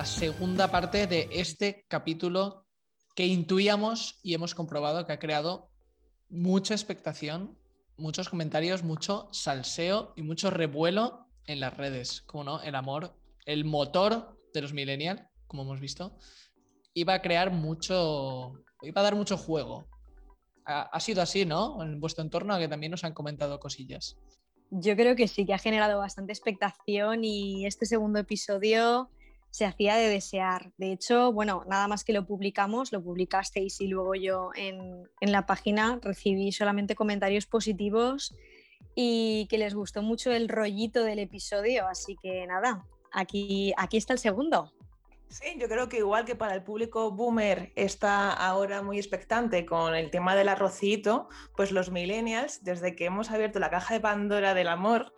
La 0.00 0.06
segunda 0.06 0.70
parte 0.70 1.06
de 1.06 1.28
este 1.30 1.84
capítulo 1.86 2.64
que 3.14 3.26
intuíamos 3.26 4.18
y 4.22 4.32
hemos 4.32 4.54
comprobado 4.54 5.04
que 5.04 5.12
ha 5.12 5.18
creado 5.18 5.68
mucha 6.30 6.72
expectación, 6.72 7.58
muchos 7.98 8.30
comentarios, 8.30 8.82
mucho 8.82 9.28
salseo 9.30 10.14
y 10.16 10.22
mucho 10.22 10.50
revuelo 10.50 11.26
en 11.44 11.60
las 11.60 11.76
redes. 11.76 12.22
Como 12.22 12.44
no, 12.44 12.62
el 12.62 12.76
amor, 12.76 13.14
el 13.44 13.66
motor 13.66 14.40
de 14.54 14.62
los 14.62 14.72
millennials, 14.72 15.20
como 15.46 15.64
hemos 15.64 15.80
visto, 15.80 16.16
iba 16.94 17.12
a 17.12 17.20
crear 17.20 17.52
mucho, 17.52 18.54
iba 18.80 19.02
a 19.02 19.04
dar 19.04 19.16
mucho 19.16 19.36
juego. 19.36 19.86
Ha, 20.64 20.80
ha 20.80 21.00
sido 21.00 21.20
así, 21.20 21.44
¿no? 21.44 21.82
En 21.82 22.00
vuestro 22.00 22.24
entorno, 22.24 22.58
que 22.58 22.68
también 22.68 22.92
nos 22.92 23.04
han 23.04 23.12
comentado 23.12 23.60
cosillas. 23.60 24.16
Yo 24.70 24.96
creo 24.96 25.14
que 25.14 25.28
sí, 25.28 25.44
que 25.44 25.52
ha 25.52 25.58
generado 25.58 25.98
bastante 25.98 26.32
expectación 26.32 27.22
y 27.22 27.66
este 27.66 27.84
segundo 27.84 28.18
episodio 28.18 29.10
se 29.50 29.64
hacía 29.64 29.96
de 29.96 30.08
desear. 30.08 30.72
De 30.76 30.92
hecho, 30.92 31.32
bueno, 31.32 31.64
nada 31.66 31.88
más 31.88 32.04
que 32.04 32.12
lo 32.12 32.26
publicamos, 32.26 32.92
lo 32.92 33.02
publicasteis 33.02 33.80
y 33.80 33.88
luego 33.88 34.14
yo 34.14 34.50
en, 34.54 35.08
la 35.20 35.46
página 35.46 35.98
recibí 36.02 36.52
solamente 36.52 36.94
comentarios 36.94 37.46
positivos 37.46 38.34
y 38.94 39.46
que 39.50 39.58
les 39.58 39.74
gustó 39.74 40.02
mucho 40.02 40.32
el 40.32 40.48
rollito 40.48 41.02
del 41.02 41.18
episodio. 41.18 41.86
Así 41.88 42.16
que 42.22 42.46
nada, 42.46 42.86
aquí, 43.12 43.72
aquí 43.76 43.96
está 43.96 44.12
el 44.12 44.18
segundo. 44.18 44.72
Sí, 45.28 45.56
yo 45.58 45.68
creo 45.68 45.88
que 45.88 45.98
igual 45.98 46.24
que 46.24 46.34
para 46.34 46.54
el 46.54 46.64
público 46.64 47.12
boomer 47.12 47.72
está 47.76 48.32
ahora 48.32 48.82
muy 48.82 48.98
expectante 48.98 49.64
con 49.64 49.94
el 49.94 50.10
tema 50.10 50.34
del 50.34 50.48
arrocito, 50.48 51.28
pues 51.56 51.70
los 51.70 51.92
millennials, 51.92 52.64
desde 52.64 52.96
que 52.96 53.04
hemos 53.04 53.30
abierto 53.30 53.60
la 53.60 53.70
caja 53.70 53.94
de 53.94 54.00
Pandora 54.00 54.54
del 54.54 54.66
amor, 54.66 55.14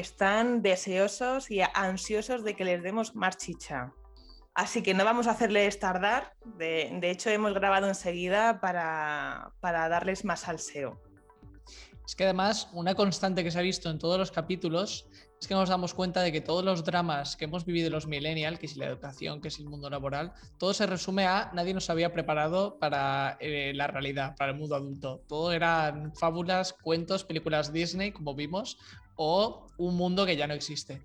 están 0.00 0.62
deseosos 0.62 1.50
y 1.50 1.60
ansiosos 1.60 2.44
de 2.44 2.56
que 2.56 2.64
les 2.64 2.82
demos 2.82 3.14
más 3.14 3.36
chicha. 3.36 3.92
Así 4.54 4.82
que 4.82 4.94
no 4.94 5.04
vamos 5.04 5.26
a 5.26 5.32
hacerles 5.32 5.78
tardar, 5.78 6.32
de, 6.56 6.98
hecho 7.02 7.28
hemos 7.28 7.52
grabado 7.52 7.88
enseguida 7.88 8.58
para, 8.60 9.52
para 9.60 9.88
darles 9.90 10.24
más 10.24 10.40
salseo. 10.40 10.98
Es 12.06 12.16
que 12.16 12.24
además 12.24 12.68
una 12.72 12.94
constante 12.94 13.44
que 13.44 13.50
se 13.50 13.58
ha 13.58 13.62
visto 13.62 13.90
en 13.90 13.98
todos 13.98 14.18
los 14.18 14.32
capítulos 14.32 15.06
es 15.42 15.48
que 15.48 15.54
nos 15.54 15.68
damos 15.68 15.92
cuenta 15.92 16.22
de 16.22 16.30
que 16.30 16.40
todos 16.40 16.64
los 16.64 16.84
dramas 16.84 17.34
que 17.34 17.46
hemos 17.46 17.64
vivido 17.64 17.90
los 17.90 18.06
millennials, 18.06 18.60
que 18.60 18.66
es 18.66 18.76
la 18.76 18.86
educación, 18.86 19.40
que 19.40 19.48
es 19.48 19.58
el 19.58 19.64
mundo 19.64 19.90
laboral, 19.90 20.32
todo 20.56 20.72
se 20.72 20.86
resume 20.86 21.26
a 21.26 21.50
nadie 21.52 21.74
nos 21.74 21.90
había 21.90 22.12
preparado 22.12 22.78
para 22.78 23.38
eh, 23.40 23.72
la 23.74 23.88
realidad, 23.88 24.36
para 24.36 24.52
el 24.52 24.58
mundo 24.58 24.76
adulto. 24.76 25.24
Todo 25.26 25.50
eran 25.50 26.14
fábulas, 26.14 26.72
cuentos, 26.72 27.24
películas 27.24 27.72
Disney, 27.72 28.12
como 28.12 28.36
vimos, 28.36 28.78
o 29.16 29.66
un 29.78 29.96
mundo 29.96 30.24
que 30.26 30.36
ya 30.36 30.46
no 30.46 30.54
existe. 30.54 31.02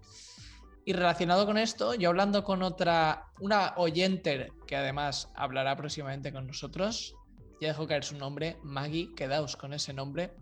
Y 0.85 0.93
relacionado 0.93 1.47
con 1.47 1.57
esto, 1.57 1.95
yo 1.95 2.09
hablando 2.09 2.43
con 2.43 2.61
otra, 2.61 3.31
una 3.39 3.73
oyente 3.77 4.51
que 4.67 4.75
además 4.75 5.31
hablará 5.33 5.75
próximamente 5.75 6.31
con 6.31 6.45
nosotros, 6.45 7.15
ya 7.59 7.69
dejo 7.69 7.87
caer 7.87 8.03
su 8.03 8.15
nombre, 8.15 8.57
Maggie, 8.61 9.15
quedaos 9.15 9.55
con 9.57 9.73
ese 9.73 9.93
nombre 9.93 10.35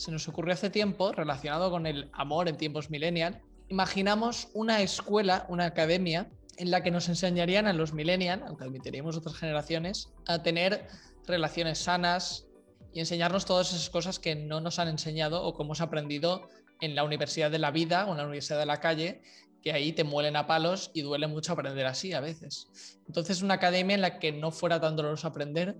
se 0.00 0.10
nos 0.10 0.26
ocurrió 0.28 0.54
hace 0.54 0.70
tiempo, 0.70 1.12
relacionado 1.12 1.70
con 1.70 1.86
el 1.86 2.08
amor 2.14 2.48
en 2.48 2.56
tiempos 2.56 2.88
millennial, 2.88 3.42
imaginamos 3.68 4.48
una 4.54 4.80
escuela, 4.80 5.44
una 5.50 5.66
academia, 5.66 6.30
en 6.56 6.70
la 6.70 6.82
que 6.82 6.90
nos 6.90 7.10
enseñarían 7.10 7.66
a 7.66 7.74
los 7.74 7.92
millennials, 7.92 8.42
aunque 8.46 8.64
admitiríamos 8.64 9.18
otras 9.18 9.36
generaciones, 9.36 10.08
a 10.26 10.42
tener 10.42 10.88
relaciones 11.26 11.80
sanas 11.80 12.46
y 12.94 13.00
enseñarnos 13.00 13.44
todas 13.44 13.74
esas 13.74 13.90
cosas 13.90 14.18
que 14.18 14.34
no 14.34 14.62
nos 14.62 14.78
han 14.78 14.88
enseñado 14.88 15.42
o 15.42 15.54
que 15.54 15.62
hemos 15.62 15.82
aprendido 15.82 16.48
en 16.80 16.94
la 16.94 17.04
universidad 17.04 17.50
de 17.50 17.58
la 17.58 17.70
vida 17.70 18.06
o 18.06 18.12
en 18.12 18.16
la 18.16 18.24
universidad 18.24 18.58
de 18.58 18.66
la 18.66 18.80
calle, 18.80 19.20
que 19.62 19.72
ahí 19.74 19.92
te 19.92 20.04
muelen 20.04 20.34
a 20.36 20.46
palos 20.46 20.90
y 20.94 21.02
duele 21.02 21.26
mucho 21.26 21.52
aprender 21.52 21.84
así 21.84 22.14
a 22.14 22.20
veces. 22.20 22.68
Entonces, 23.06 23.42
una 23.42 23.54
academia 23.54 23.96
en 23.96 24.00
la 24.00 24.18
que 24.18 24.32
no 24.32 24.50
fuera 24.50 24.80
tan 24.80 24.96
doloroso 24.96 25.28
aprender 25.28 25.76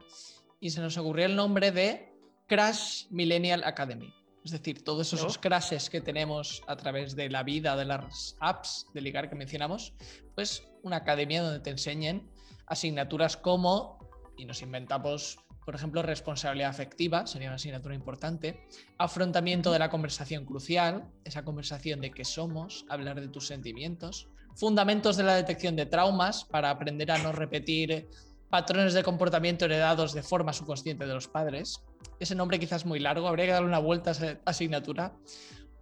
y 0.60 0.69
se 0.69 0.82
nos 0.82 0.98
ocurrió 0.98 1.25
el 1.25 1.36
nombre 1.36 1.72
de 1.72 2.09
Crash 2.50 3.04
Millennial 3.10 3.62
Academy. 3.62 4.12
Es 4.44 4.50
decir, 4.50 4.82
todos 4.82 5.12
esos 5.12 5.38
crashes 5.38 5.88
que 5.88 6.00
tenemos 6.00 6.64
a 6.66 6.74
través 6.74 7.14
de 7.14 7.30
la 7.30 7.44
vida, 7.44 7.76
de 7.76 7.84
las 7.84 8.34
apps 8.40 8.88
de 8.92 9.00
ligar 9.00 9.28
que 9.28 9.36
mencionamos, 9.36 9.92
pues 10.34 10.64
una 10.82 10.96
academia 10.96 11.42
donde 11.42 11.60
te 11.60 11.70
enseñen 11.70 12.28
asignaturas 12.66 13.36
como, 13.36 14.00
y 14.36 14.46
nos 14.46 14.62
inventamos, 14.62 15.38
por 15.64 15.76
ejemplo, 15.76 16.02
responsabilidad 16.02 16.70
afectiva, 16.70 17.24
sería 17.28 17.50
una 17.50 17.54
asignatura 17.54 17.94
importante, 17.94 18.66
afrontamiento 18.98 19.70
de 19.70 19.78
la 19.78 19.88
conversación 19.88 20.44
crucial, 20.44 21.08
esa 21.22 21.44
conversación 21.44 22.00
de 22.00 22.10
qué 22.10 22.24
somos, 22.24 22.84
hablar 22.88 23.20
de 23.20 23.28
tus 23.28 23.46
sentimientos, 23.46 24.26
fundamentos 24.56 25.16
de 25.16 25.22
la 25.22 25.36
detección 25.36 25.76
de 25.76 25.86
traumas 25.86 26.46
para 26.46 26.70
aprender 26.70 27.12
a 27.12 27.18
no 27.18 27.30
repetir 27.30 28.08
patrones 28.50 28.94
de 28.94 29.04
comportamiento 29.04 29.64
heredados 29.64 30.12
de 30.12 30.22
forma 30.22 30.52
subconsciente 30.52 31.06
de 31.06 31.14
los 31.14 31.28
padres. 31.28 31.82
Ese 32.18 32.34
nombre 32.34 32.58
quizás 32.58 32.82
es 32.82 32.86
muy 32.86 32.98
largo, 32.98 33.28
habría 33.28 33.46
que 33.46 33.52
darle 33.52 33.68
una 33.68 33.78
vuelta 33.78 34.10
a 34.10 34.12
esa 34.12 34.40
asignatura. 34.44 35.14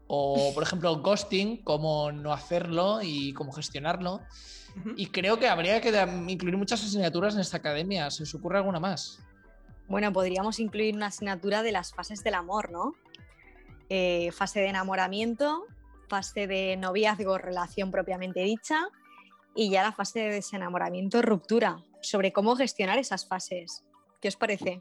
O, 0.07 0.53
por 0.55 0.63
ejemplo, 0.63 0.97
ghosting, 1.03 1.63
cómo 1.65 2.13
no 2.13 2.33
hacerlo 2.33 3.01
y 3.03 3.33
cómo 3.33 3.53
gestionarlo. 3.53 4.21
Y 4.97 5.07
creo 5.07 5.39
que 5.39 5.49
habría 5.49 5.81
que 5.81 5.91
incluir 6.29 6.57
muchas 6.57 6.83
asignaturas 6.83 7.35
en 7.35 7.41
esta 7.41 7.57
academia. 7.57 8.11
¿Se 8.11 8.23
os 8.23 8.35
ocurre 8.35 8.59
alguna 8.59 8.81
más? 8.81 9.19
Bueno, 9.89 10.13
podríamos 10.13 10.61
incluir 10.61 10.95
una 10.95 11.07
asignatura 11.07 11.63
de 11.63 11.73
las 11.73 11.93
fases 11.93 12.23
del 12.23 12.35
amor, 12.35 12.71
¿no? 12.71 12.95
Eh, 13.89 14.31
fase 14.33 14.61
de 14.61 14.69
enamoramiento, 14.69 15.65
fase 16.09 16.47
de 16.47 16.77
noviazgo, 16.77 17.39
relación 17.39 17.91
propiamente 17.91 18.41
dicha, 18.41 18.89
y 19.55 19.71
ya 19.71 19.83
la 19.83 19.93
fase 19.93 20.21
de 20.21 20.31
desenamoramiento, 20.31 21.23
ruptura 21.23 21.83
sobre 22.01 22.33
cómo 22.33 22.57
gestionar 22.57 22.99
esas 22.99 23.27
fases. 23.27 23.85
¿Qué 24.21 24.29
os 24.29 24.37
parece? 24.37 24.81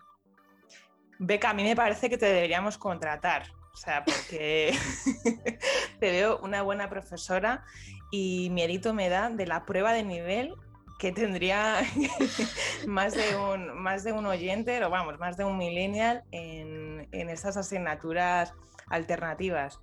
Beca, 1.19 1.51
a 1.51 1.53
mí 1.53 1.63
me 1.63 1.75
parece 1.75 2.09
que 2.09 2.17
te 2.17 2.25
deberíamos 2.25 2.77
contratar. 2.77 3.51
O 3.73 3.77
sea, 3.77 4.03
porque 4.03 4.75
te 5.99 6.11
veo 6.11 6.39
una 6.39 6.63
buena 6.63 6.89
profesora 6.89 7.63
y 8.11 8.49
miedito 8.51 8.93
me 8.93 9.09
da 9.09 9.29
de 9.29 9.45
la 9.45 9.65
prueba 9.65 9.93
de 9.93 10.03
nivel 10.03 10.55
que 10.97 11.11
tendría 11.11 11.81
más, 12.87 13.13
de 13.13 13.35
un, 13.35 13.79
más 13.79 14.03
de 14.03 14.13
un 14.13 14.25
oyente, 14.25 14.83
o 14.83 14.89
vamos, 14.89 15.19
más 15.19 15.37
de 15.37 15.43
un 15.43 15.57
millennial 15.57 16.23
en, 16.31 17.07
en 17.11 17.29
asignaturas 17.29 18.53
alternativas 18.87 19.79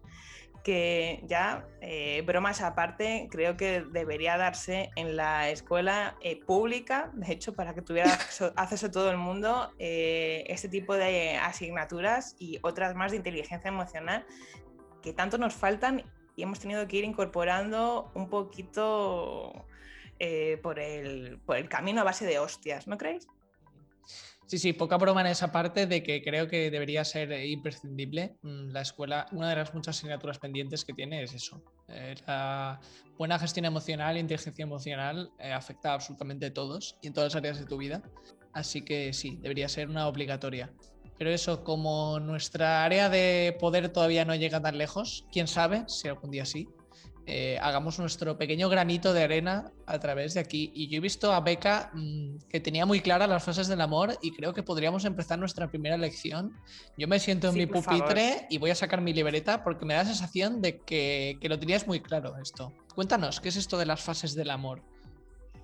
que 0.64 1.22
ya, 1.26 1.68
eh, 1.82 2.22
bromas 2.26 2.62
aparte, 2.62 3.28
creo 3.30 3.56
que 3.56 3.82
debería 3.82 4.38
darse 4.38 4.90
en 4.96 5.14
la 5.14 5.50
escuela 5.50 6.16
eh, 6.22 6.40
pública, 6.42 7.10
de 7.12 7.34
hecho, 7.34 7.52
para 7.52 7.74
que 7.74 7.82
tuviera 7.82 8.14
acceso, 8.14 8.90
todo 8.90 9.10
el 9.10 9.18
mundo, 9.18 9.70
eh, 9.78 10.42
este 10.48 10.70
tipo 10.70 10.94
de 10.94 11.36
asignaturas 11.36 12.34
y 12.38 12.58
otras 12.62 12.96
más 12.96 13.12
de 13.12 13.18
inteligencia 13.18 13.68
emocional 13.68 14.26
que 15.02 15.12
tanto 15.12 15.36
nos 15.36 15.54
faltan 15.54 16.02
y 16.34 16.42
hemos 16.42 16.58
tenido 16.58 16.88
que 16.88 16.96
ir 16.96 17.04
incorporando 17.04 18.10
un 18.14 18.30
poquito 18.30 19.66
por, 20.62 20.78
el, 20.78 21.38
por 21.44 21.58
el 21.58 21.68
camino 21.68 22.00
a 22.00 22.04
base 22.04 22.24
de 22.24 22.38
hostias, 22.38 22.88
¿no 22.88 22.96
creéis? 22.96 23.28
Sí, 24.46 24.58
sí, 24.58 24.72
poca 24.74 24.98
broma 24.98 25.22
en 25.22 25.28
esa 25.28 25.50
parte 25.50 25.86
de 25.86 26.02
que 26.02 26.22
creo 26.22 26.48
que 26.48 26.70
debería 26.70 27.04
ser 27.04 27.32
imprescindible. 27.46 28.36
Mm, 28.42 28.72
la 28.72 28.82
escuela, 28.82 29.26
una 29.32 29.48
de 29.48 29.56
las 29.56 29.74
muchas 29.74 29.96
asignaturas 29.96 30.38
pendientes 30.38 30.84
que 30.84 30.92
tiene 30.92 31.22
es 31.22 31.32
eso. 31.32 31.62
Eh, 31.88 32.14
la 32.26 32.78
buena 33.16 33.38
gestión 33.38 33.64
emocional 33.64 34.18
inteligencia 34.18 34.62
emocional 34.62 35.30
eh, 35.38 35.52
afecta 35.52 35.90
a 35.90 35.94
absolutamente 35.94 36.50
todos 36.50 36.96
y 37.00 37.06
en 37.06 37.14
todas 37.14 37.32
las 37.32 37.36
áreas 37.40 37.58
de 37.58 37.66
tu 37.66 37.78
vida. 37.78 38.02
Así 38.52 38.82
que 38.82 39.12
sí, 39.12 39.38
debería 39.40 39.68
ser 39.68 39.88
una 39.88 40.06
obligatoria. 40.08 40.72
Pero 41.16 41.30
eso, 41.30 41.64
como 41.64 42.20
nuestra 42.20 42.84
área 42.84 43.08
de 43.08 43.56
poder 43.58 43.88
todavía 43.90 44.24
no 44.24 44.34
llega 44.34 44.60
tan 44.60 44.76
lejos, 44.76 45.26
quién 45.32 45.46
sabe 45.46 45.84
si 45.86 46.08
algún 46.08 46.30
día 46.30 46.44
sí, 46.44 46.68
eh, 47.26 47.58
hagamos 47.62 47.98
nuestro 47.98 48.36
pequeño 48.36 48.68
granito 48.68 49.14
de 49.14 49.22
arena 49.22 49.72
a 49.86 49.98
través 49.98 50.34
de 50.34 50.40
aquí. 50.40 50.70
Y 50.74 50.88
yo 50.88 50.98
he 50.98 51.00
visto 51.00 51.32
a 51.32 51.40
Beca 51.40 51.90
mm, 51.94 52.36
que 52.48 52.60
tenía 52.60 52.84
muy 52.84 53.00
claras 53.00 53.28
las 53.28 53.42
fases 53.42 53.66
del 53.66 53.80
amor 53.80 54.18
y 54.20 54.32
creo 54.32 54.52
que 54.52 54.62
podríamos 54.62 55.04
empezar 55.04 55.38
nuestra 55.38 55.68
primera 55.68 55.96
lección. 55.96 56.52
Yo 56.98 57.08
me 57.08 57.18
siento 57.18 57.48
en 57.48 57.54
mi 57.54 57.66
pupitre 57.66 58.46
y 58.50 58.58
voy 58.58 58.70
a 58.70 58.74
sacar 58.74 59.00
mi 59.00 59.12
libreta 59.12 59.64
porque 59.64 59.86
me 59.86 59.94
da 59.94 60.02
la 60.02 60.08
sensación 60.08 60.60
de 60.60 60.80
que, 60.80 61.38
que 61.40 61.48
lo 61.48 61.58
tenías 61.58 61.86
muy 61.86 62.00
claro 62.00 62.36
esto. 62.36 62.72
Cuéntanos, 62.94 63.40
¿qué 63.40 63.48
es 63.48 63.56
esto 63.56 63.78
de 63.78 63.86
las 63.86 64.02
fases 64.02 64.34
del 64.34 64.50
amor? 64.50 64.82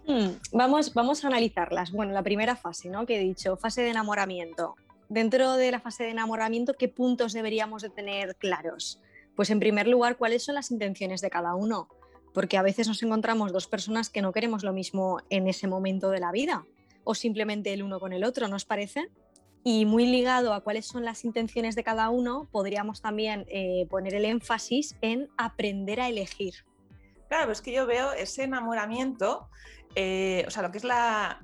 Hmm, 0.06 0.30
vamos, 0.52 0.94
vamos 0.94 1.24
a 1.24 1.28
analizarlas. 1.28 1.92
Bueno, 1.92 2.12
la 2.12 2.22
primera 2.22 2.56
fase, 2.56 2.88
¿no? 2.88 3.06
Que 3.06 3.16
he 3.16 3.20
dicho, 3.20 3.56
fase 3.56 3.82
de 3.82 3.90
enamoramiento. 3.90 4.76
Dentro 5.08 5.54
de 5.54 5.70
la 5.70 5.80
fase 5.80 6.04
de 6.04 6.10
enamoramiento, 6.10 6.74
¿qué 6.74 6.88
puntos 6.88 7.32
deberíamos 7.32 7.82
de 7.82 7.90
tener 7.90 8.36
claros? 8.36 9.00
Pues 9.40 9.48
en 9.48 9.58
primer 9.58 9.88
lugar, 9.88 10.18
¿cuáles 10.18 10.42
son 10.42 10.54
las 10.54 10.70
intenciones 10.70 11.22
de 11.22 11.30
cada 11.30 11.54
uno? 11.54 11.88
Porque 12.34 12.58
a 12.58 12.62
veces 12.62 12.86
nos 12.88 13.02
encontramos 13.02 13.54
dos 13.54 13.68
personas 13.68 14.10
que 14.10 14.20
no 14.20 14.32
queremos 14.32 14.62
lo 14.64 14.74
mismo 14.74 15.22
en 15.30 15.48
ese 15.48 15.66
momento 15.66 16.10
de 16.10 16.20
la 16.20 16.30
vida, 16.30 16.66
o 17.04 17.14
simplemente 17.14 17.72
el 17.72 17.82
uno 17.82 18.00
con 18.00 18.12
el 18.12 18.24
otro, 18.24 18.48
¿no 18.48 18.56
os 18.56 18.66
parece? 18.66 19.08
Y 19.64 19.86
muy 19.86 20.04
ligado 20.04 20.52
a 20.52 20.60
cuáles 20.60 20.84
son 20.84 21.06
las 21.06 21.24
intenciones 21.24 21.74
de 21.74 21.82
cada 21.82 22.10
uno, 22.10 22.50
podríamos 22.52 23.00
también 23.00 23.46
eh, 23.48 23.86
poner 23.88 24.12
el 24.12 24.26
énfasis 24.26 24.94
en 25.00 25.30
aprender 25.38 26.02
a 26.02 26.10
elegir. 26.10 26.56
Claro, 27.28 27.50
es 27.50 27.62
que 27.62 27.72
yo 27.72 27.86
veo 27.86 28.12
ese 28.12 28.42
enamoramiento 28.42 29.48
eh, 29.94 30.44
o 30.46 30.50
sea, 30.50 30.62
lo 30.62 30.70
que 30.70 30.78
es 30.78 30.84
la, 30.84 31.42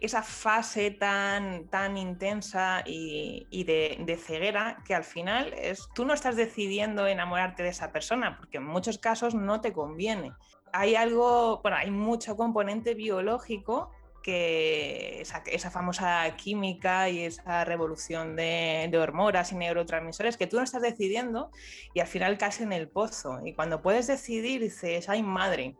esa 0.00 0.22
fase 0.22 0.90
tan, 0.90 1.68
tan 1.68 1.96
intensa 1.96 2.82
y, 2.84 3.64
de, 3.64 4.16
ceguera 4.16 4.82
que 4.84 4.94
al 4.94 5.04
final 5.04 5.52
es, 5.54 5.88
tú 5.94 6.04
no 6.04 6.14
estás 6.14 6.36
decidiendo 6.36 7.06
enamorarte 7.06 7.62
de 7.62 7.68
esa 7.68 7.92
persona 7.92 8.36
porque 8.38 8.58
en 8.58 8.64
muchos 8.64 8.98
casos 8.98 9.34
no 9.34 9.60
te 9.60 9.72
conviene. 9.72 10.32
Hay 10.72 10.94
algo, 10.94 11.60
bueno, 11.62 11.76
hay 11.76 11.90
mucho 11.90 12.36
componente 12.36 12.94
biológico 12.94 13.90
que 14.22 15.22
esa, 15.22 15.70
famosa 15.70 16.36
química 16.36 17.08
y 17.08 17.24
esa 17.24 17.64
revolución 17.64 18.36
de, 18.36 18.88
de, 18.90 18.98
hormonas 18.98 19.52
y 19.52 19.54
neurotransmisores 19.54 20.36
que 20.36 20.46
tú 20.46 20.56
no 20.56 20.64
estás 20.64 20.82
decidiendo 20.82 21.50
y 21.94 22.00
al 22.00 22.06
final 22.08 22.36
caes 22.36 22.60
en 22.60 22.72
el 22.72 22.88
pozo. 22.88 23.40
Y 23.44 23.54
cuando 23.54 23.80
puedes 23.80 24.06
decidir 24.06 24.60
dices, 24.60 25.08
ay 25.08 25.22
madre, 25.22 25.76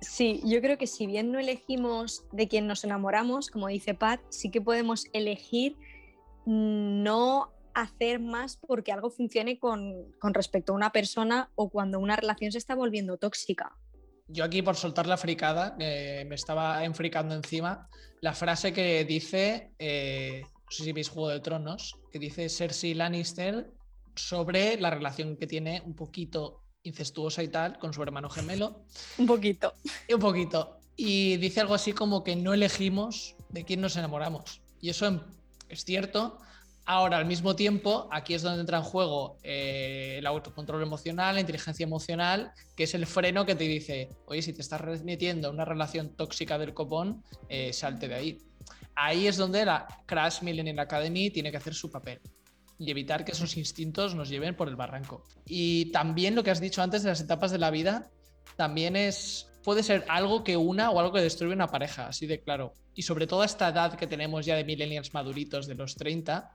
Sí, 0.00 0.40
yo 0.44 0.60
creo 0.60 0.78
que 0.78 0.86
si 0.86 1.06
bien 1.06 1.32
no 1.32 1.38
elegimos 1.38 2.24
de 2.32 2.46
quien 2.46 2.66
nos 2.66 2.84
enamoramos, 2.84 3.50
como 3.50 3.68
dice 3.68 3.94
Pat, 3.94 4.20
sí 4.28 4.50
que 4.50 4.60
podemos 4.60 5.06
elegir 5.12 5.76
no 6.46 7.52
hacer 7.74 8.20
más 8.20 8.56
porque 8.56 8.92
algo 8.92 9.10
funcione 9.10 9.58
con, 9.58 10.12
respecto 10.22 10.72
a 10.72 10.76
una 10.76 10.90
persona 10.90 11.50
o 11.54 11.68
cuando 11.68 11.98
una 11.98 12.16
relación 12.16 12.52
se 12.52 12.58
está 12.58 12.74
volviendo 12.74 13.18
tóxica. 13.18 13.76
Yo 14.28 14.44
aquí 14.44 14.62
por 14.62 14.76
soltar 14.76 15.06
la 15.06 15.16
fricada, 15.16 15.74
me 15.78 16.34
estaba 16.34 16.84
enfricando 16.84 17.34
encima, 17.34 17.88
la 18.20 18.34
frase 18.34 18.72
que 18.72 19.04
dice, 19.04 19.72
eh, 19.78 20.42
no 20.44 20.70
sé 20.70 20.84
si 20.84 20.92
veis 20.92 21.08
Juego 21.08 21.30
de 21.30 21.40
Tronos, 21.40 21.96
que 22.12 22.18
dice 22.18 22.48
Cersei 22.48 22.94
Lannister 22.94 23.72
sobre 24.14 24.78
la 24.78 24.90
relación 24.90 25.36
que 25.36 25.46
tiene 25.46 25.82
un 25.84 25.94
poquito 25.94 26.62
incestuosa 26.88 27.42
y 27.42 27.48
tal 27.48 27.78
con 27.78 27.92
su 27.92 28.02
hermano 28.02 28.28
gemelo. 28.28 28.84
Un 29.18 29.26
poquito. 29.26 29.74
Y 30.08 30.14
un 30.14 30.20
poquito. 30.20 30.78
Y 30.96 31.36
dice 31.36 31.60
algo 31.60 31.74
así 31.74 31.92
como 31.92 32.24
que 32.24 32.34
no 32.34 32.54
elegimos 32.54 33.36
de 33.50 33.64
quién 33.64 33.80
nos 33.80 33.96
enamoramos. 33.96 34.60
Y 34.80 34.90
eso 34.90 35.20
es 35.68 35.84
cierto. 35.84 36.38
Ahora, 36.84 37.18
al 37.18 37.26
mismo 37.26 37.54
tiempo, 37.54 38.08
aquí 38.10 38.32
es 38.32 38.40
donde 38.40 38.60
entra 38.60 38.78
en 38.78 38.84
juego 38.84 39.38
eh, 39.42 40.16
el 40.18 40.26
autocontrol 40.26 40.82
emocional, 40.82 41.34
la 41.34 41.42
inteligencia 41.42 41.84
emocional, 41.84 42.52
que 42.74 42.84
es 42.84 42.94
el 42.94 43.06
freno 43.06 43.44
que 43.44 43.54
te 43.54 43.64
dice, 43.64 44.08
oye, 44.24 44.40
si 44.40 44.54
te 44.54 44.62
estás 44.62 44.80
remitiendo 44.80 45.48
a 45.48 45.50
una 45.50 45.66
relación 45.66 46.16
tóxica 46.16 46.58
del 46.58 46.72
copón, 46.72 47.22
eh, 47.50 47.74
salte 47.74 48.08
de 48.08 48.14
ahí. 48.14 48.42
Ahí 48.94 49.26
es 49.26 49.36
donde 49.36 49.66
la 49.66 49.86
Crash 50.06 50.40
Millennium 50.42 50.78
Academy 50.78 51.30
tiene 51.30 51.50
que 51.50 51.58
hacer 51.58 51.74
su 51.74 51.90
papel 51.90 52.20
y 52.78 52.90
evitar 52.90 53.24
que 53.24 53.32
esos 53.32 53.56
instintos 53.56 54.14
nos 54.14 54.28
lleven 54.28 54.56
por 54.56 54.68
el 54.68 54.76
barranco. 54.76 55.24
Y 55.44 55.90
también 55.92 56.34
lo 56.34 56.44
que 56.44 56.50
has 56.50 56.60
dicho 56.60 56.82
antes 56.82 57.02
de 57.02 57.08
las 57.08 57.20
etapas 57.20 57.50
de 57.50 57.58
la 57.58 57.70
vida, 57.70 58.10
también 58.56 58.96
es, 58.96 59.48
puede 59.64 59.82
ser 59.82 60.04
algo 60.08 60.44
que 60.44 60.56
una 60.56 60.90
o 60.90 61.00
algo 61.00 61.12
que 61.12 61.20
destruye 61.20 61.52
una 61.52 61.68
pareja, 61.68 62.06
así 62.06 62.26
de 62.26 62.40
claro. 62.40 62.72
Y 62.94 63.02
sobre 63.02 63.26
todo 63.26 63.42
a 63.42 63.46
esta 63.46 63.68
edad 63.68 63.94
que 63.94 64.06
tenemos 64.06 64.46
ya 64.46 64.56
de 64.56 64.64
millennials 64.64 65.12
maduritos 65.12 65.66
de 65.66 65.74
los 65.74 65.96
30, 65.96 66.50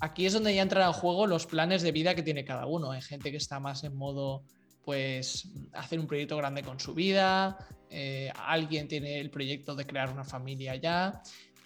aquí 0.00 0.26
es 0.26 0.32
donde 0.32 0.54
ya 0.54 0.62
entran 0.62 0.86
en 0.86 0.92
juego 0.92 1.26
los 1.26 1.46
planes 1.46 1.82
de 1.82 1.92
vida 1.92 2.14
que 2.14 2.22
tiene 2.22 2.44
cada 2.44 2.66
uno. 2.66 2.90
Hay 2.90 3.02
gente 3.02 3.30
que 3.30 3.36
está 3.36 3.60
más 3.60 3.84
en 3.84 3.94
modo, 3.94 4.44
pues, 4.84 5.48
hacer 5.74 6.00
un 6.00 6.06
proyecto 6.06 6.36
grande 6.36 6.62
con 6.62 6.80
su 6.80 6.94
vida, 6.94 7.58
eh, 7.90 8.32
alguien 8.34 8.88
tiene 8.88 9.20
el 9.20 9.30
proyecto 9.30 9.74
de 9.74 9.86
crear 9.86 10.10
una 10.10 10.24
familia 10.24 10.76
ya. 10.76 11.22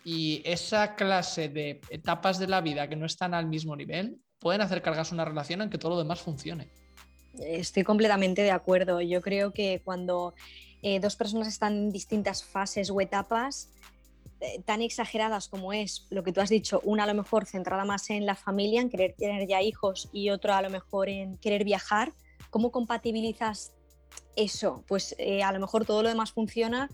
Y 0.09 0.41
esa 0.45 0.95
clase 0.95 1.49
de 1.49 1.81
etapas 1.91 2.39
de 2.39 2.47
la 2.47 2.61
vida 2.61 2.89
que 2.89 2.95
no 2.95 3.07
están 3.07 3.35
al 3.35 3.49
mismo 3.49 3.75
nivel 3.75 4.21
pueden 4.39 4.61
hacer 4.61 4.81
cargarse 4.81 5.13
una 5.13 5.25
relación 5.25 5.63
en 5.63 5.69
que 5.69 5.79
todo 5.79 5.91
lo 5.91 5.99
demás 5.99 6.21
funcione. 6.21 6.71
Estoy 7.41 7.83
completamente 7.83 8.43
de 8.43 8.53
acuerdo. 8.53 9.01
Yo 9.01 9.21
creo 9.21 9.53
que 9.53 9.83
cuando 9.85 10.35
eh, 10.83 11.01
dos 11.01 11.17
personas 11.17 11.49
están 11.49 11.73
en 11.73 11.91
distintas 11.91 12.45
fases 12.45 12.89
o 12.89 13.01
etapas, 13.01 13.73
eh, 14.39 14.63
tan 14.65 14.81
exageradas 14.81 15.49
como 15.49 15.73
es 15.73 16.07
lo 16.11 16.23
que 16.23 16.33
tú 16.33 16.41
has 16.41 16.51
dicho, 16.51 16.81
una 16.85 17.03
a 17.03 17.09
lo 17.09 17.15
mejor 17.15 17.45
centrada 17.45 17.85
más 17.85 18.09
en 18.09 18.27
la 18.27 18.37
familia, 18.37 18.83
en 18.83 18.91
querer 18.91 19.17
tener 19.19 19.49
ya 19.49 19.61
hijos 19.61 20.09
y 20.13 20.31
otra 20.31 20.59
a 20.59 20.63
lo 20.63 20.71
mejor 20.71 21.09
en 21.09 21.37
querer 21.39 21.65
viajar, 21.65 22.13
¿cómo 22.51 22.71
compatibilizas 22.71 23.73
eso? 24.37 24.85
Pues 24.87 25.17
eh, 25.19 25.43
a 25.43 25.51
lo 25.51 25.59
mejor 25.59 25.85
todo 25.85 26.05
lo 26.05 26.11
demás 26.11 26.31
funciona, 26.31 26.91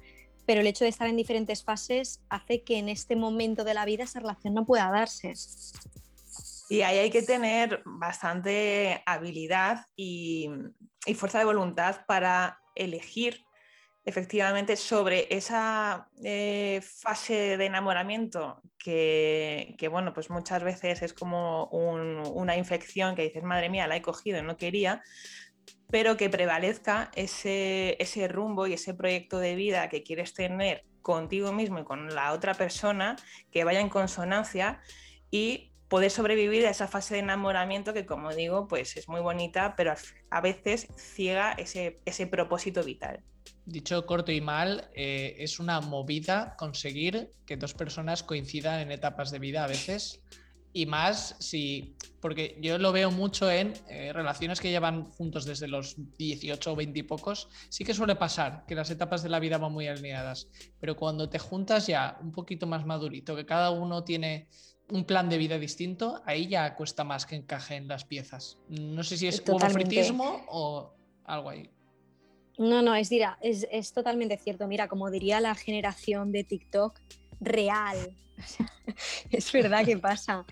pero 0.47 0.61
el 0.61 0.67
hecho 0.67 0.85
de 0.85 0.91
estar 0.91 1.09
en 1.09 1.17
diferentes 1.17 1.65
fases 1.65 2.21
hace 2.29 2.63
que 2.63 2.79
en 2.79 2.89
este 2.89 3.17
momento 3.17 3.65
de 3.65 3.75
la 3.75 3.85
vida 3.85 4.05
esa 4.05 4.21
relación 4.21 4.55
no 4.55 4.67
pueda 4.67 4.91
darse. 4.91 5.35
Y 6.69 6.83
ahí 6.83 6.99
hay 6.99 7.11
que 7.11 7.23
tener 7.23 7.83
bastante 7.85 9.03
habilidad 9.05 9.87
y, 9.95 10.49
fuerza 11.17 11.39
de 11.39 11.45
voluntad 11.45 12.07
para 12.07 12.61
elegir 12.75 13.45
efectivamente 14.05 14.77
sobre 14.77 15.27
esa 15.31 16.09
eh, 16.25 16.81
fase 16.83 17.57
de 17.57 17.67
enamoramiento 17.67 18.63
que, 18.79 19.89
bueno, 19.91 20.13
pues 20.13 20.31
muchas 20.31 20.63
veces 20.65 21.03
es 21.03 21.13
como 21.13 21.67
una 21.67 22.57
infección 22.57 23.15
que 23.15 23.23
dices, 23.23 23.43
madre 23.43 23.69
mía, 23.69 23.87
la 23.87 23.97
he 23.97 24.03
cogido 24.03 24.39
y 24.39 24.43
no 24.43 24.57
quería, 24.57 25.03
pero 25.93 26.17
que 26.17 26.31
prevalezca 26.31 27.11
ese, 27.15 27.99
ese 28.01 28.27
rumbo 28.27 28.67
y 28.67 28.73
ese 28.73 28.95
proyecto 28.95 29.39
de 29.39 29.55
vida 29.55 29.91
que 29.91 30.03
quieres 30.03 30.33
tener 30.33 30.87
contigo 31.03 31.53
mismo 31.53 31.81
y 31.81 31.85
con 31.85 32.15
la 32.15 32.33
otra 32.33 32.55
persona, 32.55 33.15
que 33.51 33.63
vaya 33.63 33.81
en 33.81 33.91
consonancia 33.91 34.81
y 35.31 35.71
poder 35.89 36.11
sobrevivir 36.11 36.65
a 36.65 36.71
esa 36.71 36.89
fase 36.89 37.15
de 37.15 37.21
enamoramiento 37.21 37.93
que, 37.93 38.07
como 38.07 38.33
digo, 38.33 38.69
pues 38.69 38.97
es 38.97 39.07
muy 39.07 39.21
bonita, 39.21 39.75
pero 39.77 39.93
a 40.31 40.41
veces 40.41 40.89
ciega 40.97 41.53
ese, 41.53 42.01
ese 42.07 42.27
propósito 42.27 42.83
vital. 42.83 43.23
Dicho 43.67 44.07
corto 44.07 44.33
y 44.33 44.41
mal, 44.41 44.89
eh, 44.95 45.37
es 45.41 45.61
una 45.61 45.83
movida 45.83 46.57
conseguir 46.57 47.29
que 47.45 47.59
dos 47.59 47.75
personas 47.75 48.23
coincidan 48.23 48.81
en 48.81 48.93
etapas 48.93 49.31
de 49.31 49.41
vida 49.41 49.65
a 49.65 49.69
veces 49.69 50.23
y 50.73 50.87
más 50.87 51.37
si, 51.39 51.97
porque 52.21 52.59
yo 52.61 52.79
lo 52.79 52.93
veo 52.93 53.11
mucho 53.11 53.51
en 53.51 53.75
eh, 53.89 54.13
relaciones 54.13 54.61
que 54.61 54.71
llevan 54.71 55.05
juntos 55.13 55.45
desde 55.45 55.69
los 55.69 55.97
18 56.19 56.73
o 56.73 56.77
20 56.77 56.99
y 56.99 57.03
pocos, 57.03 57.49
sí 57.69 57.85
que 57.85 57.95
suele 57.95 58.17
pasar 58.17 58.65
que 58.67 58.75
las 58.75 58.91
etapas 58.91 59.23
de 59.23 59.29
la 59.29 59.39
vida 59.39 59.59
van 59.59 59.73
muy 59.73 59.87
alineadas, 59.87 60.49
pero 60.81 60.97
cuando 60.97 61.29
te 61.29 61.39
juntas 61.39 61.87
ya 61.87 62.19
un 62.23 62.33
poquito 62.33 62.67
más 62.67 62.87
madurito, 62.87 63.37
que 63.37 63.47
cada 63.47 63.71
uno 63.71 64.05
tiene 64.05 64.49
un 64.91 65.05
plan 65.05 65.29
de 65.29 65.39
vida 65.39 65.59
distinto, 65.59 66.23
ahí 66.27 66.49
ya 66.49 66.75
cuesta 66.75 67.05
más 67.05 67.25
que 67.27 67.37
encajen 67.37 67.89
las 67.89 68.05
piezas. 68.05 68.59
No 68.69 69.03
sé 69.03 69.17
si 69.17 69.27
es 69.27 69.43
fritismo 69.43 70.45
o 70.49 70.95
algo 71.25 71.51
ahí. 71.51 71.71
No, 72.59 72.83
no, 72.83 72.95
es, 72.95 73.11
es, 73.41 73.67
es 73.71 73.93
totalmente 73.93 74.37
cierto. 74.37 74.67
Mira, 74.69 74.89
como 74.89 75.11
diría 75.11 75.41
la 75.41 75.55
generación 75.55 76.33
de 76.33 76.45
TikTok, 76.45 77.01
real. 77.41 78.15
es 79.31 79.53
verdad 79.53 79.85
que 79.85 79.99
pasa. 79.99 80.45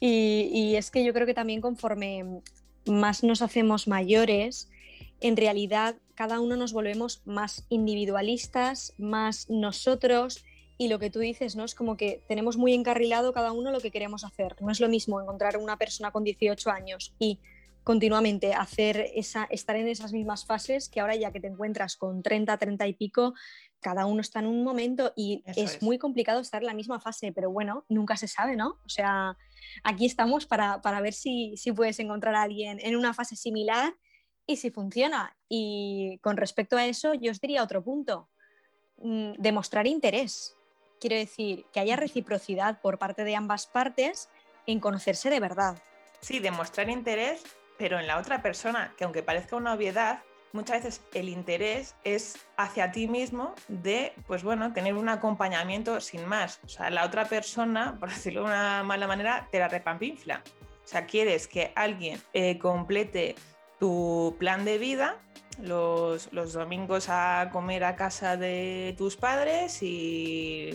Y, 0.00 0.74
es 0.74 0.90
que 0.90 1.04
yo 1.04 1.12
creo 1.12 1.26
que 1.26 1.34
también 1.34 1.60
conforme 1.60 2.24
más 2.86 3.22
nos 3.22 3.40
hacemos 3.40 3.86
mayores, 3.86 4.68
en 5.20 5.36
realidad 5.36 5.94
cada 6.16 6.40
uno 6.40 6.56
nos 6.56 6.72
volvemos 6.72 7.22
más 7.24 7.66
individualistas, 7.68 8.94
más 8.98 9.48
nosotros. 9.48 10.44
Y 10.76 10.88
lo 10.88 10.98
que 10.98 11.10
tú 11.10 11.20
dices, 11.20 11.54
¿no? 11.54 11.64
Es 11.64 11.76
como 11.76 11.96
que 11.96 12.24
tenemos 12.26 12.56
muy 12.56 12.74
encarrilado 12.74 13.32
cada 13.32 13.52
uno 13.52 13.70
lo 13.70 13.80
que 13.80 13.92
queremos 13.92 14.24
hacer. 14.24 14.56
No 14.60 14.72
es 14.72 14.80
lo 14.80 14.88
mismo 14.88 15.20
encontrar 15.20 15.56
una 15.56 15.76
persona 15.76 16.10
con 16.10 16.24
18 16.24 16.70
años 16.70 17.14
y 17.20 17.38
continuamente 17.84 18.54
hacer 18.54 19.10
esa, 19.14 19.44
estar 19.44 19.76
en 19.76 19.88
esas 19.88 20.12
mismas 20.12 20.44
fases 20.44 20.88
que 20.88 21.00
ahora 21.00 21.16
ya 21.16 21.32
que 21.32 21.40
te 21.40 21.48
encuentras 21.48 21.96
con 21.96 22.22
30, 22.22 22.56
30 22.56 22.86
y 22.88 22.92
pico, 22.94 23.34
cada 23.82 24.06
uno 24.06 24.20
está 24.20 24.38
en 24.38 24.46
un 24.46 24.64
momento 24.64 25.12
y 25.16 25.42
es, 25.44 25.82
muy 25.82 25.98
complicado 25.98 26.40
estar 26.40 26.62
en 26.62 26.68
la 26.68 26.74
misma 26.74 27.00
fase, 27.00 27.32
pero 27.32 27.50
bueno, 27.50 27.84
nunca 27.88 28.16
se 28.16 28.28
sabe, 28.28 28.56
¿no? 28.56 28.78
O 28.86 28.88
sea, 28.88 29.36
aquí 29.82 30.06
estamos 30.06 30.46
para, 30.46 31.00
ver 31.02 31.12
si, 31.12 31.54
puedes 31.76 31.98
encontrar 31.98 32.34
a 32.36 32.42
alguien 32.42 32.78
en 32.80 32.96
una 32.96 33.12
fase 33.12 33.36
similar 33.36 33.94
y 34.46 34.56
si 34.56 34.70
funciona. 34.70 35.36
Y 35.48 36.18
con 36.22 36.36
respecto 36.36 36.76
a 36.76 36.86
eso, 36.86 37.12
yo 37.14 37.32
os 37.32 37.40
diría 37.40 37.62
otro 37.62 37.82
punto, 37.82 38.30
mm, 38.98 39.32
demostrar 39.38 39.86
interés. 39.86 40.56
Quiero 41.00 41.16
decir, 41.16 41.66
que 41.72 41.80
haya 41.80 41.96
reciprocidad 41.96 42.80
por 42.80 42.98
parte 42.98 43.24
de 43.24 43.34
ambas 43.34 43.66
partes 43.66 44.28
en 44.66 44.78
conocerse 44.78 45.28
de 45.28 45.40
verdad. 45.40 45.82
Sí, 46.20 46.38
demostrar 46.38 46.88
interés, 46.88 47.42
pero 47.76 47.98
en 47.98 48.06
la 48.06 48.18
otra 48.18 48.42
persona, 48.42 48.94
que 48.96 49.02
aunque 49.02 49.24
parezca 49.24 49.56
una 49.56 49.74
obviedad, 49.74 50.22
muchas 50.52 50.84
veces 50.84 51.02
el 51.14 51.28
interés 51.28 51.94
es 52.04 52.36
hacia 52.56 52.92
ti 52.92 53.08
mismo 53.08 53.54
de, 53.68 54.12
pues 54.26 54.42
bueno, 54.42 54.72
tener 54.72 54.94
un 54.94 55.08
acompañamiento 55.08 56.00
sin 56.00 56.26
más. 56.26 56.60
O 56.64 56.68
sea, 56.68 56.90
la 56.90 57.04
otra 57.04 57.26
persona, 57.26 57.96
por 57.98 58.08
decirlo 58.10 58.42
de 58.42 58.46
una 58.46 58.82
mala 58.82 59.06
manera, 59.06 59.48
te 59.50 59.58
la 59.58 59.68
repampinfla. 59.68 60.42
O 60.84 60.88
sea, 60.88 61.06
quieres 61.06 61.46
que 61.48 61.72
alguien 61.74 62.20
eh, 62.32 62.58
complete 62.58 63.34
tu 63.78 64.36
plan 64.38 64.64
de 64.64 64.78
vida, 64.78 65.18
los, 65.60 66.30
domingos 66.52 67.08
a 67.08 67.50
comer 67.52 67.84
a 67.84 67.96
casa 67.96 68.36
de 68.36 68.94
tus 68.96 69.16
padres 69.16 69.82
y, 69.82 70.70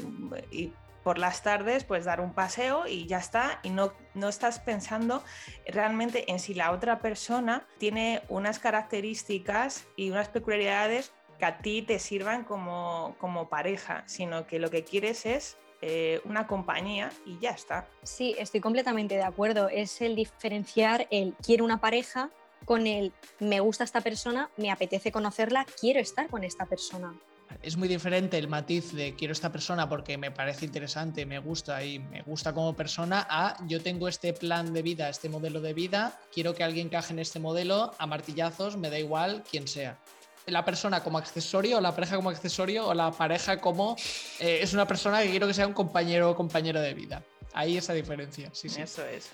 y 0.51 0.71
por 1.07 1.19
las 1.19 1.41
tardes 1.41 1.85
pues 1.85 2.03
dar 2.03 2.19
un 2.19 2.33
paseo 2.33 2.85
y 2.85 3.05
ya 3.05 3.19
está 3.19 3.61
y 3.63 3.69
no, 3.69 3.93
no 4.13 4.27
estás 4.27 4.59
pensando 4.59 5.23
realmente 5.65 6.29
en 6.29 6.37
si 6.37 6.53
la 6.53 6.73
otra 6.73 6.99
persona 6.99 7.65
tiene 7.77 8.23
unas 8.27 8.59
características 8.59 9.87
y 9.95 10.09
unas 10.09 10.27
peculiaridades 10.27 11.13
que 11.39 11.45
a 11.45 11.59
ti 11.59 11.81
te 11.81 11.99
sirvan 11.99 12.43
como, 12.43 13.15
como 13.19 13.47
pareja, 13.47 14.03
sino 14.05 14.47
que 14.47 14.59
lo 14.59 14.69
que 14.69 14.83
quieres 14.83 15.25
es 15.25 15.55
eh, 15.81 16.19
una 16.25 16.45
compañía 16.45 17.09
y 17.25 17.39
ya 17.39 17.51
está. 17.51 17.87
Sí, 18.03 18.35
estoy 18.37 18.59
completamente 18.59 19.15
de 19.15 19.23
acuerdo. 19.23 19.69
Es 19.69 20.01
el 20.01 20.13
diferenciar 20.13 21.07
el 21.09 21.35
quiero 21.35 21.63
una 21.63 21.79
pareja 21.79 22.31
con 22.65 22.85
el 22.85 23.13
me 23.39 23.61
gusta 23.61 23.85
esta 23.85 24.01
persona, 24.01 24.49
me 24.57 24.71
apetece 24.71 25.13
conocerla, 25.13 25.65
quiero 25.79 26.01
estar 26.01 26.27
con 26.27 26.43
esta 26.43 26.65
persona 26.65 27.17
es 27.61 27.77
muy 27.77 27.87
diferente 27.87 28.37
el 28.37 28.47
matiz 28.47 28.93
de 28.93 29.15
quiero 29.15 29.33
esta 29.33 29.51
persona 29.51 29.89
porque 29.89 30.17
me 30.17 30.31
parece 30.31 30.65
interesante, 30.65 31.25
me 31.25 31.39
gusta 31.39 31.83
y 31.83 31.99
me 31.99 32.21
gusta 32.21 32.53
como 32.53 32.75
persona 32.75 33.27
a 33.29 33.57
yo 33.67 33.81
tengo 33.81 34.07
este 34.07 34.33
plan 34.33 34.73
de 34.73 34.81
vida, 34.81 35.09
este 35.09 35.29
modelo 35.29 35.61
de 35.61 35.73
vida, 35.73 36.19
quiero 36.33 36.53
que 36.53 36.63
alguien 36.63 36.89
caje 36.89 37.13
en 37.13 37.19
este 37.19 37.39
modelo 37.39 37.93
a 37.97 38.07
martillazos, 38.07 38.77
me 38.77 38.89
da 38.89 38.99
igual 38.99 39.43
quién 39.49 39.67
sea. 39.67 39.97
La 40.45 40.63
persona 40.63 41.03
como 41.03 41.17
accesorio, 41.17 41.79
o 41.79 41.81
la 41.81 41.93
pareja 41.93 42.15
como 42.15 42.29
accesorio, 42.29 42.87
o 42.87 42.93
la 42.93 43.11
pareja 43.11 43.59
como 43.59 43.97
eh, 44.39 44.59
es 44.61 44.73
una 44.73 44.87
persona 44.87 45.21
que 45.21 45.29
quiero 45.29 45.45
que 45.45 45.53
sea 45.53 45.67
un 45.67 45.73
compañero 45.73 46.31
o 46.31 46.35
compañero 46.35 46.79
de 46.79 46.93
vida. 46.93 47.21
Ahí 47.53 47.75
esa 47.75 47.91
diferencia, 47.93 48.49
sí, 48.53 48.69
sí. 48.69 48.81
Eso 48.81 49.05
es. 49.05 49.29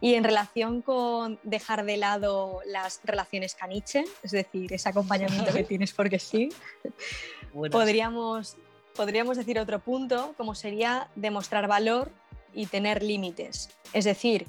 Y 0.00 0.14
en 0.14 0.24
relación 0.24 0.80
con 0.82 1.40
dejar 1.42 1.84
de 1.84 1.96
lado 1.96 2.60
las 2.66 3.00
relaciones 3.02 3.54
caniche, 3.54 4.04
es 4.22 4.30
decir, 4.30 4.72
ese 4.72 4.88
acompañamiento 4.88 5.52
que 5.52 5.64
tienes 5.64 5.92
porque 5.92 6.18
sí, 6.18 6.50
podríamos, 7.70 8.56
podríamos 8.94 9.36
decir 9.36 9.58
otro 9.58 9.78
punto, 9.78 10.34
como 10.36 10.54
sería 10.54 11.08
demostrar 11.14 11.68
valor 11.68 12.10
y 12.54 12.66
tener 12.66 13.02
límites. 13.02 13.70
Es 13.92 14.04
decir, 14.04 14.46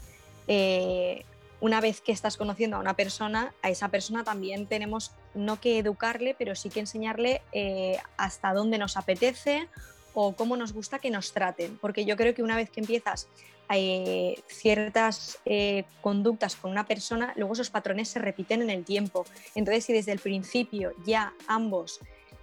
eh, 0.47 1.25
una 1.61 1.81
vez 1.81 2.01
que 2.01 2.11
estás 2.11 2.37
conociendo 2.37 2.77
a 2.77 2.79
una 2.79 2.95
persona, 2.95 3.53
a 3.61 3.69
esa 3.69 3.89
persona 3.89 4.23
también 4.23 4.65
tenemos 4.65 5.11
no 5.35 5.59
que 5.59 5.77
educarle, 5.77 6.35
pero 6.37 6.55
sí 6.55 6.69
que 6.69 6.79
enseñarle 6.79 7.41
eh, 7.51 7.97
hasta 8.17 8.53
dónde 8.53 8.77
nos 8.77 8.97
apetece 8.97 9.67
o 10.13 10.33
cómo 10.33 10.57
nos 10.57 10.73
gusta 10.73 10.99
que 10.99 11.11
nos 11.11 11.33
traten. 11.33 11.77
Porque 11.79 12.05
yo 12.05 12.15
creo 12.15 12.33
que 12.33 12.41
una 12.41 12.55
vez 12.55 12.69
que 12.69 12.79
empiezas 12.79 13.27
eh, 13.71 14.41
ciertas 14.47 15.37
conductas 16.01 16.55
con 16.55 16.71
una 16.71 16.87
persona, 16.87 17.33
luego 17.35 17.53
esos 17.53 17.69
patrones 17.69 18.07
se 18.07 18.19
repiten 18.19 18.63
en 18.63 18.71
el 18.71 18.85
tiempo. 18.85 19.25
Entonces, 19.53 19.85
si 19.85 19.93
desde 19.93 20.13
el 20.13 20.19
principio 20.19 20.93
ya 21.05 21.33
ambos 21.47 21.99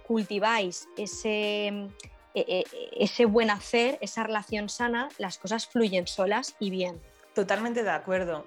cultiváis 0.07 0.87
ese, 0.97 1.67
e, 1.67 1.89
e, 2.33 2.63
ese 2.93 3.25
buen 3.25 3.49
hacer, 3.49 3.97
esa 4.01 4.23
relación 4.23 4.69
sana, 4.69 5.09
las 5.17 5.37
cosas 5.37 5.67
fluyen 5.67 6.07
solas 6.07 6.55
y 6.59 6.69
bien. 6.69 7.01
Totalmente 7.35 7.83
de 7.83 7.91
acuerdo. 7.91 8.45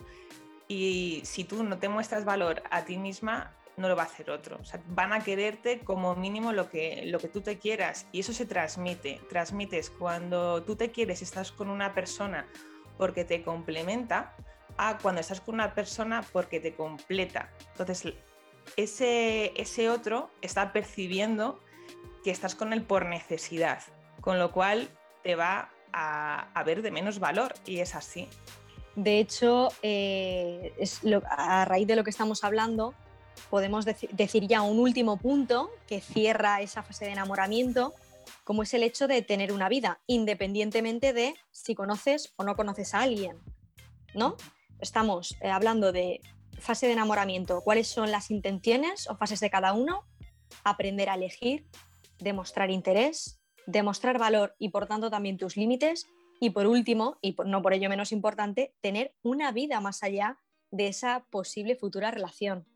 Y 0.67 1.21
si 1.25 1.45
tú 1.45 1.63
no 1.63 1.79
te 1.79 1.89
muestras 1.89 2.25
valor 2.25 2.63
a 2.71 2.85
ti 2.85 2.97
misma, 2.97 3.55
no 3.77 3.89
lo 3.89 3.97
va 3.97 4.03
a 4.03 4.07
hacer 4.07 4.31
otro. 4.31 4.59
Van 4.89 5.13
a 5.13 5.21
quererte 5.21 5.81
como 5.81 6.15
mínimo 6.15 6.53
lo 6.53 6.71
que, 6.71 7.03
lo 7.07 7.19
que 7.19 7.29
tú 7.29 7.41
te 7.41 7.59
quieras 7.59 8.07
y 8.13 8.21
eso 8.21 8.33
se 8.33 8.47
transmite. 8.47 9.21
Transmites 9.29 9.91
cuando 9.91 10.63
tú 10.63 10.77
te 10.77 10.91
quieres, 10.91 11.23
estás 11.23 11.53
con 11.53 11.71
una 11.71 11.95
persona 11.95 12.47
porque 12.97 13.25
te 13.25 13.43
complementa, 13.43 14.37
a 14.77 14.99
cuando 14.99 15.21
estás 15.21 15.41
con 15.41 15.55
una 15.55 15.75
persona 15.75 16.25
porque 16.33 16.61
te 16.61 16.75
completa. 16.75 17.51
Entonces, 17.73 18.15
ese, 18.77 19.53
ese 19.61 19.91
otro 19.91 20.31
está 20.43 20.73
percibiendo 20.73 21.61
que 22.25 22.31
estás 22.31 22.55
con 22.55 22.73
él 22.73 22.83
por 22.83 23.07
necesidad, 23.07 23.83
con 24.21 24.39
lo 24.39 24.53
cual 24.53 24.89
te 25.23 25.35
va 25.35 25.71
a, 25.93 26.63
ver 26.65 26.83
de 26.83 26.91
menos 26.91 27.19
valor 27.19 27.55
y 27.67 27.81
es 27.81 27.95
así. 27.95 28.29
De 28.97 29.19
hecho, 29.19 29.69
eh, 29.83 30.75
a 31.31 31.65
raíz 31.65 31.87
de 31.87 31.97
lo 31.97 32.05
que 32.05 32.11
estamos 32.11 32.45
hablando, 32.45 32.95
podemos 33.49 33.85
decir 33.85 34.47
ya 34.47 34.63
un 34.63 34.79
último 34.79 35.17
punto 35.17 35.71
que 35.87 36.01
cierra 36.01 36.61
esa 36.61 36.83
fase 36.83 37.07
de 37.07 37.13
enamoramiento, 37.13 37.95
como 38.45 38.63
es 38.63 38.75
el 38.75 38.83
hecho 38.83 39.09
de 39.09 39.23
tener 39.23 39.53
una 39.53 39.69
vida, 39.69 40.01
independientemente 40.07 41.13
de 41.13 41.35
si 41.51 41.75
conoces 41.75 42.33
o 42.37 42.45
no 42.45 42.57
conoces 42.57 42.95
a 42.95 43.01
alguien. 43.01 43.39
¿no? 44.15 44.37
Estamos 44.81 45.37
eh, 45.41 45.51
hablando 45.51 45.93
de 45.93 46.21
fase 46.61 46.87
de 46.87 46.93
enamoramiento, 46.93 47.61
cuáles 47.63 47.89
son 47.89 48.11
las 48.11 48.31
intenciones 48.31 49.09
o 49.09 49.17
fases 49.17 49.41
de 49.41 49.51
cada 49.51 49.73
uno, 49.73 50.07
aprender 50.65 51.09
a 51.09 51.15
elegir, 51.15 51.67
demostrar 52.19 52.71
interés, 52.71 53.41
demostrar 53.67 54.19
valor 54.19 54.55
y 54.59 54.71
por 54.71 54.87
tanto 54.87 55.11
también 55.11 55.37
tus 55.37 55.57
límites. 55.57 56.07
Y 56.41 56.51
por 56.51 56.67
último, 56.67 57.19
y 57.21 57.37
no 57.45 57.61
por 57.61 57.75
ello 57.75 57.91
menos 57.91 58.13
importante, 58.13 58.75
tener 58.81 59.15
una 59.23 59.53
vida 59.53 59.81
más 59.81 60.03
allá 60.03 60.39
de 60.71 60.89
esa 60.89 61.27
posible 61.31 61.77
futura 61.77 62.11
relación. 62.11 62.67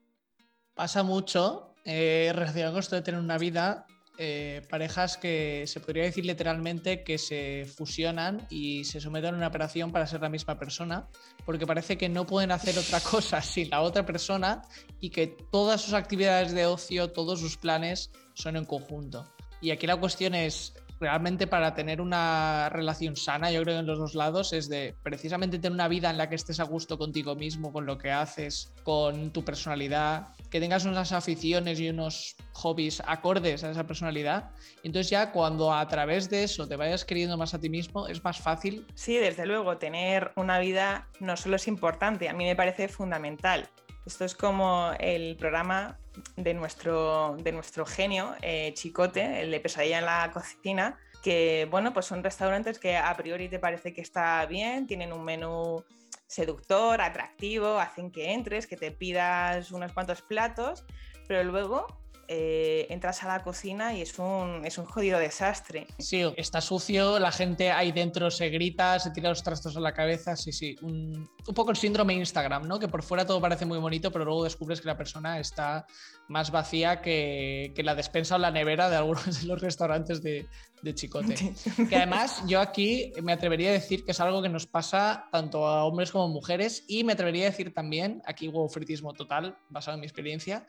Pasa 0.75 1.03
mucho 1.03 1.75
eh, 1.85 2.33
relacionado 2.35 2.75
con 2.75 2.81
esto 2.81 2.97
de 2.97 3.03
tener 3.03 3.21
una 3.21 3.39
vida 3.39 3.87
eh, 4.17 4.63
parejas 4.71 5.17
que 5.17 5.65
se 5.67 5.81
podría 5.81 6.05
decir 6.05 6.25
literalmente 6.25 7.03
que 7.03 7.19
se 7.19 7.67
fusionan 7.67 8.47
y 8.49 8.85
se 8.85 9.01
someten 9.01 9.35
a 9.35 9.37
una 9.37 9.49
operación 9.49 9.91
para 9.91 10.07
ser 10.07 10.21
la 10.21 10.29
misma 10.29 10.59
persona, 10.59 11.09
porque 11.45 11.67
parece 11.67 11.99
que 11.99 12.09
no 12.09 12.25
pueden 12.25 12.53
hacer 12.53 12.79
otra 12.79 13.01
cosa 13.11 13.43
sin 13.43 13.71
la 13.71 13.81
otra 13.81 14.07
persona 14.07 14.63
y 15.01 15.11
que 15.11 15.27
todas 15.27 15.81
sus 15.81 15.95
actividades 15.95 16.53
de 16.53 16.67
ocio, 16.67 17.11
todos 17.11 17.41
sus 17.41 17.57
planes 17.57 18.11
son 18.35 18.57
en 18.57 18.65
conjunto. 18.65 19.29
Y 19.61 19.71
aquí 19.71 19.87
la 19.87 19.97
cuestión 19.97 20.35
es, 20.35 20.75
realmente 21.01 21.47
para 21.47 21.75
tener 21.75 22.01
una 22.01 22.69
relación 22.71 23.17
sana, 23.17 23.51
yo 23.51 23.63
creo 23.63 23.79
en 23.79 23.87
los 23.87 23.99
dos 23.99 24.15
lados, 24.15 24.53
es 24.53 24.69
de 24.69 24.95
precisamente 25.03 25.59
tener 25.59 25.73
una 25.73 25.89
vida 25.89 26.11
en 26.11 26.19
la 26.19 26.29
que 26.29 26.35
estés 26.35 26.61
a 26.61 26.65
gusto 26.65 26.99
contigo 26.99 27.35
mismo, 27.35 27.73
con 27.73 27.87
lo 27.87 27.99
que 27.99 28.11
haces, 28.11 28.73
con 28.83 29.31
tu 29.31 29.45
personalidad, 29.45 30.29
que 30.51 30.61
tengas 30.61 30.85
unas 30.85 31.13
aficiones 31.13 31.81
y 31.81 31.89
unos 31.89 32.37
hobbies 32.53 33.03
acordes 33.07 33.65
a 33.65 33.71
esa 33.71 33.87
personalidad. 33.87 34.51
Entonces 34.83 35.11
ya 35.11 35.33
cuando 35.33 35.73
a 35.73 35.87
través 35.89 36.31
de 36.31 36.45
eso 36.45 36.67
te 36.69 36.77
vayas 36.77 37.05
queriendo 37.05 37.37
más 37.37 37.55
a 37.55 37.61
ti 37.61 37.69
mismo, 37.69 38.09
es 38.09 38.23
más 38.23 38.39
fácil. 38.39 38.87
Sí, 38.95 39.17
desde 39.17 39.47
luego, 39.47 39.79
tener 39.79 40.33
una 40.37 40.59
vida 40.59 41.09
no 41.21 41.37
solo 41.37 41.57
es 41.57 41.69
importante, 41.69 42.29
a 42.29 42.33
mí 42.33 42.45
me 42.45 42.57
parece 42.57 42.89
fundamental. 42.89 43.69
Esto 44.07 44.25
es 44.25 44.35
como 44.35 44.93
el 44.99 45.37
programa 45.37 45.99
de 46.37 46.53
nuestro, 46.53 47.37
de 47.39 47.53
nuestro 47.53 47.87
genio, 47.87 48.35
eh, 48.43 48.73
Chicote, 48.75 49.41
el 49.41 49.51
de 49.51 49.61
Pesadilla 49.61 49.99
en 49.99 50.05
la 50.05 50.31
cocina, 50.31 50.99
que 51.23 51.67
bueno, 51.71 51.95
pues 51.95 52.05
son 52.07 52.23
restaurantes 52.23 52.79
que 52.79 52.97
a 52.97 53.17
priori 53.17 53.49
te 53.49 53.59
parece 53.59 53.95
que 53.95 54.03
está 54.03 54.45
bien, 54.45 54.87
tienen 54.87 55.13
un 55.13 55.25
menú 55.25 55.85
seductor, 56.27 57.01
atractivo, 57.01 57.79
hacen 57.79 58.11
que 58.11 58.33
entres, 58.33 58.67
que 58.67 58.77
te 58.77 58.91
pidas 58.91 59.73
unos 59.73 59.93
cuantos 59.93 60.21
platos, 60.21 60.85
pero 61.27 61.43
luego 61.45 61.87
eh, 62.29 62.87
entras 62.91 63.23
a 63.23 63.29
la 63.29 63.43
cocina 63.43 63.95
y 63.95 64.03
es 64.03 64.19
un, 64.19 64.65
es 64.65 64.79
un 64.79 64.85
jodido 64.85 65.19
desastre. 65.19 65.87
Sí, 65.99 66.23
está 66.37 66.61
sucio, 66.61 67.19
la 67.19 67.33
gente 67.33 67.71
ahí 67.71 67.93
dentro 67.93 68.31
se 68.31 68.49
grita, 68.49 68.99
se 68.99 69.11
tira 69.11 69.29
los 69.29 69.43
trastos 69.43 69.77
a 69.77 69.81
la 69.81 69.93
cabeza, 69.93 70.37
sí, 70.37 70.53
sí. 70.53 70.77
Un, 70.83 71.29
un, 71.47 71.55
poco 71.55 71.71
el 71.71 71.77
síndrome 71.77 72.15
Instagram, 72.15 72.67
¿no? 72.67 72.79
Que 72.79 72.89
por 72.89 73.03
fuera 73.03 73.27
todo 73.27 73.41
parece 73.41 73.67
muy 73.67 73.79
bonito, 73.79 74.11
pero 74.11 74.25
luego 74.25 74.45
descubres 74.45 74.81
que 74.81 74.89
la 74.89 74.97
persona 74.97 75.39
está 75.39 75.87
más 76.29 76.51
vacía 76.51 77.01
que, 77.03 77.73
que 77.75 77.83
la 77.83 77.95
despensa 77.95 78.37
o 78.37 78.39
la 78.39 78.51
nevera 78.51 78.89
de 78.89 78.97
algunos 78.97 79.41
de 79.41 79.47
los 79.47 79.61
restaurantes 79.61 80.23
de, 80.23 80.47
de 80.83 80.95
Chicote. 80.95 81.35
Que 81.89 81.97
además 81.97 82.43
yo 82.47 82.61
aquí 82.61 83.13
me 83.23 83.33
atrevería 83.33 83.71
a 83.71 83.73
decir 83.73 84.05
que 84.05 84.13
es 84.13 84.21
algo 84.21 84.43
que 84.43 84.49
nos 84.49 84.67
pasa 84.67 85.29
tanto 85.33 85.67
a 85.67 85.85
hombres 85.85 86.11
como 86.11 86.25
a 86.25 86.29
mujeres 86.29 86.85
y 86.89 87.05
me 87.05 87.13
atrevería 87.13 87.47
a 87.47 87.51
decir 87.51 87.75
también, 87.75 88.23
aquí 88.27 88.49
hubo 88.49 88.69
fritismo 88.69 89.13
total, 89.13 89.57
basado 89.69 89.97
en 89.97 90.01
mi 90.01 90.07
experiencia, 90.07 90.67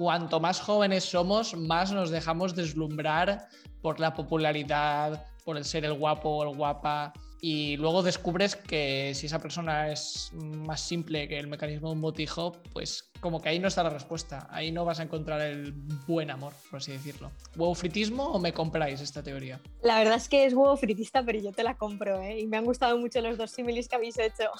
cuanto 0.00 0.40
más 0.40 0.60
jóvenes 0.62 1.04
somos, 1.04 1.54
más 1.54 1.92
nos 1.92 2.08
dejamos 2.08 2.56
deslumbrar 2.56 3.48
por 3.82 4.00
la 4.00 4.14
popularidad, 4.14 5.26
por 5.44 5.58
el 5.58 5.64
ser 5.66 5.84
el 5.84 5.92
guapo 5.92 6.30
o 6.30 6.42
el 6.42 6.56
guapa, 6.56 7.12
y 7.42 7.76
luego 7.76 8.02
descubres 8.02 8.56
que 8.56 9.12
si 9.14 9.26
esa 9.26 9.40
persona 9.40 9.92
es 9.92 10.30
más 10.32 10.80
simple 10.80 11.28
que 11.28 11.38
el 11.38 11.48
mecanismo 11.48 11.88
de 11.88 11.94
un 11.96 12.00
botijo, 12.00 12.52
pues 12.72 13.10
como 13.20 13.42
que 13.42 13.50
ahí 13.50 13.58
no 13.58 13.68
está 13.68 13.82
la 13.82 13.90
respuesta, 13.90 14.48
ahí 14.50 14.72
no 14.72 14.86
vas 14.86 15.00
a 15.00 15.02
encontrar 15.02 15.42
el 15.42 15.72
buen 16.06 16.30
amor, 16.30 16.54
por 16.70 16.78
así 16.78 16.92
decirlo. 16.92 17.30
¿Huevo 17.54 17.74
fritismo 17.74 18.24
o 18.24 18.38
me 18.38 18.54
compráis 18.54 19.02
esta 19.02 19.22
teoría? 19.22 19.60
La 19.82 19.98
verdad 19.98 20.16
es 20.16 20.30
que 20.30 20.46
es 20.46 20.54
huevo 20.54 20.78
fritista, 20.78 21.22
pero 21.22 21.38
yo 21.38 21.52
te 21.52 21.62
la 21.62 21.76
compro, 21.76 22.22
¿eh? 22.22 22.40
Y 22.40 22.46
me 22.46 22.56
han 22.56 22.64
gustado 22.64 22.96
mucho 22.96 23.20
los 23.20 23.36
dos 23.36 23.50
símiles 23.50 23.86
que 23.86 23.96
habéis 23.96 24.18
hecho. 24.18 24.50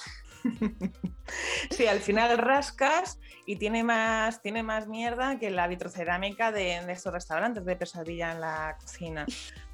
sí, 1.71 1.87
al 1.87 1.99
final 1.99 2.37
rascas 2.37 3.19
y 3.45 3.57
tiene 3.57 3.83
más, 3.83 4.41
tiene 4.41 4.63
más 4.63 4.87
mierda 4.87 5.39
que 5.39 5.49
la 5.49 5.67
vitrocerámica 5.67 6.51
de, 6.51 6.81
de 6.85 6.91
estos 6.91 7.13
restaurantes 7.13 7.65
de 7.65 7.75
pesadilla 7.75 8.31
en 8.31 8.41
la 8.41 8.77
cocina. 8.79 9.25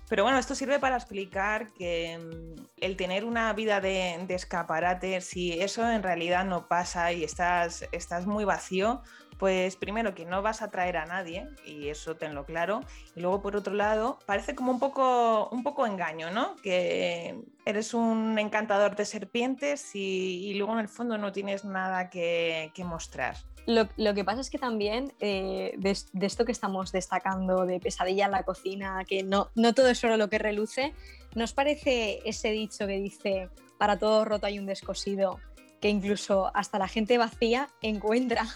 Pero 0.09 0.23
bueno, 0.23 0.37
esto 0.37 0.55
sirve 0.55 0.79
para 0.79 0.95
explicar 0.95 1.73
que 1.73 2.17
mm, 2.17 2.61
el 2.77 2.95
tener 2.95 3.25
una 3.25 3.51
vida 3.53 3.81
de, 3.81 4.25
escaparate, 4.29 5.19
si 5.21 5.53
eso 5.53 5.89
en 5.89 6.01
realidad 6.01 6.45
no 6.45 6.67
pasa 6.67 7.11
y 7.11 7.23
estás, 7.23 7.85
estás 7.91 8.25
muy 8.25 8.45
vacío, 8.45 9.01
pues 9.37 9.75
primero 9.75 10.15
que 10.15 10.25
no 10.25 10.41
vas 10.41 10.61
a 10.61 10.65
atraer 10.65 10.97
a 10.97 11.05
nadie, 11.05 11.47
y 11.65 11.89
eso 11.89 12.15
tenlo 12.15 12.45
claro, 12.45 12.81
y 13.15 13.21
luego 13.21 13.41
por 13.41 13.55
otro 13.55 13.73
lado, 13.73 14.19
parece 14.25 14.55
como 14.55 14.71
un 14.71 14.79
poco, 14.79 15.49
un 15.49 15.63
poco 15.63 15.85
engaño, 15.85 16.31
¿no? 16.31 16.55
Que 16.57 17.39
eres 17.65 17.93
un 17.93 18.37
encantador 18.39 18.95
de 18.95 19.05
serpientes 19.05 19.95
y, 19.95 20.53
luego 20.55 20.73
en 20.73 20.79
el 20.79 20.87
fondo 20.89 21.17
no 21.17 21.31
tienes 21.31 21.65
nada 21.65 22.09
que 22.09 22.71
mostrar. 22.85 23.35
Lo, 23.67 24.13
que 24.13 24.23
pasa 24.23 24.39
es 24.39 24.49
que 24.49 24.57
también 24.57 25.11
eh, 25.19 25.73
de, 25.77 26.25
esto 26.25 26.45
que 26.45 26.53
estamos 26.53 26.93
destacando, 26.93 27.65
de 27.65 27.81
pesadilla 27.81 28.25
en 28.25 28.31
la 28.31 28.43
cocina, 28.43 29.03
que 29.05 29.23
no, 29.23 29.49
no 29.55 29.73
todo 29.73 29.89
es 29.89 29.99
solo 29.99 30.15
lo 30.15 30.29
que 30.29 30.37
reluce, 30.37 30.93
¿nos 31.35 31.51
parece 31.51 32.21
ese 32.23 32.51
dicho 32.51 32.87
que 32.87 32.93
dice, 32.93 33.49
para 33.77 33.99
todo 33.99 34.23
roto 34.23 34.47
hay 34.47 34.57
un 34.57 34.67
descosido, 34.67 35.41
que 35.81 35.89
incluso 35.89 36.49
hasta 36.55 36.79
la 36.79 36.87
gente 36.87 37.17
vacía 37.17 37.67
encuentra 37.81 38.47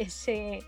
ese, 0.00 0.60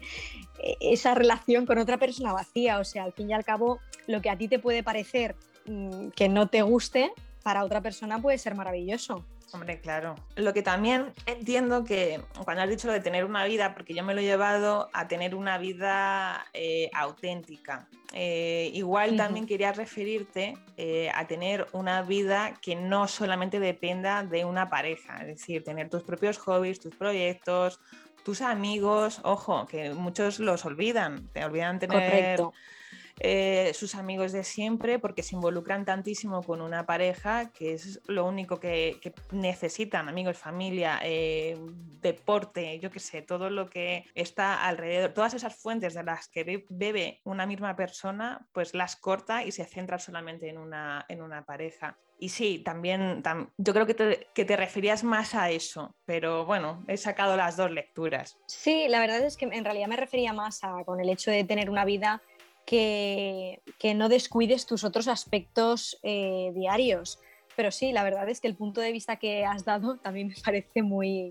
esa 0.80 1.14
relación 1.14 1.66
con 1.66 1.78
otra 1.78 1.98
persona 1.98 2.32
vacía? 2.32 2.78
O 2.78 2.84
sea, 2.84 3.04
al 3.04 3.12
fin 3.12 3.30
y 3.30 3.32
al 3.32 3.44
cabo, 3.44 3.80
lo 4.06 4.20
que 4.20 4.30
a 4.30 4.36
ti 4.36 4.48
te 4.48 4.58
puede 4.58 4.82
parecer 4.82 5.34
mm, 5.66 6.08
que 6.08 6.28
no 6.28 6.48
te 6.48 6.62
guste, 6.62 7.12
para 7.42 7.64
otra 7.64 7.80
persona 7.80 8.20
puede 8.20 8.38
ser 8.38 8.54
maravilloso. 8.54 9.24
Hombre, 9.52 9.80
claro. 9.80 10.14
Lo 10.36 10.54
que 10.54 10.62
también 10.62 11.12
entiendo 11.26 11.84
que 11.84 12.20
cuando 12.44 12.62
has 12.62 12.70
dicho 12.70 12.86
lo 12.86 12.94
de 12.94 13.00
tener 13.00 13.26
una 13.26 13.44
vida, 13.44 13.74
porque 13.74 13.92
yo 13.92 14.02
me 14.02 14.14
lo 14.14 14.20
he 14.20 14.24
llevado 14.24 14.88
a 14.94 15.08
tener 15.08 15.34
una 15.34 15.58
vida 15.58 16.46
eh, 16.54 16.90
auténtica. 16.94 17.86
Eh, 18.14 18.70
igual 18.72 19.16
también 19.16 19.46
quería 19.46 19.72
referirte 19.72 20.56
eh, 20.78 21.10
a 21.14 21.26
tener 21.26 21.66
una 21.72 22.02
vida 22.02 22.54
que 22.62 22.76
no 22.76 23.08
solamente 23.08 23.60
dependa 23.60 24.22
de 24.22 24.44
una 24.46 24.70
pareja, 24.70 25.18
es 25.20 25.26
decir, 25.26 25.64
tener 25.64 25.90
tus 25.90 26.02
propios 26.02 26.38
hobbies, 26.38 26.80
tus 26.80 26.94
proyectos, 26.94 27.78
tus 28.24 28.40
amigos, 28.40 29.20
ojo, 29.24 29.66
que 29.66 29.90
muchos 29.90 30.38
los 30.38 30.64
olvidan, 30.64 31.28
te 31.32 31.44
olvidan 31.44 31.78
tener... 31.78 32.40
Eh, 33.20 33.72
sus 33.74 33.94
amigos 33.94 34.32
de 34.32 34.44
siempre 34.44 34.98
porque 34.98 35.22
se 35.22 35.34
involucran 35.34 35.84
tantísimo 35.84 36.42
con 36.42 36.60
una 36.60 36.86
pareja 36.86 37.50
que 37.52 37.74
es 37.74 38.00
lo 38.06 38.26
único 38.26 38.58
que, 38.58 39.00
necesitan, 39.30 40.08
amigos, 40.08 40.38
familia, 40.38 41.00
eh, 41.02 41.58
deporte, 42.00 42.78
yo 42.80 42.90
qué 42.90 43.00
sé, 43.00 43.22
todo 43.22 43.50
lo 43.50 43.68
que 43.68 44.06
está 44.14 44.66
alrededor, 44.66 45.12
todas 45.12 45.34
esas 45.34 45.54
fuentes 45.54 45.94
de 45.94 46.02
las 46.02 46.28
que 46.28 46.64
bebe 46.68 47.20
una 47.24 47.46
misma 47.46 47.76
persona, 47.76 48.46
pues 48.52 48.74
las 48.74 48.96
corta 48.96 49.44
y 49.44 49.52
se 49.52 49.64
centra 49.64 49.98
solamente 49.98 50.48
en 50.48 50.58
una, 50.58 51.04
en 51.08 51.22
una 51.22 51.44
pareja. 51.44 51.98
Y 52.22 52.28
sí, 52.28 52.60
también 52.60 53.20
yo 53.58 53.72
creo 53.72 53.84
que 53.84 53.94
te, 53.94 54.28
que 54.32 54.44
te, 54.44 54.56
referías 54.56 55.02
más 55.02 55.34
a 55.34 55.50
eso, 55.50 55.96
pero 56.04 56.46
bueno, 56.46 56.84
he 56.86 56.96
sacado 56.96 57.36
las 57.36 57.56
dos 57.56 57.72
lecturas. 57.72 58.38
Sí, 58.46 58.86
la 58.86 59.00
verdad 59.00 59.22
es 59.22 59.36
que 59.36 59.46
en 59.46 59.64
realidad 59.64 59.88
me 59.88 59.96
refería 59.96 60.32
más 60.32 60.62
a 60.62 60.84
con 60.84 61.00
el 61.00 61.08
hecho 61.08 61.32
de 61.32 61.42
tener 61.42 61.68
una 61.68 61.84
vida 61.84 62.22
que, 62.66 63.60
no 63.94 64.08
descuides 64.08 64.66
tus 64.66 64.84
otros 64.84 65.08
aspectos 65.08 65.98
eh, 66.02 66.52
diarios. 66.54 67.18
Pero 67.62 67.70
sí, 67.70 67.92
la 67.92 68.02
verdad 68.02 68.28
es 68.28 68.40
que 68.40 68.48
el 68.48 68.56
punto 68.56 68.80
de 68.80 68.90
vista 68.90 69.20
que 69.20 69.44
has 69.44 69.64
dado 69.64 69.96
también 70.02 70.26
me 70.26 70.34
parece 70.44 70.82
muy, 70.82 71.30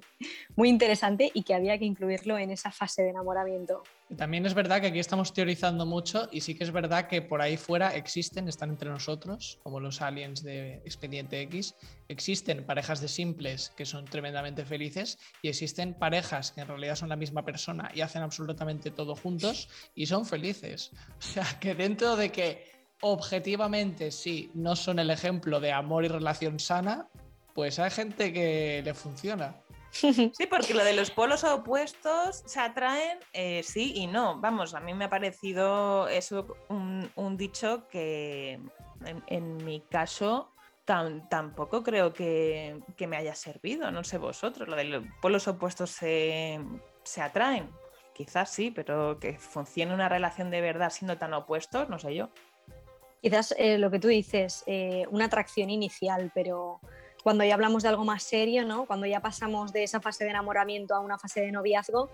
muy 0.56 0.70
interesante 0.70 1.30
y 1.34 1.44
que 1.44 1.54
había 1.54 1.78
que 1.78 1.84
incluirlo 1.84 2.38
en 2.38 2.52
esa 2.52 2.72
fase 2.72 3.04
de 3.04 3.10
enamoramiento. 3.10 3.84
También 4.15 4.46
es 4.46 4.54
verdad 4.54 4.80
que 4.80 4.88
aquí 4.88 5.00
estamos 5.00 5.34
teorizando 5.34 5.86
mucho 5.86 6.30
y 6.32 6.41
sí 6.41 6.56
que 6.56 6.63
es 6.63 6.72
verdad 6.72 7.08
que 7.08 7.22
por 7.22 7.41
ahí 7.41 7.58
fuera 7.58 7.96
existen, 7.96 8.48
están 8.48 8.70
entre 8.70 8.89
nosotros, 8.89 9.60
como 9.63 9.82
los 9.82 10.02
aliens 10.02 10.41
de 10.41 10.76
Expediente 10.86 11.41
X, 11.41 11.76
existen 12.08 12.65
parejas 12.65 13.02
de 13.02 13.10
simples 13.10 13.74
que 13.76 13.86
son 13.86 14.06
tremendamente 14.06 14.65
felices 14.65 15.17
y 15.41 15.50
existen 15.50 15.94
parejas 15.94 16.52
que 16.52 16.62
en 16.62 16.67
realidad 16.67 16.96
son 16.96 17.10
la 17.10 17.15
misma 17.17 17.44
persona 17.44 17.91
y 17.94 18.02
hacen 18.02 18.22
absolutamente 18.22 18.91
todo 18.91 19.15
juntos 19.15 19.70
y 19.96 20.06
son 20.06 20.26
felices. 20.26 20.91
O 21.22 21.34
sea, 21.34 21.46
que 21.60 21.76
dentro 21.76 22.15
de 22.15 22.32
que 22.32 22.71
objetivamente 23.02 24.12
sí, 24.12 24.52
no 24.54 24.76
son 24.76 25.00
el 25.00 25.10
ejemplo 25.10 25.60
de 25.60 25.72
amor 25.72 26.06
y 26.06 26.08
relación 26.08 26.60
sana, 26.60 27.08
pues 27.54 27.80
hay 27.80 27.92
gente 27.92 28.32
que 28.32 28.82
le 28.84 28.94
funciona. 28.94 29.56
Sí, 29.92 30.48
porque 30.50 30.74
lo 30.74 30.86
de 30.86 30.94
los 30.94 31.12
polos 31.12 31.44
opuestos 31.44 32.44
se 32.46 32.62
atraen, 32.62 33.20
eh, 33.34 33.62
sí 33.62 33.92
y 33.96 34.08
no. 34.08 34.40
Vamos, 34.40 34.74
a 34.74 34.80
mí 34.80 34.94
me 34.94 35.06
ha 35.06 35.10
parecido 35.10 36.08
eso 36.08 36.56
un, 36.70 37.38
dicho 37.38 37.90
que 37.90 38.58
en, 39.28 39.58
mi 39.58 39.82
caso 39.82 40.54
tampoco 40.86 41.84
creo 41.84 42.14
que, 42.14 42.80
me 43.06 43.18
haya 43.18 43.36
servido. 43.36 43.92
No 43.92 44.06
sé 44.06 44.18
vosotros, 44.18 44.70
lo 44.70 44.78
de 44.78 44.86
los 44.86 45.04
polos 45.22 45.50
opuestos 45.50 45.92
se, 45.92 46.60
se 47.04 47.22
atraen. 47.22 47.70
Quizás 48.14 48.50
sí, 48.50 48.72
pero 48.72 49.20
que 49.20 49.38
funcione 49.38 49.94
una 49.94 50.08
relación 50.08 50.52
de 50.52 50.62
verdad 50.62 50.90
siendo 50.90 51.18
tan 51.18 51.34
opuestos, 51.34 51.90
no 51.90 52.00
sé 52.00 52.16
yo. 52.16 52.30
Quizás 53.22 53.54
eh, 53.60 53.78
lo 53.78 53.92
que 53.92 54.00
tú 54.00 54.08
dices, 54.08 54.64
eh, 54.66 55.06
una 55.12 55.26
atracción 55.26 55.70
inicial, 55.70 56.32
pero 56.34 56.80
cuando 57.24 57.44
ya 57.44 57.54
hablamos 57.54 57.84
de 57.84 57.90
algo 57.90 58.04
más 58.04 58.24
serio, 58.24 58.66
¿no? 58.66 58.88
cuando 58.88 59.06
ya 59.06 59.22
pasamos 59.22 59.72
de 59.72 59.84
esa 59.84 60.02
fase 60.02 60.24
de 60.24 60.32
enamoramiento 60.32 60.96
a 60.96 61.00
una 61.02 61.20
fase 61.20 61.42
de 61.42 61.52
noviazgo, 61.52 62.10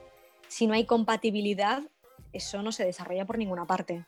si 0.49 0.67
no 0.67 0.73
hay 0.73 0.85
compatibilidad, 0.85 1.81
eso 2.33 2.61
no 2.61 2.73
se 2.73 2.83
desarrolla 2.85 3.25
por 3.25 3.37
ninguna 3.37 3.65
parte. 3.65 4.05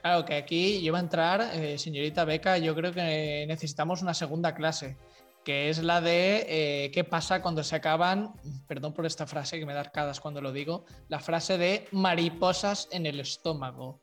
Claro 0.00 0.24
que 0.24 0.36
aquí 0.36 0.80
yo 0.80 0.92
voy 0.92 1.00
a 1.00 1.02
entrar, 1.02 1.40
eh, 1.54 1.76
señorita 1.76 2.24
Beca, 2.24 2.56
yo 2.58 2.72
creo 2.76 2.92
que 2.92 3.44
necesitamos 3.48 4.00
una 4.00 4.14
segunda 4.14 4.54
clase, 4.54 4.96
que 5.44 5.70
es 5.70 5.82
la 5.82 6.00
de 6.00 6.90
qué 6.94 7.02
pasa 7.02 7.42
cuando 7.42 7.64
se 7.64 7.74
acaban, 7.74 8.32
perdón 8.68 8.94
por 8.94 9.06
esta 9.06 9.26
frase 9.26 9.58
que 9.58 9.66
me 9.66 9.74
da 9.74 9.80
arcadas 9.80 10.20
cuando 10.20 10.40
lo 10.40 10.52
digo, 10.52 10.84
la 11.08 11.18
frase 11.18 11.58
de 11.58 11.88
mariposas 11.90 12.88
en 12.92 13.06
el 13.06 13.18
estómago. 13.18 14.00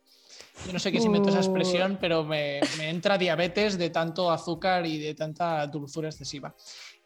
Yo 0.66 0.72
no 0.72 0.78
sé 0.78 0.92
qué 0.92 1.00
se 1.00 1.06
inventó 1.06 1.30
esa 1.30 1.38
expresión, 1.38 1.92
uh. 1.92 1.98
pero 2.00 2.24
me, 2.24 2.60
entra 2.80 3.16
diabetes 3.16 3.78
de 3.78 3.90
tanto 3.90 4.30
azúcar 4.30 4.86
y 4.86 4.98
de 4.98 5.14
tanta 5.14 5.66
dulzura 5.66 6.08
excesiva. 6.08 6.54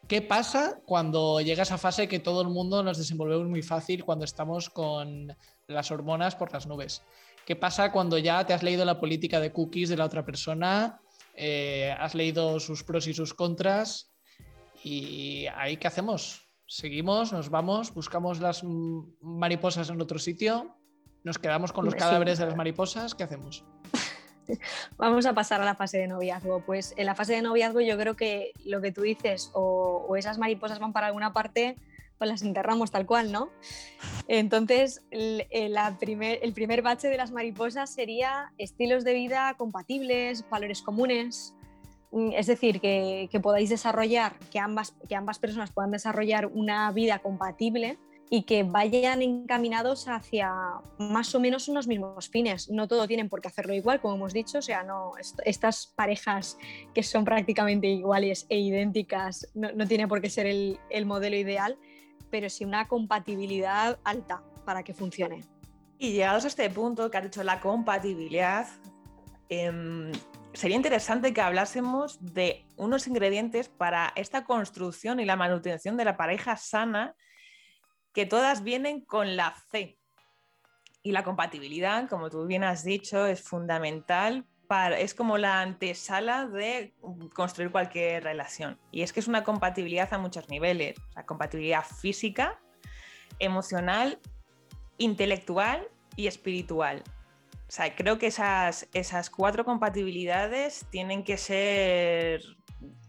¿Qué 0.08 0.20
pasa 0.20 0.80
cuando 0.84 1.40
llega 1.40 1.62
esa 1.62 1.78
fase 1.78 2.08
que 2.08 2.18
todo 2.18 2.42
el 2.42 2.48
mundo 2.48 2.82
nos 2.82 2.98
desenvolvemos 2.98 3.48
muy 3.48 3.62
fácil 3.62 4.04
cuando 4.04 4.24
estamos 4.24 4.68
con 4.68 5.36
las 5.68 5.90
hormonas 5.90 6.34
por 6.34 6.52
las 6.52 6.66
nubes? 6.66 7.02
¿Qué 7.46 7.56
pasa 7.56 7.92
cuando 7.92 8.18
ya 8.18 8.44
te 8.44 8.52
has 8.52 8.62
leído 8.62 8.84
la 8.84 9.00
política 9.00 9.40
de 9.40 9.52
cookies 9.52 9.88
de 9.88 9.96
la 9.96 10.04
otra 10.04 10.24
persona, 10.24 11.00
eh, 11.34 11.94
has 11.98 12.14
leído 12.14 12.58
sus 12.60 12.84
pros 12.84 13.06
y 13.06 13.14
sus 13.14 13.34
contras 13.34 14.12
y 14.82 15.46
ahí 15.54 15.76
qué 15.76 15.86
hacemos? 15.86 16.42
¿Seguimos? 16.66 17.32
¿Nos 17.32 17.48
vamos? 17.50 17.92
¿Buscamos 17.92 18.40
las 18.40 18.64
mariposas 19.20 19.90
en 19.90 20.00
otro 20.00 20.18
sitio? 20.18 20.76
¿Nos 21.24 21.38
quedamos 21.38 21.72
con 21.72 21.85
los 21.85 21.94
cadáveres 21.94 22.38
de 22.38 22.46
las 22.46 22.56
mariposas? 22.56 23.14
¿Qué 23.14 23.22
hacemos? 23.22 23.64
Vamos 24.96 25.24
a 25.26 25.35
pasar 25.35 25.61
a 25.61 25.64
la 25.64 25.76
fase 25.76 25.98
de 25.98 26.08
noviazgo. 26.08 26.61
Pues 26.61 26.94
en 26.96 27.06
la 27.06 27.14
fase 27.14 27.35
de 27.35 27.42
noviazgo 27.42 27.80
yo 27.80 27.96
creo 27.96 28.16
que 28.16 28.52
lo 28.64 28.80
que 28.80 28.90
tú 28.90 29.02
dices, 29.02 29.50
o, 29.54 30.14
esas 30.16 30.38
mariposas 30.38 30.80
van 30.80 30.92
para 30.92 31.06
alguna 31.06 31.32
parte, 31.32 31.76
pues 32.18 32.28
las 32.28 32.42
enterramos 32.42 32.90
tal 32.90 33.06
cual, 33.06 33.30
¿no? 33.30 33.50
Entonces, 34.26 35.02
el, 35.11 35.46
primer, 35.98 36.40
el 36.42 36.52
primer 36.52 36.82
bache 36.82 37.08
de 37.08 37.16
las 37.16 37.30
mariposas 37.30 37.92
sería 37.92 38.52
estilos 38.58 39.04
de 39.04 39.14
vida 39.14 39.54
compatibles, 39.56 40.44
valores 40.50 40.82
comunes, 40.82 41.54
mm, 42.11 42.30
es 42.32 42.46
decir, 42.48 42.80
que, 42.80 43.28
que 43.30 43.40
podáis 43.40 43.70
desarrollar, 43.70 44.38
que 44.50 44.58
ambas, 44.58 44.94
que 45.08 45.14
ambas 45.14 45.38
personas 45.38 45.70
puedan 45.70 45.92
desarrollar 45.92 46.46
una 46.46 46.90
vida 46.90 47.20
compatible 47.20 47.98
y 48.35 48.45
que 48.45 48.62
vayan 48.62 49.21
encaminados 49.21 50.09
hacia 50.09 50.51
más 50.97 51.35
o 51.35 51.38
menos 51.38 51.68
unos 51.68 51.87
mismos 51.87 52.31
fines. 52.31 52.71
No 52.71 52.88
todo 52.88 53.07
tienen 53.07 53.29
por 53.29 53.42
qué 53.42 53.49
hacerlo 53.49 53.75
igual, 53.75 54.01
como 54.01 54.14
hemos 54.14 54.33
dicho, 54.33 54.61
o 54.61 54.62
sea, 54.62 54.83
no, 54.83 55.12
estas 55.45 55.88
parejas 55.88 56.57
que 56.95 57.03
son 57.03 57.27
prácticamente 57.27 57.88
iguales 57.88 58.47
e 58.49 58.59
idénticas 58.59 59.47
no, 59.53 59.71
no 59.73 59.87
tiene 59.87 60.09
por 60.09 60.23
qué 60.23 60.31
ser 60.31 60.47
el, 60.47 60.81
el, 60.88 61.05
modelo 61.05 61.37
ideal, 61.37 61.77
pero 62.31 62.49
sí 62.49 62.64
una 62.64 62.88
compatibilidad 62.88 63.99
alta 64.03 64.42
para 64.64 64.83
que 64.83 64.95
funcione. 64.95 65.45
Y 65.99 66.12
llegados 66.12 66.47
a 66.47 66.49
este 66.49 66.71
punto 66.71 67.11
que 67.11 67.18
has 67.18 67.25
dicho 67.25 67.45
la 67.45 67.61
compatibilidad, 67.61 68.66
em, 69.51 70.11
sería 70.55 70.77
interesante 70.77 71.35
que 71.35 71.42
hablásemos 71.42 72.16
de 72.33 72.64
unos 72.79 73.07
ingredientes 73.07 73.68
para 73.68 74.14
esta 74.16 74.45
construcción 74.45 75.21
y 75.21 75.27
la 75.27 75.37
manutención 75.37 75.99
de 75.99 76.07
la 76.07 76.16
pareja 76.16 76.57
sana, 76.57 77.14
que 78.12 78.27
todas 78.27 78.62
vienen 78.62 79.01
con 79.01 79.37
la 79.37 79.55
C. 79.70 79.98
Y 81.03 81.12
la 81.12 81.25
compatibilidad, 81.25 82.09
como 82.09 82.31
tú 82.31 82.46
bien 82.46 82.64
has 82.64 82.85
dicho, 82.85 83.27
es 83.27 83.42
fundamental. 83.42 84.46
Para, 84.68 84.98
es 84.98 85.12
como 85.12 85.37
la 85.37 85.61
antesala 85.61 86.46
de 86.46 86.94
construir 87.35 87.70
cualquier 87.70 88.25
relación. 88.25 88.79
Y 88.90 89.03
es 89.03 89.12
que 89.12 89.20
es 89.20 89.29
una 89.29 89.44
compatibilidad 89.44 90.12
a 90.14 90.18
muchos 90.18 90.48
niveles. 90.48 90.96
la 91.14 91.27
compatibilidad 91.27 91.85
física, 91.85 92.59
emocional, 93.38 94.18
intelectual 94.98 95.88
y 96.16 96.27
espiritual. 96.27 97.03
O 97.68 97.75
sea, 97.75 97.94
creo 97.96 98.18
que 98.18 98.29
esas, 98.29 98.88
esas 98.92 99.31
cuatro 99.31 99.64
compatibilidades 99.64 100.87
tienen 100.90 101.25
que 101.25 101.37
ser 101.37 102.42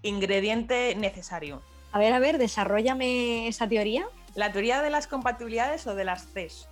ingrediente 0.01 0.95
necesario. 0.95 1.61
A 1.91 1.99
ver, 1.99 2.13
a 2.13 2.19
ver, 2.19 2.37
desarrollame 2.37 3.47
esa 3.47 3.67
teoría. 3.67 4.07
¿La 4.35 4.51
teoría 4.51 4.81
de 4.81 4.89
las 4.89 5.07
compatibilidades 5.07 5.85
o 5.87 5.95
de 5.95 6.05
las 6.05 6.25
Cs? 6.33 6.67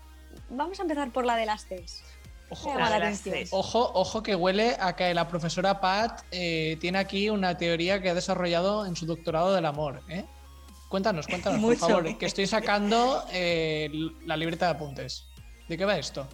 Vamos 0.50 0.80
a 0.80 0.84
empezar 0.84 1.12
por 1.12 1.26
la 1.26 1.36
de 1.36 1.46
las 1.46 1.66
Cs. 1.66 2.04
Ojo, 2.50 2.74
ojo, 3.52 3.92
ojo, 3.94 4.24
que 4.24 4.36
huele 4.36 4.76
a 4.78 4.94
que 4.96 5.14
la 5.14 5.28
profesora 5.30 5.80
Pat 5.80 6.24
eh, 6.32 6.78
tiene 6.82 6.98
aquí 6.98 7.30
una 7.30 7.58
teoría 7.58 8.02
que 8.02 8.10
ha 8.10 8.14
desarrollado 8.14 8.86
en 8.86 8.96
su 8.98 9.06
doctorado 9.06 9.54
del 9.54 9.66
amor. 9.66 10.02
¿eh? 10.10 10.26
Cuéntanos, 10.90 11.28
cuéntanos, 11.28 11.62
por 11.62 11.78
favor, 11.78 12.18
que 12.18 12.26
estoy 12.26 12.48
sacando 12.48 13.24
eh, 13.32 13.90
la 14.26 14.36
libreta 14.36 14.66
de 14.66 14.72
apuntes. 14.72 15.28
¿De 15.70 15.78
qué 15.78 15.86
va 15.86 15.98
esto? 15.98 16.28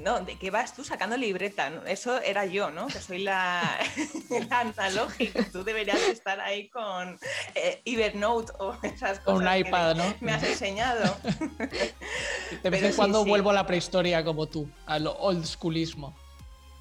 No, 0.00 0.20
¿de 0.20 0.36
qué 0.36 0.50
vas 0.50 0.74
tú 0.74 0.84
sacando 0.84 1.16
libreta? 1.16 1.70
Eso 1.86 2.20
era 2.20 2.46
yo, 2.46 2.70
¿no? 2.70 2.86
Que 2.86 3.00
soy 3.00 3.18
la, 3.18 3.78
analógica. 4.50 5.44
Tú 5.52 5.64
deberías 5.64 6.00
estar 6.02 6.40
ahí 6.40 6.68
con 6.68 7.18
eh, 7.54 7.82
Evernote 7.84 8.52
o 8.58 8.74
esas 8.82 9.20
cosas. 9.20 9.24
Con 9.24 9.46
un 9.46 9.56
iPad, 9.56 9.96
¿no? 9.96 10.14
Me 10.20 10.32
has 10.32 10.42
enseñado. 10.42 11.16
De 12.62 12.70
vez 12.70 12.82
en 12.82 12.92
cuando 12.94 13.24
vuelvo 13.24 13.50
a 13.50 13.52
la 13.52 13.66
prehistoria 13.66 14.24
como 14.24 14.46
tú, 14.46 14.68
al 14.86 15.06
old 15.06 15.44
schoolismo. 15.44 16.14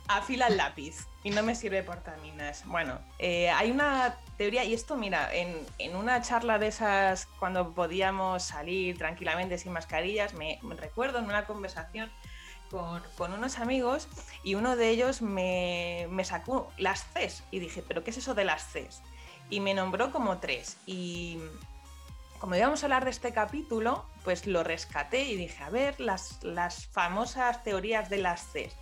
Afila 0.07 0.47
el 0.47 0.57
lápiz 0.57 1.07
y 1.23 1.29
no 1.29 1.43
me 1.43 1.55
sirve 1.55 1.83
portaminas. 1.83 2.63
Bueno, 2.65 2.99
eh, 3.19 3.49
hay 3.49 3.71
una 3.71 4.17
teoría, 4.37 4.63
y 4.63 4.73
esto, 4.73 4.95
mira, 4.95 5.33
en, 5.33 5.55
en, 5.77 5.95
una 5.95 6.21
charla 6.21 6.59
de 6.59 6.67
esas, 6.67 7.27
cuando 7.39 7.73
podíamos 7.73 8.43
salir 8.43 8.97
tranquilamente 8.97 9.57
sin 9.57 9.71
mascarillas, 9.71 10.33
me 10.33 10.59
recuerdo 10.77 11.19
en 11.19 11.25
una 11.25 11.45
conversación 11.45 12.11
con, 12.71 13.33
unos 13.33 13.59
amigos 13.59 14.07
y 14.43 14.55
uno 14.55 14.75
de 14.75 14.89
ellos 14.89 15.21
me, 15.21 16.07
sacó 16.23 16.71
las 16.77 17.03
Cs 17.13 17.43
y 17.51 17.59
dije, 17.59 17.83
¿pero 17.85 18.03
qué 18.03 18.11
es 18.11 18.17
eso 18.17 18.33
de 18.33 18.45
las 18.45 18.71
Cs? 18.71 19.01
Y 19.49 19.59
me 19.59 19.73
nombró 19.73 20.11
como 20.11 20.39
tres. 20.39 20.77
Y 20.85 21.39
como 22.39 22.55
íbamos 22.55 22.81
a 22.81 22.85
hablar 22.85 23.03
de 23.03 23.11
este 23.11 23.33
capítulo, 23.33 24.05
pues 24.23 24.47
lo 24.47 24.63
rescaté 24.63 25.25
y 25.25 25.35
dije, 25.35 25.61
a 25.63 25.69
ver, 25.69 25.99
las, 25.99 26.41
las 26.43 26.87
famosas 26.87 27.63
teorías 27.63 28.09
de 28.09 28.17
las 28.17 28.47
Cs. 28.53 28.73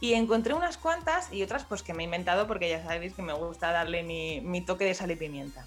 Y 0.00 0.14
encontré 0.14 0.54
unas 0.54 0.78
cuantas 0.78 1.30
y 1.30 1.42
otras 1.42 1.64
pues 1.64 1.82
que 1.82 1.92
me 1.92 2.02
he 2.02 2.06
inventado 2.06 2.46
porque 2.46 2.70
ya 2.70 2.82
sabéis 2.82 3.12
que 3.12 3.22
me 3.22 3.34
gusta 3.34 3.70
darle 3.70 4.02
mi, 4.02 4.40
mi 4.40 4.62
toque 4.62 4.86
de 4.86 4.94
sal 4.94 5.10
y 5.10 5.16
pimienta. 5.16 5.66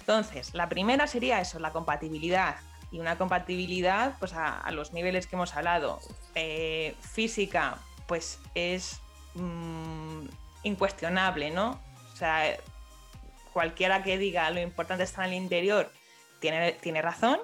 Entonces, 0.00 0.54
la 0.54 0.70
primera 0.70 1.06
sería 1.06 1.40
eso, 1.40 1.58
la 1.58 1.72
compatibilidad 1.72 2.56
y 2.94 3.00
una 3.00 3.18
compatibilidad 3.18 4.14
pues 4.20 4.34
a, 4.34 4.70
los 4.70 4.92
niveles 4.92 5.26
que 5.26 5.34
hemos 5.34 5.56
hablado. 5.56 6.00
Eh, 6.36 6.94
física, 7.00 7.78
pues 8.06 8.38
es 8.54 9.00
mm, 9.34 10.26
incuestionable, 10.62 11.50
¿no? 11.50 11.80
O 12.12 12.16
sea, 12.16 12.56
cualquiera 13.52 14.04
que 14.04 14.16
diga 14.16 14.48
lo 14.50 14.60
importante 14.60 15.02
está 15.02 15.24
en 15.24 15.32
el 15.32 15.42
interior 15.42 15.90
tiene, 16.38 16.72
tiene 16.72 17.02
razón, 17.02 17.40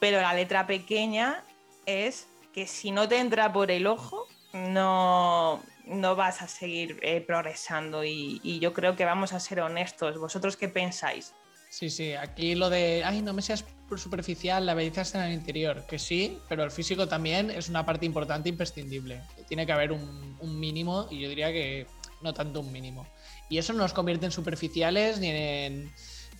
pero 0.00 0.22
la 0.22 0.32
letra 0.32 0.66
pequeña 0.66 1.44
es 1.84 2.28
que 2.54 2.66
si 2.66 2.92
no 2.92 3.08
te 3.08 3.18
entra 3.18 3.52
por 3.52 3.70
el 3.70 3.86
ojo, 3.86 4.26
no, 4.54 5.62
no 5.84 6.16
vas 6.16 6.40
a 6.40 6.48
seguir 6.48 6.98
eh, 7.02 7.20
progresando 7.20 8.04
y, 8.04 8.40
y, 8.42 8.58
yo 8.58 8.72
creo 8.72 8.96
que 8.96 9.04
vamos 9.04 9.34
a 9.34 9.40
ser 9.40 9.60
honestos. 9.60 10.18
¿Vosotros 10.18 10.56
qué 10.56 10.68
pensáis? 10.68 11.34
Sí, 11.68 11.90
sí, 11.90 12.14
aquí 12.14 12.54
lo 12.54 12.70
de, 12.70 13.02
ay, 13.04 13.22
no 13.22 13.32
me 13.32 13.42
seas 13.42 13.64
superficial, 13.98 14.66
la 14.66 14.74
belleza 14.74 15.02
está 15.02 15.24
en 15.24 15.32
el 15.32 15.38
interior, 15.38 15.84
que 15.86 15.98
sí, 15.98 16.38
pero 16.48 16.64
el 16.64 16.70
físico 16.70 17.08
también 17.08 17.50
es 17.50 17.68
una 17.68 17.84
parte 17.84 18.06
importante 18.06 18.48
e 18.48 18.52
imprescindible. 18.52 19.22
Tiene 19.48 19.66
que 19.66 19.72
haber 19.72 19.92
un, 19.92 20.32
mínimo 20.60 21.06
y 21.10 21.20
yo 21.20 21.28
diría 21.28 21.52
que 21.52 21.86
no 22.20 22.34
tanto 22.34 22.60
un 22.60 22.72
mínimo. 22.72 23.06
Y 23.48 23.58
eso 23.58 23.72
no 23.72 23.80
nos 23.80 23.92
convierte 23.92 24.26
en 24.26 24.32
superficiales 24.32 25.18
ni 25.18 25.28
en, 25.28 25.92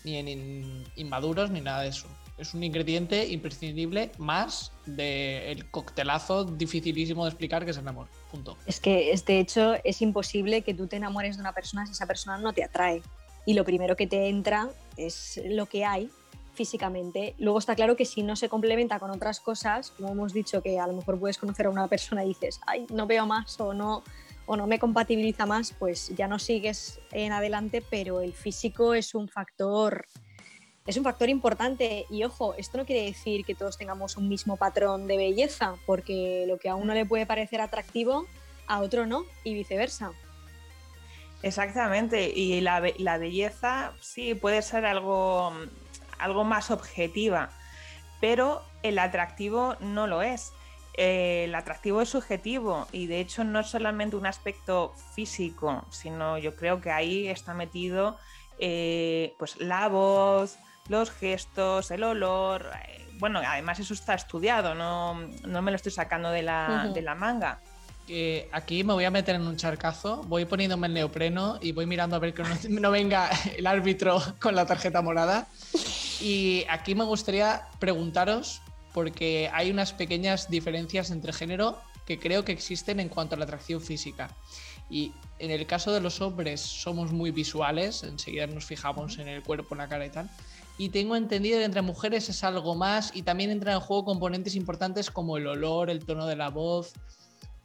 ni 0.04 0.16
en 0.16 0.84
inmaduros 0.96 1.50
ni 1.50 1.60
nada 1.60 1.82
de 1.82 1.88
eso. 1.88 2.06
Es 2.38 2.54
un 2.54 2.64
ingrediente 2.64 3.28
imprescindible 3.28 4.10
más 4.18 4.72
del 4.86 5.70
coctelazo 5.70 6.44
dificilísimo 6.44 7.24
de 7.24 7.30
explicar 7.30 7.64
que 7.64 7.72
es 7.72 7.76
el 7.76 7.86
amor. 7.86 8.08
Punto. 8.30 8.56
Es 8.66 8.80
que, 8.80 9.14
de 9.26 9.38
hecho, 9.38 9.74
es 9.84 10.02
imposible 10.02 10.62
que 10.62 10.74
tú 10.74 10.86
te 10.86 10.96
enamores 10.96 11.36
de 11.36 11.42
una 11.42 11.52
persona 11.52 11.86
si 11.86 11.92
esa 11.92 12.06
persona 12.06 12.38
no 12.38 12.52
te 12.52 12.64
atrae 12.64 13.02
y 13.46 13.54
lo 13.54 13.64
primero 13.64 13.96
que 13.96 14.06
te 14.06 14.28
entra 14.28 14.70
es 14.96 15.40
lo 15.44 15.66
que 15.66 15.84
hay 15.84 16.10
físicamente. 16.54 17.34
Luego 17.38 17.58
está 17.58 17.74
claro 17.74 17.96
que 17.96 18.04
si 18.04 18.22
no 18.22 18.36
se 18.36 18.48
complementa 18.48 18.98
con 18.98 19.10
otras 19.10 19.40
cosas, 19.40 19.90
como 19.92 20.10
hemos 20.10 20.32
dicho, 20.32 20.62
que 20.62 20.78
a 20.78 20.86
lo 20.86 20.92
mejor 20.92 21.18
puedes 21.18 21.38
conocer 21.38 21.66
a 21.66 21.70
una 21.70 21.88
persona 21.88 22.24
y 22.24 22.28
dices, 22.28 22.60
ay, 22.66 22.86
no 22.90 23.06
veo 23.06 23.26
más 23.26 23.58
o 23.60 23.74
no, 23.74 24.02
o 24.46 24.56
no 24.56 24.66
me 24.66 24.78
compatibiliza 24.78 25.46
más, 25.46 25.72
pues 25.78 26.08
ya 26.16 26.28
no 26.28 26.38
sigues 26.38 27.00
en 27.12 27.32
adelante, 27.32 27.82
pero 27.88 28.20
el 28.20 28.32
físico 28.32 28.94
es 28.94 29.14
un 29.14 29.28
factor. 29.28 30.06
Es 30.84 30.96
un 30.96 31.04
factor 31.04 31.28
importante 31.28 32.06
y 32.10 32.24
ojo, 32.24 32.54
esto 32.54 32.78
no 32.78 32.84
quiere 32.84 33.04
decir 33.04 33.44
que 33.44 33.54
todos 33.54 33.78
tengamos 33.78 34.16
un 34.16 34.28
mismo 34.28 34.56
patrón 34.56 35.06
de 35.06 35.16
belleza, 35.16 35.76
porque 35.86 36.44
lo 36.48 36.58
que 36.58 36.68
a 36.68 36.74
uno 36.74 36.92
le 36.92 37.06
puede 37.06 37.24
parecer 37.24 37.60
atractivo, 37.60 38.26
a 38.66 38.80
otro 38.80 39.06
no, 39.06 39.24
y 39.44 39.54
viceversa. 39.54 40.12
Exactamente, 41.42 42.30
y 42.30 42.60
la, 42.60 42.80
belleza 42.80 43.92
sí 44.00 44.34
puede 44.34 44.62
ser 44.62 44.86
algo, 44.86 45.52
algo 46.22 46.44
más 46.44 46.70
objetiva, 46.70 47.50
pero 48.20 48.62
el 48.82 48.98
atractivo 48.98 49.76
no 49.80 50.06
lo 50.06 50.22
es. 50.22 50.52
Eh, 50.94 51.44
el 51.44 51.54
atractivo 51.54 52.02
es 52.02 52.10
subjetivo 52.10 52.86
y 52.92 53.06
de 53.06 53.20
hecho 53.20 53.44
no 53.44 53.60
es 53.60 53.68
solamente 53.68 54.16
un 54.16 54.26
aspecto 54.26 54.94
físico, 55.14 55.86
sino 55.90 56.36
yo 56.38 56.54
creo 56.54 56.80
que 56.80 56.90
ahí 56.90 57.28
está 57.28 57.54
metido 57.54 58.18
eh, 58.58 59.34
pues 59.38 59.58
la 59.58 59.88
voz, 59.88 60.58
los 60.88 61.10
gestos, 61.10 61.90
el 61.90 62.04
olor. 62.04 62.70
Eh, 62.88 63.08
bueno, 63.18 63.40
además 63.44 63.78
eso 63.80 63.94
está 63.94 64.14
estudiado, 64.14 64.74
no, 64.74 65.14
me 65.14 65.70
lo 65.70 65.76
estoy 65.76 65.92
sacando 65.92 66.30
de 66.30 66.42
la, 66.42 66.90
de 66.92 67.02
la 67.02 67.14
manga 67.14 67.60
aquí 68.52 68.84
me 68.84 68.92
voy 68.92 69.04
a 69.04 69.10
meter 69.10 69.36
en 69.36 69.46
un 69.46 69.56
charcazo, 69.56 70.22
voy 70.26 70.44
poniéndome 70.44 70.86
el 70.86 70.94
neopreno 70.94 71.58
y 71.60 71.72
voy 71.72 71.86
mirando 71.86 72.16
a 72.16 72.18
ver 72.18 72.34
que 72.34 72.42
no, 72.68 72.90
venga 72.90 73.30
el 73.56 73.66
árbitro 73.66 74.22
con 74.40 74.54
la 74.54 74.66
tarjeta 74.66 75.02
morada. 75.02 75.46
Y 76.22 76.64
aquí 76.68 76.94
me 76.94 77.02
gustaría 77.02 77.68
preguntaros, 77.80 78.62
porque 78.92 79.50
hay 79.52 79.72
unas 79.72 79.92
pequeñas 79.92 80.48
diferencias 80.48 81.10
entre 81.10 81.32
género 81.32 81.80
que 82.06 82.20
creo 82.20 82.44
que 82.44 82.52
existen 82.52 83.00
en 83.00 83.08
cuanto 83.08 83.34
a 83.34 83.38
la 83.38 83.44
atracción 83.44 83.80
física. 83.80 84.30
Y 84.88 85.12
en 85.40 85.50
el 85.50 85.66
caso 85.66 85.92
de 85.92 86.00
los 86.00 86.20
hombres 86.20 86.60
somos 86.60 87.10
muy 87.10 87.32
visuales, 87.32 88.04
enseguida 88.04 88.46
nos 88.46 88.66
fijamos 88.66 89.18
en 89.18 89.26
el 89.26 89.42
cuerpo, 89.42 89.74
en 89.74 89.78
la 89.78 89.88
cara 89.88 90.06
y 90.06 90.10
tal. 90.10 90.30
Y 90.78 90.90
tengo 90.90 91.16
entendido 91.16 91.58
que 91.58 91.64
entre 91.64 91.82
mujeres 91.82 92.28
es 92.28 92.44
algo 92.44 92.76
más 92.76 93.10
y 93.14 93.22
también 93.22 93.50
entran 93.50 93.74
en 93.74 93.80
juego 93.80 94.04
componentes 94.04 94.54
importantes 94.54 95.10
como 95.10 95.36
el 95.36 95.46
olor, 95.48 95.90
el 95.90 96.04
tono 96.04 96.26
de 96.26 96.36
la 96.36 96.50
voz, 96.50 96.92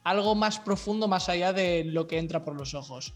algo 0.02 0.34
más 0.34 0.58
profundo 0.58 1.06
más 1.06 1.28
allá 1.28 1.52
de 1.52 1.84
lo 1.84 2.08
que 2.08 2.18
entra 2.18 2.44
por 2.44 2.56
los 2.56 2.74
ojos. 2.74 3.14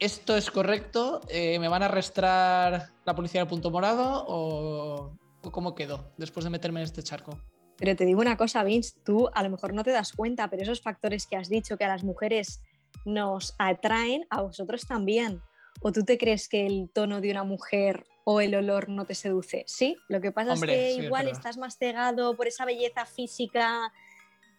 ¿Esto 0.00 0.34
es 0.34 0.50
correcto? 0.50 1.20
Eh, 1.28 1.58
¿Me 1.58 1.68
van 1.68 1.82
a 1.82 1.86
arrastrar 1.86 2.88
la 3.04 3.14
policía 3.14 3.42
del 3.42 3.48
punto 3.48 3.70
morado 3.70 4.24
o, 4.26 5.12
cómo 5.52 5.74
quedó 5.74 6.10
después 6.16 6.44
de 6.44 6.48
meterme 6.48 6.80
en 6.80 6.84
este 6.84 7.02
charco? 7.02 7.38
Pero 7.76 7.94
te 7.94 8.06
digo 8.06 8.22
una 8.22 8.38
cosa, 8.38 8.64
Vince, 8.64 8.94
tú 9.04 9.28
a 9.34 9.42
lo 9.42 9.50
mejor 9.50 9.74
no 9.74 9.84
te 9.84 9.90
das 9.90 10.12
cuenta, 10.12 10.48
pero 10.48 10.62
esos 10.62 10.80
factores 10.80 11.26
que 11.26 11.36
has 11.36 11.50
dicho 11.50 11.76
que 11.76 11.84
a 11.84 11.88
las 11.88 12.02
mujeres 12.02 12.62
nos 13.04 13.54
atraen, 13.58 14.26
a 14.30 14.40
vosotros 14.40 14.86
también. 14.86 15.42
¿O 15.82 15.92
tú 15.92 16.02
te 16.02 16.16
crees 16.16 16.48
que 16.48 16.64
el 16.64 16.88
tono 16.90 17.20
de 17.20 17.30
una 17.30 17.44
mujer 17.44 18.06
o 18.24 18.40
el 18.40 18.54
olor 18.54 18.88
no 18.88 19.04
te 19.04 19.14
seduce? 19.14 19.64
Sí, 19.66 19.98
lo 20.08 20.22
que 20.22 20.32
pasa 20.32 20.54
es 20.54 20.62
que 20.62 20.92
igual 20.92 21.28
estás 21.28 21.58
más 21.58 21.76
cegado 21.76 22.34
por 22.36 22.46
esa 22.46 22.64
belleza 22.64 23.04
física 23.04 23.92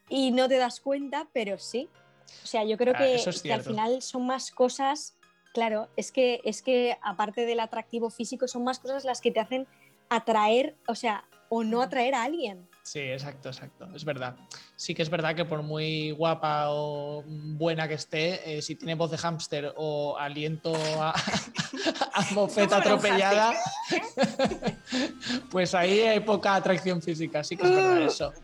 y 0.07 0.29
no 0.29 0.47
te 0.47 0.57
das 0.57 0.79
cuenta, 0.79 1.27
pero 1.33 1.57
sí. 1.57 1.89
O 2.43 2.47
sea, 2.47 2.63
yo 2.63 2.77
creo 2.77 2.93
ah, 2.95 2.99
que, 2.99 3.51
al 3.51 3.63
final 3.63 4.01
son 4.03 4.27
más 4.27 4.51
cosas, 4.51 5.17
claro, 5.53 5.89
es 5.95 6.11
que, 6.11 6.41
es 6.43 6.61
que 6.61 6.97
aparte 7.01 7.45
del 7.45 7.59
atractivo 7.59 8.09
físico, 8.09 8.47
son 8.47 8.63
más 8.63 8.79
cosas 8.79 9.05
las 9.05 9.21
que 9.21 9.31
te 9.31 9.39
hacen 9.39 9.67
atraer, 10.09 10.75
o 10.87 10.95
sea, 10.95 11.25
o 11.49 11.63
no 11.63 11.81
atraer 11.81 12.15
a 12.15 12.23
alguien. 12.23 12.67
Sí, 12.83 12.99
exacto, 12.99 13.49
exacto. 13.49 13.87
Es 13.93 14.05
verdad. 14.05 14.35
Sí 14.75 14.95
que 14.95 15.01
es 15.03 15.09
verdad 15.09 15.35
que 15.35 15.45
por 15.45 15.61
muy 15.61 16.11
guapa 16.11 16.69
o 16.69 17.23
buena 17.27 17.87
que 17.87 17.93
esté, 17.93 18.57
eh, 18.57 18.61
si 18.61 18.75
tiene 18.75 18.95
voz 18.95 19.11
de 19.11 19.17
hámster 19.17 19.73
o 19.75 20.17
aliento 20.17 20.73
a, 20.99 21.13
a 22.13 22.33
mofeta 22.33 22.77
atropellada, 22.77 23.53
pues 25.51 25.75
ahí 25.75 25.99
hay 25.99 26.21
poca 26.21 26.55
atracción 26.55 27.01
física. 27.01 27.43
Sí 27.43 27.55
que 27.55 27.63
es 27.63 27.71
verdad 27.71 28.01
eso. 28.01 28.33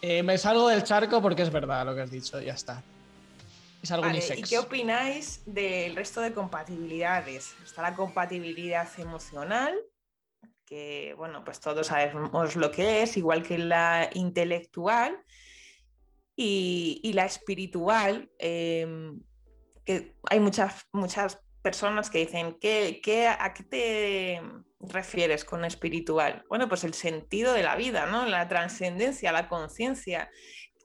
Eh, 0.00 0.22
me 0.22 0.38
salgo 0.38 0.68
del 0.68 0.84
charco 0.84 1.20
porque 1.20 1.42
es 1.42 1.50
verdad 1.50 1.84
lo 1.84 1.92
que 1.92 2.02
has 2.02 2.10
dicho, 2.12 2.40
ya 2.40 2.52
está. 2.52 2.84
Es 3.82 3.90
algo 3.92 4.08
¿Y 4.08 4.42
qué 4.42 4.58
opináis 4.58 5.42
del 5.46 5.94
resto 5.94 6.20
de 6.20 6.32
compatibilidades? 6.32 7.54
Está 7.64 7.82
la 7.82 7.94
compatibilidad 7.94 8.88
emocional, 8.98 9.74
que 10.66 11.14
bueno, 11.16 11.44
pues 11.44 11.60
todos 11.60 11.86
sabemos 11.86 12.56
lo 12.56 12.70
que 12.70 13.02
es, 13.02 13.16
igual 13.16 13.42
que 13.42 13.58
la 13.58 14.10
intelectual, 14.14 15.24
y, 16.40 17.12
la 17.14 17.24
espiritual, 17.24 18.30
em, 18.38 19.20
que 19.84 20.14
hay 20.30 20.38
muchas, 20.38 20.86
muchas 20.92 21.40
personas 21.62 22.10
que 22.10 22.18
dicen, 22.18 22.56
¿qué, 22.60 23.26
a 23.28 23.52
qué 23.52 23.64
te 23.64 24.42
refieres 24.78 25.44
con 25.44 25.64
espiritual? 25.64 26.44
Bueno, 26.48 26.68
pues 26.68 26.84
el 26.84 26.94
sentido 26.94 27.52
de 27.54 27.64
la 27.64 27.74
vida, 27.74 28.06
¿no? 28.06 28.24
La 28.24 28.46
trascendencia, 28.46 29.32
la 29.32 29.48
conciencia 29.48 30.30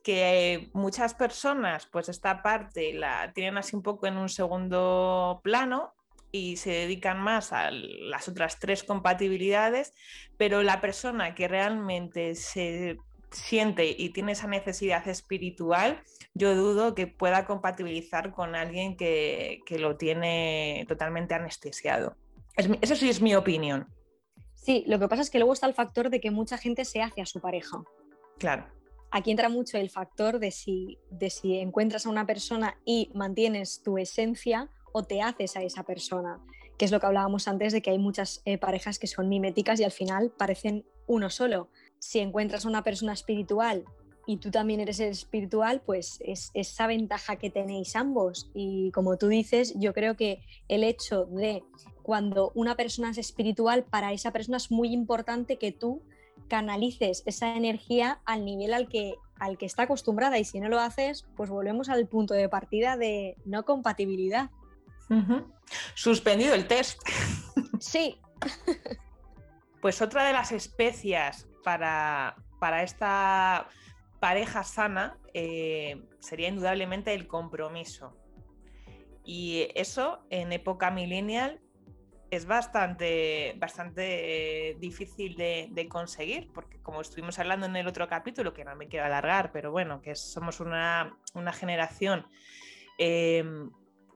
que 0.04 0.70
muchas 0.74 1.14
personas, 1.14 1.86
pues 1.86 2.08
esta 2.08 2.42
parte 2.42 2.92
la 2.92 3.32
tienen 3.32 3.56
así 3.56 3.74
un 3.74 3.82
poco 3.82 4.06
en 4.06 4.18
un 4.18 4.28
segundo 4.28 5.40
plano 5.42 5.94
y 6.30 6.58
se 6.58 6.70
dedican 6.70 7.18
más 7.18 7.52
a 7.52 7.70
las 7.70 8.28
otras 8.28 8.58
tres 8.58 8.84
compatibilidades, 8.84 9.94
pero 10.36 10.62
la 10.62 10.80
persona 10.80 11.34
que 11.34 11.48
realmente 11.48 12.34
se 12.34 12.98
siente 13.30 13.86
y 13.96 14.10
tiene 14.10 14.32
esa 14.32 14.46
necesidad 14.46 15.08
espiritual, 15.08 16.02
yo 16.34 16.54
dudo 16.54 16.94
que 16.94 17.06
pueda 17.06 17.46
compatibilizar 17.46 18.32
con 18.32 18.54
alguien 18.54 18.96
que, 18.96 19.62
lo 19.78 19.96
tiene 19.96 20.84
totalmente 20.86 21.34
anestesiado. 21.34 22.16
eso 22.56 22.94
sí 22.94 23.08
es 23.08 23.22
mi 23.22 23.34
opinión. 23.34 23.88
Sí, 24.54 24.84
lo 24.86 24.98
que 24.98 25.08
pasa 25.08 25.22
es 25.22 25.30
que 25.30 25.38
luego 25.38 25.54
está 25.54 25.66
el 25.66 25.74
factor 25.74 26.10
de 26.10 26.20
que 26.20 26.30
mucha 26.30 26.58
gente 26.58 26.84
se 26.84 27.00
hace 27.00 27.22
a 27.22 27.26
su 27.26 27.40
pareja. 27.40 27.82
Claro. 28.38 28.66
Aquí 29.16 29.30
entra 29.30 29.48
mucho 29.48 29.78
el 29.78 29.90
factor 29.90 30.40
de 30.40 30.50
si, 30.50 30.98
de 31.08 31.30
si 31.30 31.58
encuentras 31.58 32.04
a 32.04 32.10
una 32.10 32.26
persona 32.26 32.80
y 32.84 33.12
mantienes 33.14 33.80
tu 33.80 33.96
esencia 33.96 34.68
o 34.92 35.04
te 35.04 35.22
haces 35.22 35.56
a 35.56 35.62
esa 35.62 35.84
persona, 35.84 36.40
que 36.76 36.84
es 36.84 36.90
lo 36.90 36.98
que 36.98 37.06
hablábamos 37.06 37.46
antes 37.46 37.72
de 37.72 37.80
que 37.80 37.90
hay 37.90 37.98
muchas 38.00 38.42
eh, 38.44 38.58
parejas 38.58 38.98
que 38.98 39.06
son 39.06 39.28
miméticas 39.28 39.78
y 39.78 39.84
al 39.84 39.92
final 39.92 40.32
parecen 40.36 40.84
uno 41.06 41.30
solo. 41.30 41.68
Si 42.00 42.18
encuentras 42.18 42.66
a 42.66 42.68
una 42.68 42.82
persona 42.82 43.12
espiritual 43.12 43.84
y 44.26 44.38
tú 44.38 44.50
también 44.50 44.80
eres 44.80 44.98
espiritual, 44.98 45.80
pues 45.86 46.18
es 46.24 46.50
esa 46.52 46.88
ventaja 46.88 47.36
que 47.36 47.50
tenéis 47.50 47.94
ambos. 47.94 48.50
Y 48.52 48.90
como 48.90 49.16
tú 49.16 49.28
dices, 49.28 49.74
yo 49.78 49.94
creo 49.94 50.16
que 50.16 50.40
el 50.66 50.82
hecho 50.82 51.26
de 51.26 51.62
cuando 52.02 52.50
una 52.56 52.74
persona 52.74 53.10
es 53.10 53.18
espiritual, 53.18 53.84
para 53.84 54.12
esa 54.12 54.32
persona 54.32 54.56
es 54.56 54.72
muy 54.72 54.92
importante 54.92 55.56
que 55.56 55.70
tú 55.70 56.02
canalices 56.54 57.24
esa 57.26 57.56
energía 57.56 58.20
al 58.24 58.44
nivel 58.44 58.74
al 58.74 58.86
que, 58.88 59.16
al 59.40 59.58
que 59.58 59.66
está 59.66 59.82
acostumbrada 59.82 60.38
y 60.38 60.44
si 60.44 60.60
no 60.60 60.68
lo 60.68 60.78
haces, 60.78 61.26
pues 61.36 61.50
volvemos 61.50 61.88
al 61.88 62.06
punto 62.06 62.32
de 62.32 62.48
partida 62.48 62.96
de 62.96 63.36
no 63.44 63.64
compatibilidad. 63.64 64.50
Suspendido 65.94 66.54
el 66.54 66.68
test. 66.68 67.00
Sí. 67.80 68.20
pues 69.82 70.00
otra 70.00 70.24
de 70.24 70.32
las 70.32 70.52
especias 70.52 71.48
para, 71.64 72.36
para 72.60 72.84
esta 72.84 73.68
pareja 74.20 74.62
sana 74.62 75.18
eh, 75.32 76.04
sería 76.20 76.46
indudablemente 76.46 77.14
el 77.14 77.26
compromiso. 77.26 78.16
Y 79.24 79.66
eso 79.74 80.20
en 80.30 80.52
época 80.52 80.92
millennial 80.92 81.60
es 82.34 82.46
bastante, 82.46 83.54
bastante 83.58 84.76
difícil 84.78 85.36
de, 85.36 85.88
conseguir, 85.88 86.50
porque 86.52 86.80
como 86.80 87.00
estuvimos 87.00 87.38
hablando 87.38 87.66
en 87.66 87.76
el 87.76 87.86
otro 87.86 88.08
capítulo, 88.08 88.54
que 88.54 88.64
no 88.64 88.74
me 88.76 88.88
quiero 88.88 89.06
alargar, 89.06 89.52
pero 89.52 89.70
bueno, 89.70 90.00
que 90.00 90.14
somos 90.14 90.60
una, 90.60 91.18
generación 91.52 92.26
eh, 92.98 93.44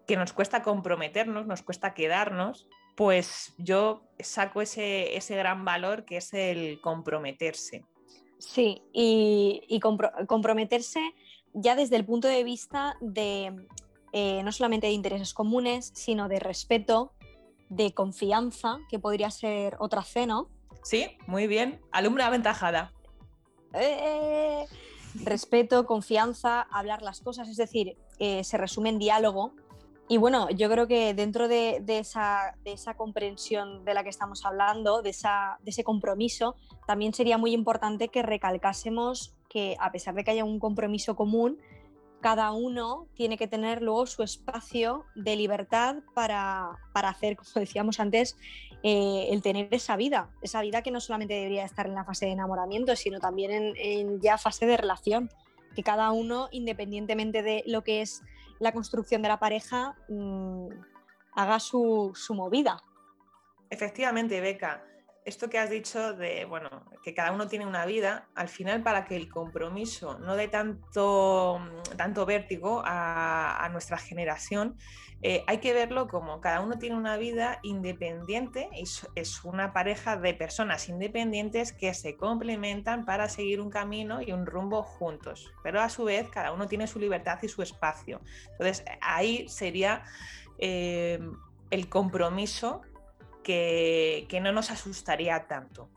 que 0.07 0.17
nos 0.17 0.33
cuesta 0.33 0.63
comprometernos, 0.63 1.47
nos 1.47 1.63
cuesta 1.63 1.95
quedarnos, 1.95 2.69
pues 2.97 3.55
yo 3.59 4.03
saco 4.19 4.61
ese, 4.61 5.17
ese 5.17 5.37
gran 5.37 5.65
valor 5.65 6.05
que 6.05 6.17
es 6.17 6.35
el 6.35 6.81
comprometerse. 6.81 7.85
Sí, 8.39 8.83
y, 8.93 9.81
comprometerse 9.81 11.01
ya 11.53 11.75
desde 11.75 11.97
el 11.97 12.05
punto 12.05 12.29
de 12.29 12.45
vista 12.45 12.97
de 13.01 13.67
eh, 14.13 14.43
no 14.43 14.53
solamente 14.53 14.87
de 14.87 14.93
intereses 14.93 15.35
comunes, 15.35 15.91
sino 15.95 16.29
de 16.29 16.39
respeto, 16.39 17.13
de 17.69 17.93
confianza, 17.93 18.79
que 18.89 18.99
podría 18.99 19.31
ser 19.31 19.77
otra 19.79 20.03
C, 20.03 20.27
¿no? 20.27 20.49
Sí, 20.83 21.19
muy 21.27 21.47
bien. 21.47 21.81
Alumna 21.91 22.27
aventajada. 22.27 22.93
Eh, 23.75 24.65
respeto, 25.15 25.87
confianza, 25.87 26.63
hablar 26.63 27.03
las 27.03 27.21
cosas, 27.21 27.49
es 27.49 27.57
decir, 27.57 27.97
eh, 28.19 28.43
se 28.45 28.57
resume 28.57 28.89
en 28.89 28.99
diálogo, 28.99 29.53
y 30.11 30.17
bueno, 30.17 30.49
yo 30.49 30.71
creo 30.71 30.87
que 30.87 31.13
dentro 31.13 31.49
de, 31.49 31.83
esa, 31.87 32.55
comprensión 32.97 33.85
de 33.85 33.93
la 33.93 34.03
que 34.03 34.09
estamos 34.09 34.45
hablando, 34.47 35.03
de, 35.03 35.11
ese 35.11 35.85
compromiso, 35.85 36.57
también 36.87 37.13
sería 37.13 37.37
muy 37.37 37.53
importante 37.53 38.09
que 38.09 38.23
recalcásemos 38.23 39.35
que 39.51 39.77
a 39.79 39.93
pesar 39.93 40.15
de 40.15 40.25
que 40.25 40.31
haya 40.31 40.45
un 40.45 40.61
compromiso 40.61 41.15
común, 41.15 41.59
cada 42.21 42.51
uno 42.53 43.07
tiene 43.15 43.37
que 43.37 43.47
tener 43.47 43.83
luego 43.83 44.07
su 44.07 44.23
espacio 44.23 45.05
de 45.15 45.37
libertad 45.37 45.97
para, 46.15 46.79
hacer, 46.95 47.37
como 47.37 47.51
decíamos 47.55 48.01
antes, 48.01 48.37
eh, 48.83 49.29
el 49.31 49.43
tener 49.43 49.69
esa 49.71 49.97
vida, 49.97 50.31
esa 50.43 50.61
vida 50.63 50.83
que 50.83 50.91
no 50.91 51.01
solamente 51.01 51.35
debería 51.35 51.65
estar 51.65 51.87
en 51.87 51.95
la 51.95 52.05
fase 52.05 52.27
de 52.27 52.33
enamoramiento, 52.33 52.97
sino 52.97 53.21
también 53.21 53.51
en, 53.51 53.73
en 53.77 54.21
ya 54.21 54.39
fase 54.39 54.67
de 54.67 54.77
relación, 54.77 55.31
que 55.75 55.83
cada 55.83 56.11
uno, 56.11 56.49
independientemente 56.51 57.43
de 57.43 57.63
lo 57.67 57.85
que 57.85 58.03
es 58.03 58.23
la 58.59 58.73
construcción 58.73 59.23
de 59.23 59.29
la 59.29 59.39
pareja 59.39 59.97
mm, 60.09 60.69
haga 61.35 61.61
su, 61.61 62.13
movida. 62.31 62.83
Efectivamente, 63.71 64.41
Beca, 64.41 64.85
esto 65.29 65.51
que 65.51 65.59
has 65.59 65.69
dicho 65.69 66.15
de, 66.15 66.47
bueno, 66.47 66.71
que 67.03 67.13
cada 67.13 67.33
uno 67.33 67.49
tiene 67.49 67.67
una 67.67 67.85
vida, 67.85 68.29
al 68.35 68.49
final 68.49 68.83
para 68.83 69.05
que 69.05 69.15
el 69.15 69.29
compromiso 69.29 70.19
no 70.19 70.37
dé 70.37 70.49
tanto, 70.49 71.61
tanto 71.97 72.25
vértigo 72.25 72.83
a, 72.85 73.69
nuestra 73.71 73.99
generación, 73.99 74.77
eh, 75.21 75.45
hay 75.47 75.59
que 75.59 75.75
verlo 75.75 76.09
como 76.09 76.41
cada 76.41 76.63
uno 76.63 76.79
tiene 76.79 76.97
una 76.97 77.19
vida 77.19 77.59
independiente, 77.63 78.71
es, 78.73 79.07
es 79.15 79.45
una 79.45 79.75
pareja 79.75 80.17
de 80.17 80.33
personas 80.33 80.89
independientes 80.89 81.73
que 81.73 81.93
se 81.93 82.17
complementan 82.17 83.05
para 83.05 83.29
seguir 83.29 83.61
un 83.61 83.69
camino 83.69 84.23
y 84.23 84.33
un 84.33 84.47
rumbo 84.47 84.83
juntos, 84.83 85.53
pero 85.63 85.83
a 85.83 85.91
su 85.91 86.05
vez 86.05 86.29
cada 86.31 86.53
uno 86.53 86.67
tiene 86.67 86.87
su 86.87 86.99
libertad 86.99 87.39
y 87.43 87.49
su 87.49 87.61
espacio. 87.61 88.23
Entonces 88.53 88.83
ahí 89.03 89.47
sería 89.49 90.05
eh, 90.59 91.21
el 91.71 91.89
compromiso 91.91 92.81
que, 93.49 94.41
no 94.43 94.53
nos 94.53 94.71
asustaría 94.71 95.47
tanto. 95.49 95.89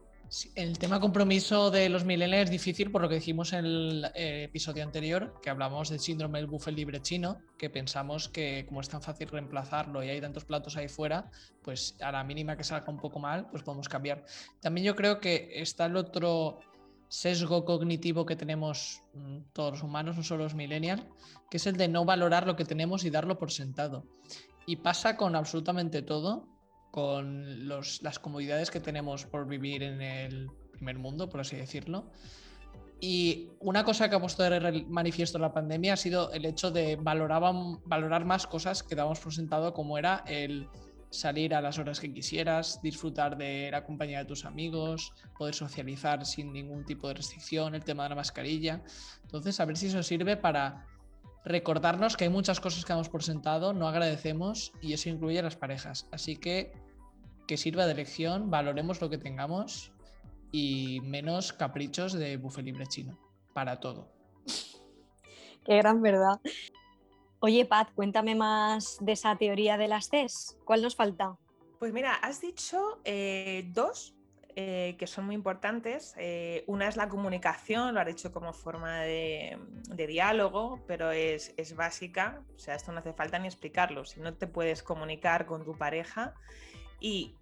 el 0.55 0.79
tema 0.79 1.01
compromiso 1.01 1.69
de 1.69 1.89
los 1.89 2.05
millennials 2.05 2.45
es 2.45 2.49
difícil 2.49 2.89
por 2.89 3.01
lo 3.01 3.09
que 3.09 3.15
dijimos 3.15 3.51
en 3.51 3.65
el 3.65 4.05
eh, 4.15 4.43
episodio 4.45 4.83
anterior, 4.83 5.33
que 5.41 5.49
hablamos 5.49 5.89
del 5.89 5.99
síndrome 5.99 6.39
del 6.39 6.47
buffet 6.47 6.73
libre 6.73 7.01
chino, 7.01 7.39
que 7.57 7.69
pensamos 7.69 8.29
que 8.29 8.65
como 8.65 8.79
es 8.79 8.87
tan 8.87 9.01
fácil 9.01 9.27
reemplazarlo 9.27 10.01
y 10.01 10.09
hay 10.09 10.21
tantos 10.21 10.45
platos 10.45 10.77
ahí 10.77 10.87
fuera, 10.87 11.29
pues 11.61 11.97
a 11.99 12.13
la 12.13 12.23
mínima 12.23 12.55
que 12.55 12.63
salga 12.63 12.89
un 12.89 12.99
poco 12.99 13.19
mal, 13.19 13.49
pues 13.49 13.63
podemos 13.63 13.89
cambiar. 13.89 14.23
También 14.61 14.85
yo 14.85 14.95
creo 14.95 15.19
que 15.19 15.61
está 15.61 15.87
el 15.87 15.97
otro 15.97 16.59
sesgo 17.09 17.65
cognitivo 17.65 18.25
que 18.25 18.37
tenemos 18.37 19.03
mm, 19.13 19.39
todos 19.51 19.71
los 19.73 19.83
humanos, 19.83 20.15
no 20.15 20.23
solo 20.23 20.45
los 20.45 20.55
millennials, 20.55 21.03
que 21.49 21.57
es 21.57 21.67
el 21.67 21.75
de 21.75 21.89
no 21.89 22.05
valorar 22.05 22.47
lo 22.47 22.55
que 22.55 22.63
tenemos 22.63 23.03
y 23.03 23.09
darlo 23.09 23.37
por 23.37 23.51
sentado. 23.51 24.05
Y 24.65 24.77
pasa 24.77 25.17
con 25.17 25.35
absolutamente 25.35 26.01
todo, 26.03 26.47
con 26.91 27.67
las 27.67 28.19
comodidades 28.19 28.69
que 28.69 28.79
tenemos 28.79 29.25
por 29.25 29.47
vivir 29.47 29.81
en 29.81 30.01
el 30.01 30.51
primer 30.73 30.99
mundo, 30.99 31.29
por 31.29 31.39
así 31.39 31.55
decirlo. 31.55 32.11
Y 32.99 33.49
una 33.59 33.83
cosa 33.83 34.09
que 34.09 34.15
ha 34.15 34.19
puesto 34.19 34.43
de 34.43 34.85
manifiesto 34.87 35.39
la 35.39 35.51
pandemia 35.51 35.93
ha 35.93 35.97
sido 35.97 36.31
el 36.33 36.45
hecho 36.45 36.69
de 36.69 36.97
valorar 36.97 38.25
más 38.25 38.45
cosas 38.45 38.83
que 38.83 38.93
dábamos 38.93 39.19
por 39.19 39.33
sentado, 39.33 39.73
como 39.73 39.97
era 39.97 40.23
el 40.27 40.67
salir 41.09 41.55
a 41.55 41.61
las 41.61 41.79
horas 41.79 41.99
que 41.99 42.13
quisieras, 42.13 42.79
disfrutar 42.81 43.37
de 43.37 43.69
la 43.71 43.83
compañía 43.83 44.19
de 44.19 44.25
tus 44.25 44.45
amigos, 44.45 45.11
poder 45.37 45.55
socializar 45.55 46.25
sin 46.25 46.53
ningún 46.53 46.85
tipo 46.85 47.07
de 47.07 47.15
restricción, 47.15 47.73
el 47.73 47.83
tema 47.83 48.03
de 48.03 48.09
la 48.09 48.15
mascarilla. 48.15 48.81
Entonces, 49.23 49.59
a 49.59 49.65
ver 49.65 49.77
si 49.77 49.87
eso 49.87 50.03
sirve 50.03 50.37
para 50.37 50.85
recordarnos 51.43 52.15
que 52.15 52.25
hay 52.25 52.29
muchas 52.29 52.59
cosas 52.59 52.85
que 52.85 52.93
damos 52.93 53.09
por 53.09 53.23
sentado, 53.23 53.73
no 53.73 53.87
agradecemos 53.87 54.73
y 54.79 54.93
eso 54.93 55.09
incluye 55.09 55.39
a 55.39 55.43
las 55.43 55.55
parejas. 55.55 56.07
Así 56.11 56.37
que 56.37 56.71
que 57.51 57.57
sirva 57.57 57.85
de 57.85 57.95
lección, 57.95 58.49
valoremos 58.49 59.01
lo 59.01 59.09
que 59.09 59.17
tengamos 59.17 59.91
y 60.53 61.01
menos 61.01 61.51
caprichos 61.51 62.13
de 62.13 62.37
buffet 62.37 62.63
libre 62.63 62.87
chino. 62.87 63.19
Para 63.51 63.81
todo. 63.81 64.07
Qué 65.65 65.75
gran 65.75 66.01
verdad. 66.01 66.39
Oye, 67.41 67.65
Pat, 67.65 67.91
cuéntame 67.93 68.35
más 68.35 68.99
de 69.01 69.11
esa 69.11 69.35
teoría 69.35 69.77
de 69.77 69.89
las 69.89 70.07
Cs. 70.07 70.59
¿Cuál 70.63 70.81
nos 70.81 70.95
falta? 70.95 71.35
Pues 71.77 71.91
mira, 71.91 72.13
has 72.13 72.39
dicho 72.39 73.01
eh, 73.03 73.69
dos 73.73 74.15
eh, 74.55 74.95
que 74.97 75.05
son 75.05 75.25
muy 75.25 75.35
importantes. 75.35 76.13
Eh, 76.17 76.63
una 76.67 76.87
es 76.87 76.95
la 76.95 77.09
comunicación, 77.09 77.95
lo 77.95 77.99
has 77.99 78.07
dicho 78.07 78.31
como 78.31 78.53
forma 78.53 79.01
de, 79.01 79.59
diálogo, 80.07 80.79
pero 80.87 81.11
es, 81.11 81.53
es, 81.57 81.75
básica. 81.75 82.45
O 82.55 82.59
sea, 82.59 82.75
esto 82.75 82.93
no 82.93 82.99
hace 82.99 83.11
falta 83.11 83.37
ni 83.39 83.47
explicarlo. 83.47 84.05
Si 84.05 84.21
no 84.21 84.35
te 84.35 84.47
puedes 84.47 84.83
comunicar 84.83 85.45
con 85.45 85.65
tu 85.65 85.77
pareja 85.77 86.33
y 87.01 87.35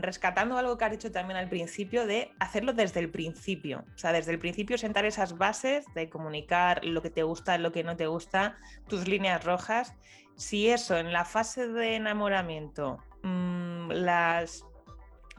rescatando 0.00 0.56
algo 0.58 0.76
que 0.76 0.84
has 0.84 0.90
dicho 0.90 1.10
también 1.10 1.36
al 1.36 1.48
principio, 1.48 2.06
de 2.06 2.32
hacerlo 2.38 2.72
desde 2.72 3.00
el 3.00 3.10
principio. 3.10 3.84
O 3.94 3.98
sea, 3.98 4.12
desde 4.12 4.32
el 4.32 4.38
principio 4.38 4.78
sentar 4.78 5.04
esas 5.04 5.38
bases 5.38 5.86
de 5.94 6.08
comunicar 6.08 6.84
lo 6.84 7.02
que 7.02 7.10
te 7.10 7.22
gusta, 7.22 7.58
lo 7.58 7.72
que 7.72 7.84
no 7.84 7.96
te 7.96 8.06
gusta, 8.06 8.58
tus 8.88 9.08
líneas 9.08 9.44
rojas. 9.44 9.94
Si 10.36 10.68
eso 10.68 10.96
en 10.96 11.12
la 11.12 11.24
fase 11.24 11.68
de 11.68 11.96
enamoramiento 11.96 12.98
mmm, 13.22 13.90
las, 13.90 14.64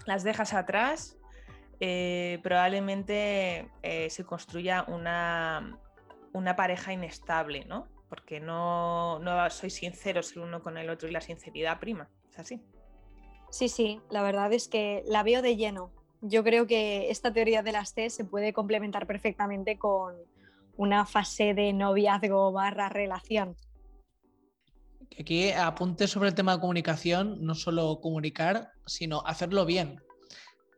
las 0.06 0.24
dejas 0.24 0.54
atrás, 0.54 1.17
eh, 1.80 2.39
probablemente 2.41 3.69
eh, 3.84 4.10
se 4.10 4.24
construya 4.24 4.86
una, 4.88 5.78
una 6.34 6.56
pareja 6.56 6.93
inestable, 6.93 7.65
¿no? 7.65 7.88
Porque 8.08 8.39
no, 8.39 9.19
no 9.19 9.50
sois 9.50 9.74
sinceros 9.74 10.34
el 10.34 10.43
uno 10.43 10.62
con 10.62 10.78
el 10.78 10.89
otro 10.89 11.10
y 11.10 11.12
la 11.12 11.21
sinceridad 11.21 11.80
prima. 11.80 12.08
Es 12.30 12.39
así. 12.39 12.62
Sí, 13.49 13.69
sí, 13.69 14.01
la 14.10 14.21
verdad 14.21 14.51
es 14.53 14.67
que 14.67 15.03
la 15.08 15.23
veo 15.23 15.41
de 15.41 15.55
lleno. 15.55 15.91
Yo 16.21 16.43
creo 16.43 16.67
que 16.67 17.10
esta 17.10 17.31
teoría 17.31 17.63
de 17.63 17.71
las 17.71 17.93
T 17.93 18.10
se 18.10 18.25
puede 18.25 18.51
complementar 18.51 19.08
perfectamente 19.08 19.77
con 19.77 20.15
una 20.77 21.05
fase 21.05 21.53
de 21.53 21.71
noviazgo 21.71 22.51
barra 22.51 22.89
relación. 22.89 23.55
Aquí 25.19 25.51
apunte 25.51 26.08
sobre 26.08 26.29
el 26.29 26.36
tema 26.36 26.55
de 26.55 26.60
comunicación, 26.60 27.45
no 27.45 27.55
solo 27.55 27.99
comunicar, 28.01 28.71
sino 28.86 29.21
hacerlo 29.25 29.65
bien. 29.65 30.01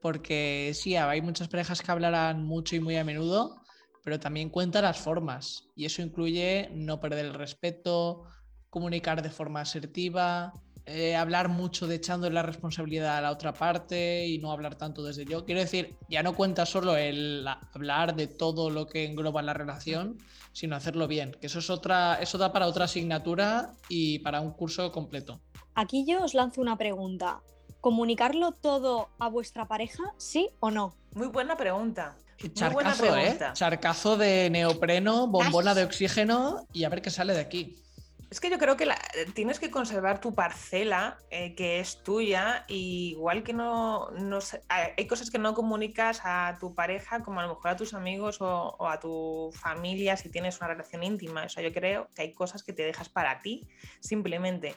Porque 0.02 0.72
sí, 0.76 0.96
hay 0.96 1.22
muchas 1.22 1.48
parejas 1.48 1.82
que 1.82 1.92
hablarán 1.92 2.44
mucho 2.44 2.76
y 2.76 2.80
muy 2.80 2.98
a 2.98 3.04
menudo, 3.04 3.56
pero 4.04 4.20
también 4.20 4.50
cuenta 4.50 4.82
las 4.82 5.00
formas. 5.00 5.70
Y 5.76 5.86
eso 5.86 6.02
incluye 6.04 6.70
no 6.74 7.00
perder 7.00 7.26
el 7.26 7.34
respeto, 7.34 8.26
comunicar 8.70 9.24
de 9.24 9.32
forma 9.32 9.62
asertiva, 9.62 10.54
eh, 10.90 11.18
hablar 11.18 11.50
mucho 11.50 11.86
de 11.86 11.96
echando 11.96 12.30
la 12.30 12.44
responsabilidad 12.44 13.18
a 13.18 13.22
la 13.22 13.32
otra 13.32 13.54
parte 13.54 14.26
y 14.26 14.38
no 14.38 14.54
hablar 14.54 14.76
tanto 14.76 15.04
desde 15.04 15.26
yo. 15.26 15.44
Quiero 15.44 15.60
decir, 15.60 15.98
ya 16.08 16.24
no 16.24 16.34
cuenta 16.34 16.66
solo 16.66 16.96
el 16.96 17.46
hablar 17.74 18.16
de 18.16 18.28
todo 18.28 18.70
lo 18.70 18.88
que 18.88 19.04
engloba 19.04 19.42
la 19.42 19.54
relación, 19.54 20.18
sino 20.54 20.78
hacerlo 20.78 21.10
bien, 21.10 21.36
que 21.42 21.48
eso 21.48 21.60
es 21.60 21.70
otra, 21.70 22.16
eso 22.22 22.38
da 22.38 22.54
para 22.54 22.68
otra 22.68 22.86
asignatura 22.86 23.74
y 23.90 24.20
para 24.20 24.40
un 24.40 24.52
curso 24.52 24.94
completo. 24.94 25.42
Aquí 25.76 26.06
yo 26.08 26.24
os 26.24 26.34
lanzo 26.34 26.62
una 26.62 26.78
pregunta. 26.78 27.42
¿Comunicarlo 27.82 28.54
todo 28.54 29.10
a 29.20 29.28
vuestra 29.28 29.68
pareja, 29.68 30.04
sí 30.16 30.50
o 30.62 30.72
no? 30.72 30.96
Muy 31.14 31.28
buena 31.28 31.58
pregunta. 31.58 32.16
Charcazo, 32.54 33.18
¿eh? 33.18 33.38
Charcazo 33.52 34.16
de 34.16 34.50
neopreno, 34.50 35.28
bombona 35.28 35.76
de 35.76 35.84
oxígeno 35.84 36.66
y 36.72 36.86
a 36.86 36.90
ver 36.90 37.02
qué 37.02 37.10
sale 37.10 37.34
de 37.34 37.42
aquí. 37.42 37.76
Es 38.30 38.42
que 38.42 38.50
yo 38.50 38.58
creo 38.58 38.76
que 38.76 38.84
eh, 38.84 39.26
tienes 39.34 39.58
que 39.58 39.72
conservar 39.72 40.20
tu 40.20 40.36
parcela, 40.36 41.18
eh, 41.30 41.56
que 41.56 41.80
es 41.80 42.04
tuya, 42.04 42.66
y 42.68 43.12
igual 43.12 43.42
que 43.42 43.54
no, 43.54 44.10
hay 44.68 45.08
cosas 45.08 45.32
que 45.32 45.40
no 45.40 45.54
comunicas 45.54 46.20
a 46.26 46.58
tu 46.60 46.76
pareja, 46.76 47.24
como 47.24 47.40
a 47.40 47.44
lo 47.44 47.56
mejor 47.56 47.72
a 47.72 47.76
tus 47.78 47.94
amigos 47.94 48.42
o, 48.42 48.76
a 48.86 49.00
tu 49.00 49.50
familia 49.54 50.18
si 50.18 50.30
tienes 50.30 50.58
una 50.58 50.68
relación 50.68 51.04
íntima. 51.04 51.46
O 51.46 51.50
sea, 51.50 51.64
yo 51.64 51.72
creo 51.72 52.10
que 52.14 52.24
hay 52.24 52.34
cosas 52.34 52.64
que 52.64 52.74
te 52.74 52.84
dejas 52.84 53.08
para 53.08 53.40
ti, 53.40 53.66
simplemente. 54.02 54.76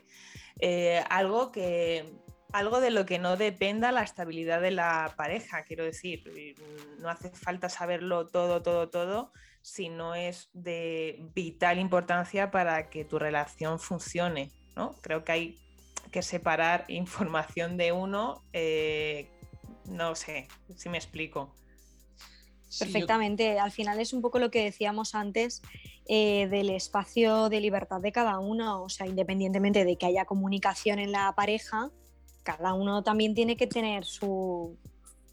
Eh, 0.60 1.02
algo 1.10 1.50
que 1.50 2.04
algo 2.52 2.80
de 2.80 2.90
lo 2.90 3.06
que 3.06 3.20
no 3.20 3.36
dependa 3.36 3.92
la 3.92 4.02
estabilidad 4.02 4.60
de 4.60 4.72
la 4.72 5.14
pareja, 5.16 5.62
quiero 5.62 5.84
decir, 5.84 6.24
no 6.98 7.08
hace 7.08 7.30
falta 7.30 7.68
saberlo 7.68 8.26
todo, 8.26 8.60
todo, 8.60 8.88
todo 8.90 9.32
si 9.62 9.88
no 9.88 10.14
es 10.14 10.50
de 10.52 11.18
vital 11.34 11.78
importancia 11.78 12.50
para 12.50 12.90
que 12.90 13.04
tu 13.04 13.18
relación 13.18 13.78
funcione. 13.78 14.50
¿no? 14.76 14.94
Creo 15.00 15.24
que 15.24 15.32
hay 15.32 15.58
que 16.10 16.22
separar 16.22 16.84
información 16.88 17.76
de 17.76 17.92
uno, 17.92 18.42
eh, 18.52 19.28
no 19.86 20.14
sé 20.14 20.48
si 20.76 20.88
me 20.88 20.98
explico. 20.98 21.54
Perfectamente, 22.78 23.58
al 23.58 23.72
final 23.72 23.98
es 23.98 24.12
un 24.12 24.22
poco 24.22 24.38
lo 24.38 24.52
que 24.52 24.62
decíamos 24.62 25.16
antes 25.16 25.60
eh, 26.06 26.46
del 26.48 26.70
espacio 26.70 27.48
de 27.48 27.60
libertad 27.60 28.00
de 28.00 28.12
cada 28.12 28.38
uno, 28.38 28.84
o 28.84 28.88
sea, 28.88 29.08
independientemente 29.08 29.84
de 29.84 29.96
que 29.96 30.06
haya 30.06 30.24
comunicación 30.24 31.00
en 31.00 31.10
la 31.10 31.32
pareja, 31.34 31.90
cada 32.44 32.74
uno 32.74 33.02
también 33.02 33.34
tiene 33.34 33.56
que 33.56 33.66
tener 33.66 34.04
su, 34.04 34.78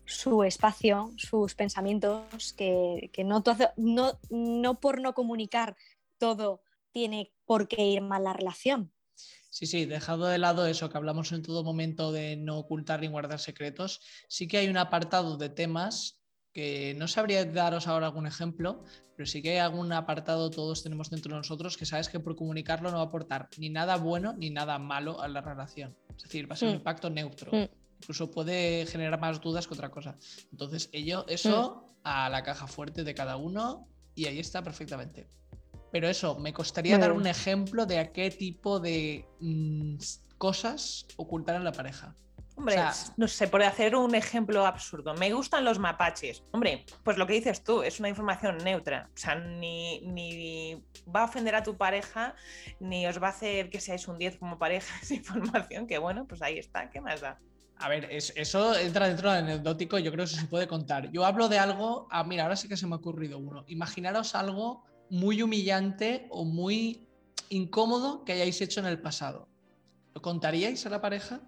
su 0.08 0.44
espacio, 0.44 1.14
sus 1.18 1.54
pensamientos, 1.54 2.54
que, 2.54 3.12
no, 3.26 3.44
no, 3.76 4.20
no 4.30 4.80
por 4.80 5.02
no 5.02 5.14
comunicar 5.14 5.76
todo 6.18 6.62
tiene 6.92 7.32
por 7.46 7.68
qué 7.68 7.86
ir 7.86 8.02
mal 8.02 8.24
la 8.24 8.34
relación. 8.34 8.92
Sí, 9.50 9.66
sí, 9.66 9.86
dejado 9.86 10.28
de 10.28 10.38
lado 10.38 10.66
eso 10.66 10.90
que 10.90 10.98
hablamos 10.98 11.32
en 11.32 11.42
todo 11.42 11.64
momento 11.64 12.12
de 12.12 12.36
no 12.36 12.58
ocultar 12.58 13.02
ni 13.02 13.08
guardar 13.08 13.40
secretos, 13.40 14.02
sí 14.28 14.48
que 14.48 14.58
hay 14.58 14.68
un 14.68 14.78
apartado 14.78 15.38
de 15.38 15.50
temas 15.50 16.22
que 16.54 16.96
no 16.98 17.08
sabría 17.08 17.46
daros 17.46 17.88
ahora 17.88 18.08
algún 18.08 18.28
ejemplo, 18.28 18.84
pero 19.16 19.28
sí 19.28 19.42
que 19.42 19.52
hay 19.52 19.58
algún 19.58 19.92
apartado 19.92 20.50
todos 20.50 20.84
tenemos 20.84 21.10
dentro 21.10 21.34
de 21.34 21.38
nosotros 21.38 21.78
que 21.78 21.86
sabes 21.86 22.10
que 22.10 22.20
por 22.20 22.36
comunicarlo 22.36 22.90
no 22.92 22.98
va 22.98 23.04
a 23.04 23.08
aportar 23.08 23.50
ni 23.58 23.70
nada 23.70 23.98
bueno 23.98 24.34
ni 24.34 24.50
nada 24.50 24.80
malo 24.80 25.22
a 25.22 25.28
la 25.28 25.42
relación. 25.42 25.96
Es 26.16 26.24
decir, 26.24 26.50
va 26.50 26.54
a 26.54 26.58
ser 26.58 26.70
un 26.70 26.76
mm. 26.76 26.78
impacto 26.78 27.10
neutro. 27.10 27.52
Mm 27.52 27.77
incluso 28.00 28.32
puede 28.32 28.86
generar 28.86 29.20
más 29.20 29.42
dudas 29.42 29.68
que 29.68 29.74
otra 29.74 29.90
cosa. 29.90 30.16
Entonces, 30.52 30.90
ello, 30.92 31.26
eso 31.28 31.86
mm. 31.86 31.92
a 32.04 32.30
la 32.30 32.44
caja 32.44 32.68
fuerte 32.68 33.04
de 33.04 33.14
cada 33.14 33.38
uno 33.38 33.88
y 34.16 34.26
ahí 34.26 34.40
está 34.40 34.64
perfectamente. 34.64 35.28
Pero 35.92 36.10
eso, 36.10 36.38
me 36.40 36.54
costaría 36.54 36.98
dar 36.98 37.12
un 37.12 37.28
ejemplo 37.28 37.86
de 37.86 38.00
a 38.00 38.12
qué 38.12 38.30
tipo 38.30 38.80
de 38.80 39.26
mm, 39.40 39.96
cosas 40.38 41.06
ocultar 41.16 41.56
en 41.56 41.64
la 41.64 41.72
pareja. 41.72 42.14
Hombre, 42.58 42.78
no 43.18 43.28
sé, 43.28 43.48
por 43.48 43.62
hacer 43.62 43.96
un 43.96 44.16
ejemplo 44.16 44.66
absurdo, 44.66 45.14
me 45.14 45.32
gustan 45.32 45.64
los 45.64 45.78
mapaches. 45.78 46.44
Hombre, 46.52 46.86
pues 47.04 47.16
lo 47.16 47.28
que 47.28 47.34
dices 47.34 47.64
tú, 47.64 47.84
es 47.84 48.00
una 48.00 48.10
información 48.10 48.58
neutra. 48.58 49.12
O 49.14 49.18
sea, 49.18 49.36
ni, 49.36 50.02
ni 50.02 50.84
va 51.16 51.22
a 51.22 51.26
ofender 51.26 51.54
a 51.54 51.62
tu 51.62 51.78
pareja, 51.78 52.34
ni 52.80 53.06
os 53.06 53.22
va 53.22 53.28
a 53.28 53.30
hacer 53.30 53.70
que 53.70 53.80
seáis 53.80 54.08
un 54.08 54.18
10 54.18 54.38
como 54.38 54.58
pareja 54.58 54.92
esa 55.02 55.14
información, 55.14 55.86
que 55.86 56.00
bueno, 56.00 56.26
pues 56.26 56.42
ahí 56.42 56.58
está, 56.58 56.90
¿qué 56.90 57.00
más 57.00 57.22
da? 57.22 57.40
A 57.80 57.90
ver, 57.90 58.10
eso 58.12 58.76
entra 58.76 59.08
dentro 59.08 59.32
del 59.32 59.44
anecdótico, 59.44 60.00
yo 60.00 60.12
creo 60.12 60.26
que 60.26 60.32
eso 60.32 60.42
se 60.42 60.48
puede 60.48 60.68
contar. 60.68 61.12
Yo 61.12 61.26
hablo 61.26 61.48
de 61.48 61.60
algo, 61.60 62.08
ah, 62.10 62.24
mira, 62.24 62.44
ahora 62.44 62.56
sí 62.56 62.68
que 62.68 62.76
se 62.76 62.88
me 62.88 62.94
ha 62.94 62.98
ocurrido 62.98 63.38
uno. 63.38 63.66
Imaginaros 63.68 64.34
algo 64.34 64.84
muy 65.10 65.42
humillante 65.42 66.28
o 66.30 66.44
muy 66.44 67.08
incómodo 67.50 68.26
que 68.26 68.34
hayáis 68.34 68.60
hecho 68.62 68.80
en 68.80 68.88
el 68.88 69.00
pasado. 69.00 69.48
¿Lo 70.16 70.22
contaríais 70.22 70.86
a 70.86 70.90
la 70.90 71.02
pareja? 71.02 71.40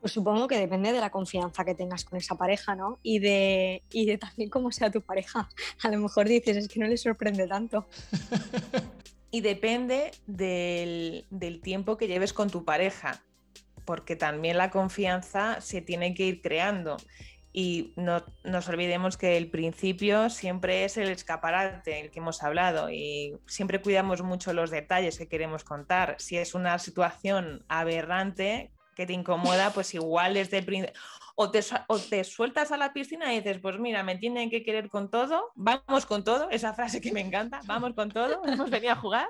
Pues 0.00 0.12
supongo 0.12 0.46
que 0.46 0.58
depende 0.58 0.92
de 0.92 1.00
la 1.00 1.10
confianza 1.10 1.64
que 1.64 1.74
tengas 1.74 2.04
con 2.04 2.18
esa 2.18 2.36
pareja, 2.36 2.76
¿no? 2.76 3.00
Y 3.02 3.18
de, 3.18 3.82
y 3.90 4.06
de 4.06 4.18
también 4.18 4.50
cómo 4.50 4.70
sea 4.70 4.90
tu 4.90 5.02
pareja. 5.02 5.48
A 5.82 5.90
lo 5.90 5.98
mejor 5.98 6.28
dices, 6.28 6.56
es 6.56 6.68
que 6.68 6.78
no 6.78 6.86
le 6.86 6.96
sorprende 6.96 7.48
tanto. 7.48 7.86
y 9.32 9.40
depende 9.40 10.12
del, 10.28 11.26
del 11.30 11.60
tiempo 11.60 11.96
que 11.96 12.06
lleves 12.06 12.32
con 12.32 12.50
tu 12.50 12.64
pareja 12.64 13.25
porque 13.86 14.16
también 14.16 14.58
la 14.58 14.70
confianza 14.70 15.60
se 15.60 15.80
tiene 15.80 16.12
que 16.12 16.24
ir 16.24 16.42
creando. 16.42 16.98
Y 17.52 17.94
no 17.96 18.22
nos 18.44 18.68
olvidemos 18.68 19.16
que 19.16 19.38
el 19.38 19.48
principio 19.48 20.28
siempre 20.28 20.84
es 20.84 20.98
el 20.98 21.08
escaparate, 21.08 22.00
el 22.00 22.10
que 22.10 22.18
hemos 22.18 22.42
hablado, 22.42 22.90
y 22.90 23.38
siempre 23.46 23.80
cuidamos 23.80 24.20
mucho 24.20 24.52
los 24.52 24.70
detalles 24.70 25.16
que 25.16 25.28
queremos 25.28 25.64
contar. 25.64 26.16
Si 26.18 26.36
es 26.36 26.54
una 26.54 26.78
situación 26.78 27.64
aberrante 27.68 28.72
que 28.94 29.06
te 29.06 29.14
incomoda, 29.14 29.70
pues 29.70 29.94
igual 29.94 30.34
desde 30.34 30.58
el 30.58 30.66
principio... 30.66 31.00
Te, 31.52 31.60
o 31.88 31.98
te, 31.98 32.24
sueltas 32.24 32.72
a 32.72 32.78
la 32.78 32.94
piscina 32.94 33.34
y 33.34 33.40
dices, 33.40 33.58
pues 33.58 33.78
mira, 33.78 34.02
me 34.02 34.16
tienen 34.16 34.48
que 34.48 34.62
querer 34.62 34.88
con 34.88 35.10
todo, 35.10 35.52
vamos 35.54 36.06
con 36.06 36.24
todo, 36.24 36.48
esa 36.48 36.72
frase 36.72 37.02
que 37.02 37.12
me 37.12 37.20
encanta, 37.20 37.60
vamos 37.66 37.92
con 37.92 38.10
todo, 38.10 38.42
hemos 38.46 38.70
venido 38.70 38.94
a 38.94 38.96
jugar 38.96 39.28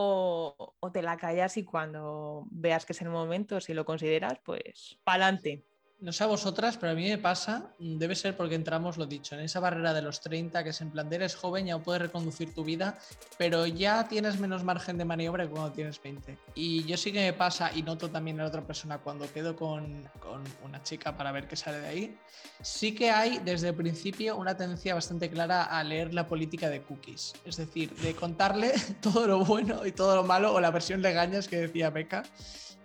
o, 0.00 0.76
te 0.92 1.02
la 1.02 1.16
callas 1.16 1.56
y 1.56 1.64
cuando 1.64 2.46
veas 2.50 2.86
que 2.86 2.92
es 2.92 3.02
el 3.02 3.10
momento, 3.10 3.60
si 3.60 3.74
lo 3.74 3.84
consideras, 3.84 4.38
pues 4.44 5.00
pa'lante. 5.04 5.67
No 6.00 6.12
sé 6.12 6.22
a 6.22 6.28
vosotras, 6.28 6.76
pero 6.76 6.92
a 6.92 6.94
mí 6.94 7.08
me 7.08 7.18
pasa, 7.18 7.74
mm, 7.78 7.98
debe 7.98 8.14
ser 8.14 8.36
porque 8.36 8.54
entramos, 8.54 8.96
lo 8.98 9.06
dicho, 9.06 9.34
en 9.34 9.40
esa 9.40 9.58
barrera 9.58 9.92
de 9.92 10.02
los 10.02 10.20
30, 10.20 10.62
que 10.62 10.70
es 10.70 10.80
en 10.80 10.90
plan, 10.90 11.12
eres 11.12 11.34
joven, 11.34 11.66
ya 11.66 11.78
puedes 11.78 12.02
reconducir 12.02 12.54
tu 12.54 12.64
vida, 12.64 12.98
pero 13.36 13.66
ya 13.66 14.06
tienes 14.06 14.38
menos 14.38 14.62
margen 14.62 14.96
de 14.96 15.04
maniobra 15.04 15.44
que 15.44 15.50
cuando 15.50 15.72
tienes 15.72 16.00
20. 16.00 16.38
Y 16.54 16.84
yo 16.84 16.96
sí 16.96 17.10
que 17.10 17.20
me 17.20 17.32
pasa, 17.32 17.72
y 17.74 17.82
noto 17.82 18.10
también 18.10 18.36
la 18.36 18.46
otra 18.46 18.62
persona 18.62 18.98
cuando 18.98 19.30
quedo 19.32 19.56
con, 19.56 20.08
con 20.20 20.44
una 20.64 20.82
chica 20.84 21.16
para 21.16 21.32
ver 21.32 21.48
qué 21.48 21.56
sale 21.56 21.80
de 21.80 21.88
ahí, 21.88 22.18
sí 22.62 22.94
que 22.94 23.10
hay 23.10 23.38
desde 23.38 23.70
el 23.70 23.74
principio 23.74 24.36
una 24.36 24.56
tendencia 24.56 24.94
bastante 24.94 25.28
clara 25.28 25.64
a 25.64 25.82
leer 25.82 26.14
la 26.14 26.28
política 26.28 26.70
de 26.70 26.82
cookies. 26.82 27.34
Es 27.44 27.56
decir, 27.56 27.92
de 27.96 28.14
contarle 28.14 28.72
todo 29.02 29.26
lo 29.26 29.44
bueno 29.44 29.84
y 29.84 29.90
todo 29.90 30.14
lo 30.14 30.22
malo, 30.22 30.54
o 30.54 30.60
la 30.60 30.70
versión 30.70 31.02
de 31.02 31.12
gañas 31.12 31.48
que 31.48 31.56
decía 31.56 31.90
Beca. 31.90 32.22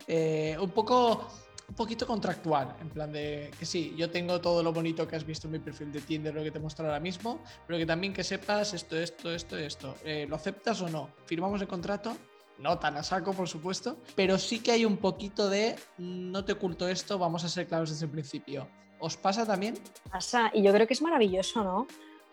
Eh, 0.08 0.58
un 0.60 0.72
poco 0.72 1.30
un 1.68 1.76
poquito 1.76 2.06
contractual, 2.06 2.76
en 2.82 2.90
plan 2.90 3.12
de 3.12 3.52
que 3.58 3.66
sí, 3.66 3.94
yo 3.98 4.10
tengo 4.10 4.40
todo 4.42 4.62
lo 4.62 4.74
bonito 4.74 5.08
que 5.08 5.16
has 5.16 5.26
visto 5.26 5.48
en 5.48 5.54
mi 5.54 5.60
perfil 5.60 5.92
de 5.92 6.02
Tinder, 6.02 6.34
lo 6.34 6.44
que 6.44 6.52
te 6.52 6.60
muestro 6.60 6.86
ahora 6.86 7.00
mismo, 7.00 7.40
pero 7.66 7.80
que 7.80 7.86
también 7.86 8.14
que 8.14 8.24
sepas 8.24 8.74
esto, 8.74 8.98
esto, 8.98 9.32
esto, 9.32 9.58
esto. 9.58 9.96
Eh, 10.04 10.26
¿Lo 10.30 10.36
aceptas 10.36 10.82
o 10.82 10.90
no? 10.90 11.10
¿Firmamos 11.26 11.62
el 11.62 11.68
contrato? 11.68 12.16
No 12.60 12.78
tan 12.78 12.98
a 12.98 13.04
saco, 13.04 13.34
por 13.34 13.48
supuesto, 13.48 13.98
pero 14.16 14.38
sí 14.38 14.60
que 14.60 14.72
hay 14.72 14.86
un 14.86 14.98
poquito 14.98 15.50
de 15.50 15.76
no 15.98 16.46
te 16.46 16.54
oculto 16.54 16.88
esto, 16.88 17.18
vamos 17.18 17.44
a 17.44 17.50
ser 17.50 17.68
claros 17.68 17.90
desde 17.90 18.06
el 18.06 18.12
principio. 18.12 18.68
¿Os 19.00 19.18
pasa 19.18 19.46
también? 19.46 19.78
Pasa, 20.12 20.52
y 20.54 20.62
yo 20.62 20.72
creo 20.72 20.86
que 20.88 20.94
es 20.94 21.02
maravilloso, 21.02 21.64
¿no? 21.64 21.80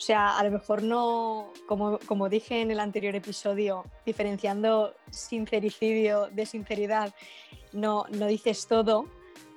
O 0.01 0.03
sea, 0.03 0.39
a 0.39 0.45
lo 0.45 0.51
mejor 0.51 0.83
no, 0.83 1.53
como, 1.67 1.99
como 2.07 2.31
dije 2.31 2.63
en 2.63 2.71
el 2.71 2.81
anterior 2.81 3.15
episodio, 3.15 3.85
diferenciando 4.07 4.95
sincericidio 5.11 6.29
de 6.33 6.47
sinceridad, 6.47 7.15
no, 7.73 8.07
no 8.09 8.27
dices 8.27 8.67
todo, 8.67 9.07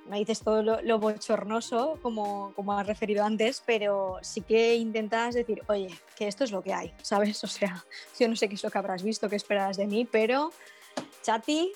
no 0.06 0.16
dices 0.16 0.40
todo 0.40 0.62
lo, 0.62 0.98
bochornoso 0.98 1.98
como, 2.02 2.52
como 2.54 2.72
has 2.78 2.86
referido 2.86 3.24
antes, 3.24 3.62
pero 3.64 4.18
sí 4.22 4.42
que 4.42 4.74
intentas 4.76 5.34
decir, 5.34 5.62
oye, 5.68 5.88
que 6.16 6.28
esto 6.28 6.44
es 6.44 6.50
lo 6.50 6.62
que 6.62 6.72
hay, 6.72 6.94
¿sabes? 7.02 7.42
O 7.44 7.46
sea, 7.46 7.84
yo 8.18 8.28
no 8.28 8.36
sé 8.36 8.48
qué 8.48 8.54
es 8.54 8.64
lo 8.64 8.70
que 8.70 8.78
habrás 8.78 9.02
visto, 9.02 9.28
qué 9.28 9.36
esperas 9.36 9.76
de 9.76 9.86
mí, 9.86 10.08
pero 10.10 10.50
Chati, 11.22 11.72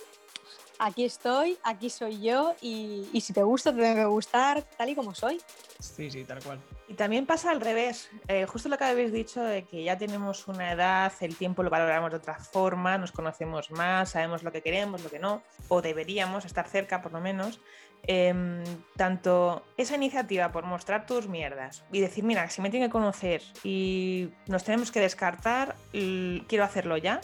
aquí 0.79 1.05
estoy, 1.05 1.59
aquí 1.63 1.91
soy 1.91 2.21
yo 2.21 2.55
y, 2.61 3.09
y 3.13 3.21
si 3.21 3.33
te 3.33 3.43
gusta, 3.43 3.75
te 3.75 3.81
debe 3.81 4.05
gustar 4.07 4.63
tal 4.63 4.89
y 4.89 4.95
como 4.95 5.15
soy. 5.15 5.41
Sí, 5.79 6.11
sí, 6.11 6.25
tal 6.25 6.43
cual. 6.43 6.61
Y 6.89 6.95
también 6.95 7.27
pasa 7.27 7.51
al 7.51 7.61
revés, 7.61 8.11
eh, 8.29 8.47
justo 8.47 8.71
lo 8.71 8.79
que 8.79 8.85
habéis 8.85 9.13
dicho 9.13 9.43
de 9.43 9.65
que 9.65 9.85
ya 9.85 9.99
tenemos 9.99 10.49
una 10.49 10.73
edad, 10.73 11.13
el 11.21 11.37
tiempo 11.37 11.63
lo 11.63 11.69
valoramos 11.69 12.11
de 12.11 12.17
otra 12.17 12.39
forma, 12.39 12.97
nos 12.97 13.13
conocemos 13.13 13.71
más, 13.71 14.11
sabemos 14.11 14.43
lo 14.43 14.51
que 14.51 14.63
queremos, 14.63 15.05
lo 15.05 15.11
que 15.11 15.19
no, 15.19 15.43
o 15.69 15.83
deberíamos 15.83 16.47
estar 16.47 16.67
cerca 16.67 17.03
por 17.03 17.13
lo 17.13 17.21
menos. 17.21 17.61
Em, 18.05 18.65
tanto 18.97 19.67
esa 19.77 19.97
iniciativa 19.97 20.51
por 20.51 20.65
mostrar 20.65 21.05
tus 21.05 21.29
mierdas 21.29 21.85
y 21.93 22.01
decir, 22.01 22.25
mira, 22.25 22.49
si 22.49 22.63
me 22.63 22.71
tiene 22.71 22.87
que 22.87 22.93
conocer 22.93 23.43
y 23.63 24.31
nos 24.47 24.65
tenemos 24.65 24.91
que 24.91 25.01
descartar, 25.01 25.77
quiero 25.93 26.65
hacerlo 26.65 26.97
ya, 26.97 27.21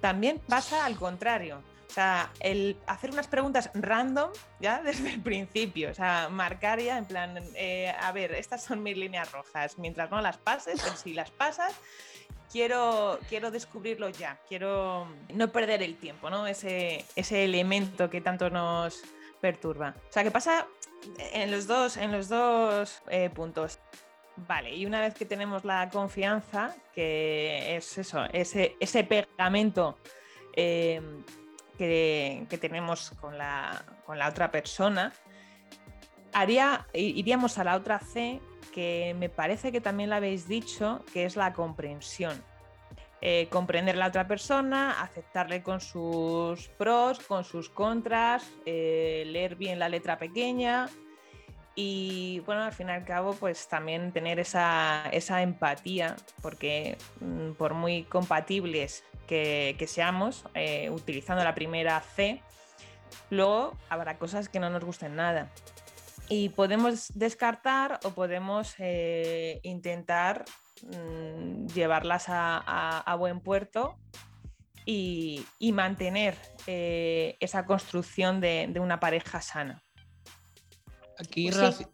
también 0.00 0.40
pasa 0.48 0.84
al 0.84 0.96
contrario. 0.96 1.62
O 1.88 1.92
sea, 1.92 2.30
el 2.38 2.76
hacer 2.86 3.10
unas 3.10 3.26
preguntas 3.26 3.70
random 3.74 4.30
ya 4.60 4.80
desde 4.84 5.10
el 5.10 5.20
principio, 5.20 5.90
o 5.90 5.94
sea, 5.94 6.28
marcar 6.30 6.80
ya 6.80 6.98
en 6.98 7.06
plan, 7.06 7.42
eh, 7.56 7.92
a 7.98 8.12
ver, 8.12 8.32
estas 8.34 8.62
son 8.62 8.84
mis 8.84 8.96
líneas 8.96 9.32
rojas, 9.32 9.78
mientras 9.78 10.12
no 10.12 10.20
las 10.20 10.38
pases, 10.38 10.80
pero 10.80 10.94
si 10.94 11.12
las 11.12 11.32
pasas, 11.32 11.72
quiero, 12.52 13.18
quiero 13.28 13.50
descubrirlo 13.50 14.08
ya, 14.10 14.38
quiero 14.48 15.08
no 15.34 15.50
perder 15.50 15.82
el 15.82 15.96
tiempo, 15.96 16.30
¿no? 16.30 16.46
Ese, 16.46 17.04
ese 17.16 17.44
elemento 17.44 18.08
que 18.08 18.20
tanto 18.20 18.48
nos 18.50 19.02
perturba. 19.40 19.94
O 20.08 20.12
sea, 20.12 20.22
que 20.22 20.30
pasa 20.30 20.66
en 21.32 21.50
los 21.50 21.66
dos, 21.66 21.96
en 21.96 22.12
los 22.12 22.28
dos 22.28 23.02
eh, 23.08 23.30
puntos. 23.30 23.78
Vale, 24.36 24.74
y 24.74 24.86
una 24.86 25.00
vez 25.00 25.14
que 25.14 25.24
tenemos 25.24 25.64
la 25.64 25.90
confianza, 25.90 26.74
que 26.94 27.76
es 27.76 27.98
eso, 27.98 28.24
ese, 28.32 28.76
ese 28.80 29.04
pegamento 29.04 29.98
eh, 30.54 31.00
que, 31.76 32.58
tenemos 32.60 33.10
con 33.20 33.36
la, 33.36 33.84
otra 34.06 34.50
persona, 34.50 35.12
haría, 36.32 36.86
iríamos 36.94 37.58
a 37.58 37.64
la 37.64 37.76
otra 37.76 37.98
C, 37.98 38.40
que 38.72 39.14
me 39.18 39.28
parece 39.28 39.72
que 39.72 39.80
también 39.80 40.10
la 40.10 40.16
habéis 40.16 40.46
dicho, 40.46 41.04
que 41.12 41.24
es 41.24 41.36
la 41.36 41.52
comprensión. 41.52 42.42
Eh, 43.22 43.48
comprender 43.50 43.98
la 43.98 44.06
otra 44.06 44.26
persona, 44.26 45.02
aceptarle 45.02 45.62
con 45.62 45.82
sus 45.82 46.68
pros, 46.68 47.18
con 47.20 47.44
sus 47.44 47.68
contras, 47.68 48.50
eh, 48.64 49.24
leer 49.26 49.56
bien 49.56 49.78
la 49.78 49.90
letra 49.90 50.18
pequeña 50.18 50.88
y 51.74 52.40
bueno, 52.46 52.62
al 52.62 52.72
fin 52.72 52.88
y 52.88 52.92
al 52.92 53.04
cabo, 53.04 53.34
pues 53.34 53.68
también 53.68 54.12
tener 54.12 54.40
esa, 54.40 55.04
esa 55.12 55.42
empatía, 55.42 56.16
porque 56.40 56.96
mm, 57.20 57.52
por 57.52 57.74
muy 57.74 58.04
compatibles 58.04 59.04
que, 59.26 59.76
seamos, 59.86 60.44
eh, 60.54 60.88
utilizando 60.90 61.44
la 61.44 61.54
primera 61.54 62.00
C, 62.00 62.42
luego 63.28 63.76
habrá 63.90 64.16
cosas 64.18 64.48
que 64.48 64.60
no 64.60 64.70
nos 64.70 64.82
gusten 64.82 65.14
nada. 65.14 65.52
Y 66.30 66.48
podemos 66.48 67.12
descartar 67.14 68.00
o 68.04 68.10
podemos 68.10 68.74
intentar 69.62 70.44
mm, 70.84 71.66
llevarlas 71.68 72.26
a, 72.28 73.16
buen 73.18 73.40
puerto 73.40 73.98
y, 74.86 75.44
mantener 75.72 76.36
eh, 76.66 77.36
esa 77.40 77.66
construcción 77.66 78.40
de, 78.40 78.72
una 78.80 79.00
pareja 79.00 79.40
sana. 79.40 79.82
Aquí 81.18 81.50
pues 81.50 81.86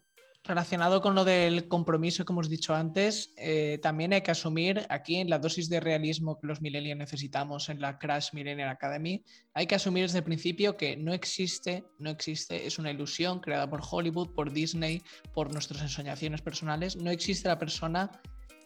Relacionado 0.47 1.01
con 1.01 1.13
lo 1.13 1.25
del 1.25 1.67
compromiso 1.67 2.23
que 2.23 2.31
hemos 2.31 2.47
dicho 2.47 2.73
antes, 2.73 3.33
eh, 3.35 3.79
también 3.81 4.13
hay 4.13 4.21
que 4.21 4.31
asumir 4.31 4.85
aquí 4.87 5.17
en 5.17 5.29
la 5.29 5.39
dosis 5.39 5.67
de 5.67 5.81
realismo 5.81 6.39
que 6.39 6.47
los 6.47 6.61
millennials 6.61 6.97
necesitamos 6.97 7.67
en 7.67 7.81
la 7.81 7.99
Crash 7.99 8.29
Millennial 8.31 8.69
Academy, 8.69 9.25
hay 9.53 9.67
que 9.67 9.75
asumir 9.75 10.03
desde 10.03 10.19
el 10.19 10.23
principio 10.23 10.77
que 10.77 10.95
no 10.95 11.11
existe, 11.11 11.83
no 11.99 12.09
existe, 12.09 12.65
es 12.65 12.79
una 12.79 12.91
ilusión 12.91 13.41
creada 13.41 13.69
por 13.69 13.81
Hollywood, 13.91 14.33
por 14.33 14.53
Disney, 14.53 15.01
por 15.33 15.51
nuestras 15.51 15.81
ensoñaciones 15.81 16.41
personales, 16.41 16.95
no 16.95 17.11
existe 17.11 17.49
la 17.49 17.59
persona 17.59 18.09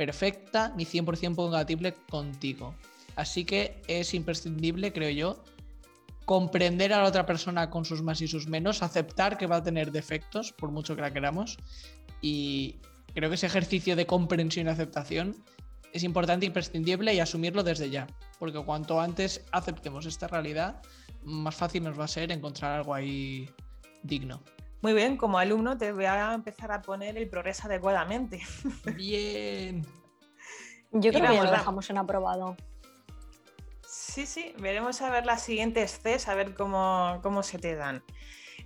perfecta 0.02 0.74
ni 0.76 0.84
100% 0.84 1.36
compatible 1.36 1.94
contigo. 2.10 2.74
Así 3.16 3.46
que 3.46 3.84
es 3.88 4.16
imprescindible, 4.16 4.92
creo 4.92 5.12
yo, 5.12 5.44
comprender 6.26 6.92
a 6.92 7.04
la 7.04 7.08
otra 7.08 7.28
persona 7.28 7.70
con 7.70 7.86
sus 7.86 8.02
más 8.02 8.20
y 8.20 8.28
sus 8.28 8.48
menos, 8.48 8.82
aceptar 8.82 9.38
que 9.38 9.46
va 9.46 9.58
a 9.58 9.64
tener 9.64 9.92
defectos, 9.92 10.54
por 10.54 10.72
mucho 10.72 10.96
que 10.96 11.04
la 11.04 11.14
queramos, 11.14 11.60
y 12.20 12.78
creo 13.14 13.30
que 13.30 13.36
ese 13.36 13.46
ejercicio 13.46 13.96
de 13.96 14.08
comprensión 14.08 14.66
y 14.66 14.70
aceptación 14.72 15.36
es 15.94 16.02
importante, 16.02 16.48
imprescindible 16.48 17.14
y 17.14 17.20
asumirlo 17.20 17.62
desde 17.62 17.92
ya, 17.92 18.08
porque 18.40 18.58
cuanto 18.58 19.00
antes 19.00 19.46
aceptemos 19.52 20.08
esta 20.08 20.28
realidad, 20.28 20.82
más 21.22 21.54
fácil 21.54 21.84
nos 21.84 22.00
va 22.00 22.06
a 22.06 22.08
ser 22.08 22.32
encontrar 22.32 22.72
algo 22.72 22.96
ahí 22.96 23.48
digno. 24.02 24.42
Muy 24.82 24.94
bien, 24.94 25.16
como 25.18 25.38
alumno 25.38 25.78
te 25.78 25.92
voy 25.92 26.06
a 26.06 26.34
empezar 26.34 26.72
a 26.72 26.82
poner 26.82 27.18
el 27.18 27.30
progreso 27.30 27.68
adecuadamente. 27.68 28.42
Bien. 28.96 29.86
Yo 30.92 31.12
creo 31.12 31.28
que 31.28 31.36
ya 31.36 31.44
lo 31.44 31.52
dejamos 31.52 31.90
en 31.90 31.98
aprobado. 31.98 32.58
Sí, 33.86 34.26
sí, 34.26 34.54
veremos 34.58 35.02
a 35.02 35.10
ver 35.10 35.26
las 35.26 35.44
siguientes 35.44 36.00
Cs, 36.04 36.28
a 36.28 36.36
ver 36.36 36.54
cómo, 36.54 37.44
se 37.44 37.60
te 37.60 37.76
dan. 37.76 38.04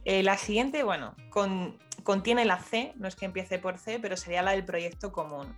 Eh, 0.05 0.23
la 0.23 0.37
siguiente, 0.37 0.83
bueno, 0.83 1.15
contiene 2.03 2.45
la 2.45 2.59
C, 2.59 2.93
no 2.95 3.07
es 3.07 3.15
que 3.15 3.25
empiece 3.25 3.59
por 3.59 3.77
C, 3.77 3.99
pero 3.99 4.17
sería 4.17 4.41
la 4.41 4.51
del 4.51 4.65
proyecto 4.65 5.11
común. 5.11 5.55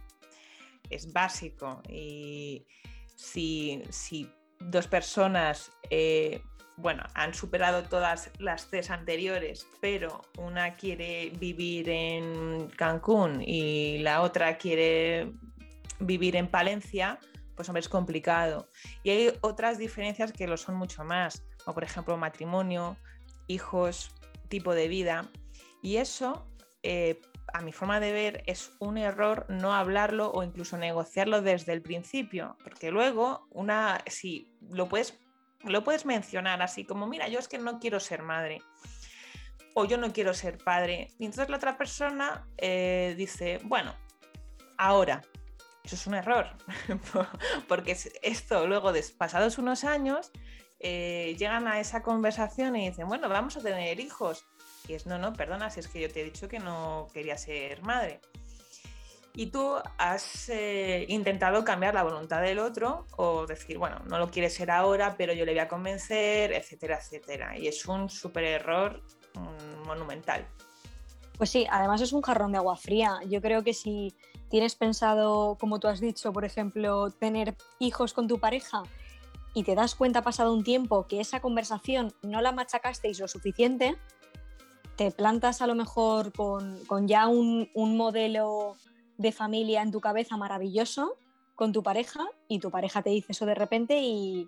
Es 0.89 1.14
básico 1.14 1.82
y 1.88 2.66
si, 3.16 3.84
dos 4.60 4.88
personas, 4.88 5.72
eh, 5.89 6.41
bueno, 6.78 7.03
han 7.15 7.34
superado 7.34 7.84
todas 7.84 8.30
las 8.38 8.67
Cs 8.67 8.91
anteriores, 8.91 9.67
pero 9.82 10.21
una 10.38 10.75
quiere 10.75 11.32
vivir 11.39 11.89
en 11.89 12.69
Cancún 12.69 13.41
y 13.41 13.97
la 13.99 14.21
otra 14.21 14.57
quiere 14.57 15.34
vivir 15.99 16.36
en 16.36 16.47
Palencia, 16.47 17.19
pues 17.55 17.67
hombre, 17.67 17.80
es 17.80 17.89
complicado. 17.89 18.69
Y 19.01 19.09
hay 19.09 19.34
otras 19.41 19.80
diferencias 19.80 20.32
que 20.32 20.47
lo 20.47 20.55
son 20.55 20.75
mucho 20.75 21.03
más, 21.03 21.43
como 21.65 21.73
por 21.73 21.84
ejemplo 21.84 22.15
matrimonio, 22.15 22.95
hijos, 23.47 24.11
tipo 24.47 24.75
de 24.75 24.88
vida. 24.88 25.30
Y 25.82 25.97
eso, 25.97 26.47
eh, 26.84 27.19
a 27.53 27.61
mi 27.61 27.71
forma 27.71 27.99
de 27.99 28.11
ver, 28.11 28.43
es 28.45 28.71
un 28.78 28.99
error 28.99 29.47
no 29.49 29.73
hablarlo 29.73 30.32
o 30.32 30.43
incluso 30.43 30.78
negociarlo 30.78 31.41
desde 31.41 31.73
el 31.73 31.82
principio, 31.82 32.55
porque 32.63 32.91
luego 32.91 33.47
una, 33.49 34.03
si 34.05 34.53
lo 34.69 34.88
puedes, 34.88 35.19
lo 35.68 35.84
puedes 35.84 36.05
mencionar 36.05 36.61
así 36.61 36.86
como, 36.86 37.07
mira, 37.07 37.28
yo 37.28 37.39
es 37.39 37.47
que 37.47 37.57
no 37.57 37.80
quiero 37.80 37.99
ser 37.99 38.24
madre 38.24 38.61
o 39.74 39.86
yo 39.86 39.97
no 39.97 40.11
quiero 40.11 40.34
ser 40.34 40.57
padre. 40.57 41.11
Y 41.20 41.26
entonces 41.26 41.49
la 41.49 41.57
otra 41.57 41.78
persona 41.78 42.47
eh, 42.57 43.13
dice, 43.15 43.59
bueno, 43.63 43.93
ahora, 44.78 45.22
eso 45.84 45.95
es 45.95 46.07
un 46.07 46.15
error, 46.15 46.47
porque 47.68 47.95
esto 48.24 48.68
luego, 48.68 48.91
pasados 49.18 49.59
unos 49.59 49.84
años, 49.84 50.32
eh, 50.80 51.36
llegan 51.38 51.68
a 51.68 51.80
esa 51.80 52.01
conversación 52.01 52.76
y 52.76 52.89
dicen, 52.89 53.07
bueno, 53.07 53.30
vamos 53.30 53.55
a 53.57 53.61
tener 53.61 53.99
hijos. 53.99 54.45
Y 54.88 54.93
es, 54.93 55.05
no, 55.05 55.18
no, 55.18 55.34
perdona, 55.34 55.70
si 55.70 55.80
es 55.80 55.88
que 55.88 56.01
yo 56.01 56.11
te 56.11 56.22
he 56.22 56.24
dicho 56.24 56.47
que 56.47 56.59
no 56.59 57.07
quería 57.13 57.38
ser 57.38 57.82
madre. 57.84 58.20
Y 59.39 59.51
tú 59.51 59.75
has 59.99 60.49
eh, 60.49 61.05
intentado 61.09 61.63
cambiar 61.63 61.93
la 61.93 62.01
voluntad 62.01 62.41
del 62.41 62.57
otro 62.57 63.05
o 63.17 63.45
decir, 63.45 63.77
bueno, 63.77 63.99
no 64.09 64.17
lo 64.17 64.31
quiere 64.31 64.49
ser 64.49 64.71
ahora, 64.71 65.15
pero 65.15 65.31
yo 65.31 65.45
le 65.45 65.51
voy 65.51 65.59
a 65.59 65.67
convencer, 65.67 66.51
etcétera, 66.53 66.97
etcétera. 66.97 67.55
Y 67.55 67.67
es 67.67 67.85
un 67.85 68.09
súper 68.09 68.45
error 68.45 69.03
monumental. 69.85 70.47
Pues 71.38 71.51
sí, 71.51 71.67
además 71.69 72.01
es 72.01 72.13
un 72.13 72.23
jarrón 72.23 72.51
de 72.51 72.57
agua 72.57 72.77
fría. 72.77 73.19
Yo 73.29 73.39
creo 73.39 73.63
que 73.63 73.75
si 73.75 74.15
tienes 74.49 74.73
pensado, 74.73 75.55
como 75.59 75.79
tú 75.79 75.88
has 75.88 75.99
dicho, 75.99 76.33
por 76.33 76.43
ejemplo, 76.43 77.11
tener 77.11 77.55
hijos 77.77 78.13
con 78.13 78.27
tu 78.27 78.39
pareja 78.39 78.81
y 79.53 79.61
te 79.61 79.75
das 79.75 79.93
cuenta 79.93 80.23
pasado 80.23 80.51
un 80.51 80.63
tiempo 80.63 81.05
que 81.05 81.19
esa 81.19 81.41
conversación 81.41 82.11
no 82.23 82.41
la 82.41 82.53
machacasteis 82.53 83.19
lo 83.19 83.27
suficiente, 83.27 83.97
te 84.95 85.11
plantas 85.11 85.61
a 85.61 85.67
lo 85.67 85.75
mejor 85.75 86.33
con, 86.33 87.07
ya 87.07 87.27
un, 87.27 87.69
modelo 87.75 88.75
de 89.18 89.32
familia 89.32 89.82
en 89.82 89.91
tu 89.91 89.99
cabeza 89.99 90.38
maravilloso 90.38 91.18
con 91.55 91.74
tu 91.74 91.82
pareja 91.82 92.26
y 92.47 92.59
tu 92.59 92.70
pareja 92.70 93.01
te 93.01 93.09
dice 93.09 93.32
eso 93.32 93.45
de 93.45 93.55
repente 93.55 93.99
y, 94.01 94.47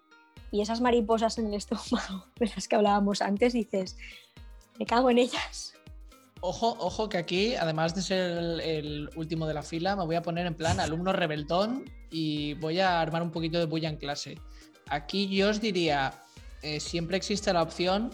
y 0.52 0.62
esas 0.62 0.82
mariposas 0.82 1.38
en 1.38 1.48
el 1.48 1.56
estómago 1.56 2.26
de 2.40 2.48
las 2.48 2.68
que 2.68 2.76
hablábamos 2.76 3.22
antes 3.22 3.54
dices, 3.54 3.98
me 4.78 4.86
cago 4.86 5.10
en 5.10 5.18
ellas. 5.20 5.74
Ojo, 6.42 6.78
ojo 6.80 7.10
que 7.10 7.18
aquí, 7.18 7.56
además 7.56 7.94
de 7.96 8.02
ser 8.02 8.62
el, 8.62 9.10
último 9.18 9.46
de 9.46 9.54
la 9.54 9.62
fila, 9.62 9.98
me 9.98 10.06
voy 10.06 10.16
a 10.16 10.22
poner 10.22 10.46
en 10.46 10.56
plan 10.56 10.80
alumno 10.80 11.12
rebeldón 11.12 11.84
y 12.10 12.54
voy 12.56 12.80
a 12.80 13.02
armar 13.02 13.22
un 13.22 13.32
poquito 13.32 13.60
de 13.60 13.66
bulla 13.66 13.90
en 13.90 13.98
clase. 13.98 14.40
Aquí 14.88 15.28
yo 15.28 15.50
os 15.50 15.60
diría, 15.60 16.14
eh, 16.62 16.80
siempre 16.80 17.18
existe 17.18 17.52
la 17.52 17.62
opción 17.62 18.10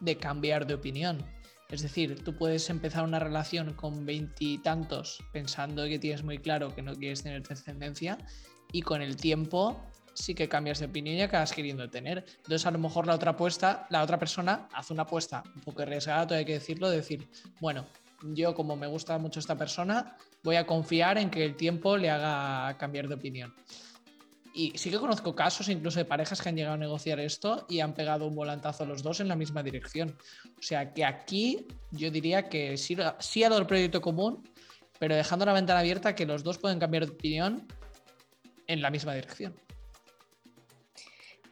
de 0.00 0.18
cambiar 0.18 0.66
de 0.66 0.74
opinión. 0.74 1.24
Es 1.72 1.80
decir, 1.80 2.22
tú 2.22 2.36
puedes 2.36 2.68
empezar 2.68 3.02
una 3.02 3.18
relación 3.18 3.72
con 3.72 4.04
veintitantos 4.04 5.24
pensando 5.32 5.84
que 5.86 5.98
tienes 5.98 6.22
muy 6.22 6.36
claro 6.36 6.74
que 6.74 6.82
no 6.82 6.94
quieres 6.94 7.22
tener 7.22 7.42
descendencia 7.42 8.18
y 8.72 8.82
con 8.82 9.00
el 9.00 9.16
tiempo 9.16 9.80
sí 10.12 10.34
que 10.34 10.50
cambias 10.50 10.80
de 10.80 10.84
opinión 10.84 11.16
y 11.16 11.22
acabas 11.22 11.54
queriendo 11.54 11.88
tener. 11.88 12.26
Entonces, 12.36 12.66
a 12.66 12.70
lo 12.70 12.78
mejor 12.78 13.06
la 13.06 13.14
otra 13.14 13.30
apuesta, 13.30 13.86
la 13.88 14.02
otra 14.02 14.18
persona 14.18 14.68
hace 14.74 14.92
una 14.92 15.04
apuesta 15.04 15.44
un 15.54 15.62
poco 15.62 15.80
arriesgada, 15.80 16.26
todo 16.26 16.38
hay 16.38 16.44
que 16.44 16.52
decirlo, 16.52 16.90
decir, 16.90 17.26
bueno, 17.58 17.86
yo 18.22 18.54
como 18.54 18.76
me 18.76 18.86
gusta 18.86 19.16
mucho 19.16 19.40
esta 19.40 19.56
persona, 19.56 20.18
voy 20.42 20.56
a 20.56 20.66
confiar 20.66 21.16
en 21.16 21.30
que 21.30 21.42
el 21.42 21.56
tiempo 21.56 21.96
le 21.96 22.10
haga 22.10 22.76
cambiar 22.76 23.08
de 23.08 23.14
opinión. 23.14 23.54
Y 24.54 24.76
sí 24.76 24.90
que 24.90 24.98
conozco 24.98 25.34
casos 25.34 25.68
incluso 25.68 25.98
de 25.98 26.04
parejas 26.04 26.42
que 26.42 26.48
han 26.48 26.56
llegado 26.56 26.74
a 26.74 26.78
negociar 26.78 27.18
esto 27.20 27.64
y 27.68 27.80
han 27.80 27.94
pegado 27.94 28.26
un 28.26 28.34
volantazo 28.34 28.84
los 28.84 29.02
dos 29.02 29.20
en 29.20 29.28
la 29.28 29.36
misma 29.36 29.62
dirección. 29.62 30.16
O 30.58 30.62
sea 30.62 30.92
que 30.92 31.04
aquí 31.04 31.66
yo 31.90 32.10
diría 32.10 32.48
que 32.48 32.76
sí, 32.76 32.96
sí 33.18 33.44
ha 33.44 33.48
dado 33.48 33.60
el 33.60 33.66
proyecto 33.66 34.00
común, 34.02 34.46
pero 34.98 35.16
dejando 35.16 35.46
la 35.46 35.54
ventana 35.54 35.80
abierta 35.80 36.14
que 36.14 36.26
los 36.26 36.42
dos 36.42 36.58
pueden 36.58 36.78
cambiar 36.78 37.06
de 37.06 37.12
opinión 37.12 37.66
en 38.66 38.82
la 38.82 38.90
misma 38.90 39.14
dirección. 39.14 39.54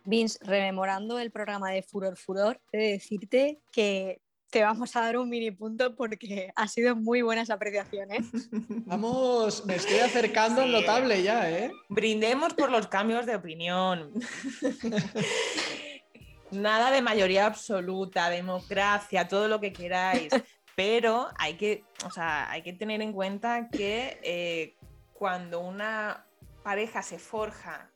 Vince, 0.05 0.39
rememorando 0.43 1.19
el 1.19 1.31
programa 1.31 1.71
de 1.71 1.83
Furor 1.83 2.17
Furor, 2.17 2.61
he 2.73 2.79
de 2.79 2.93
decirte 2.93 3.61
que 3.71 4.21
te 4.51 4.63
vamos 4.65 4.95
a 4.97 5.03
dar 5.03 5.17
un 5.17 5.29
mini 5.29 5.53
punto 5.53 5.95
porque 5.95 6.53
ha 6.57 6.69
sido 6.69 6.97
muy 6.97 7.23
buenas 7.23 7.51
apreciaciones. 7.51 8.27
Vamos, 8.87 9.65
me 9.65 9.77
estoy 9.77 10.01
acercando 10.01 10.63
al 10.63 10.73
notable 10.73 11.23
ya, 11.23 11.49
¿eh? 11.51 11.71
Brindemos 11.89 12.55
por 12.55 12.71
los 12.71 12.89
cambios 12.89 13.27
de 13.27 13.37
opinión. 13.37 14.13
Nada 16.51 16.91
de 16.91 17.01
mayoría 17.01 17.47
absoluta, 17.47 18.29
democracia, 18.29 19.29
todo 19.29 19.47
lo 19.47 19.61
que 19.61 19.73
queráis. 19.73 20.33
Pero 20.75 21.29
hay 21.39 21.55
que, 21.55 21.85
hay 22.17 22.63
que 22.63 22.73
tener 22.73 23.03
en 23.03 23.13
cuenta 23.13 23.69
que 23.69 24.19
eh, 24.23 24.75
cuando 25.13 25.61
una 25.61 26.25
pareja 26.63 27.03
se 27.03 27.19
forja 27.19 27.91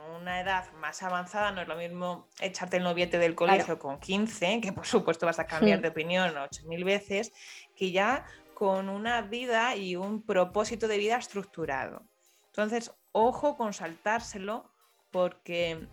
una 0.00 0.40
edad 0.40 0.72
más 0.74 1.02
avanzada 1.02 1.50
no 1.52 1.60
es 1.60 1.68
lo 1.68 1.76
mismo 1.76 2.28
echarte 2.40 2.78
el 2.78 2.84
noviete 2.84 3.18
del 3.18 3.34
colegio 3.34 3.78
con 3.78 3.98
15, 3.98 4.60
que 4.60 4.72
por 4.72 4.86
supuesto 4.86 5.26
vas 5.26 5.38
a 5.38 5.46
cambiar 5.46 5.80
de 5.80 5.88
opinión 5.88 6.34
8.000 6.34 6.84
veces, 6.84 7.32
que 7.74 7.90
ya 7.90 8.24
con 8.54 8.88
una 8.88 9.22
vida 9.22 9.76
y 9.76 9.96
un 9.96 10.22
propósito 10.22 10.88
de 10.88 10.98
vida 10.98 11.16
estructurado. 11.16 12.02
Entonces, 12.46 12.92
ojo 13.12 13.56
con 13.56 13.72
saltárselo 13.72 14.70
porque 15.10 15.86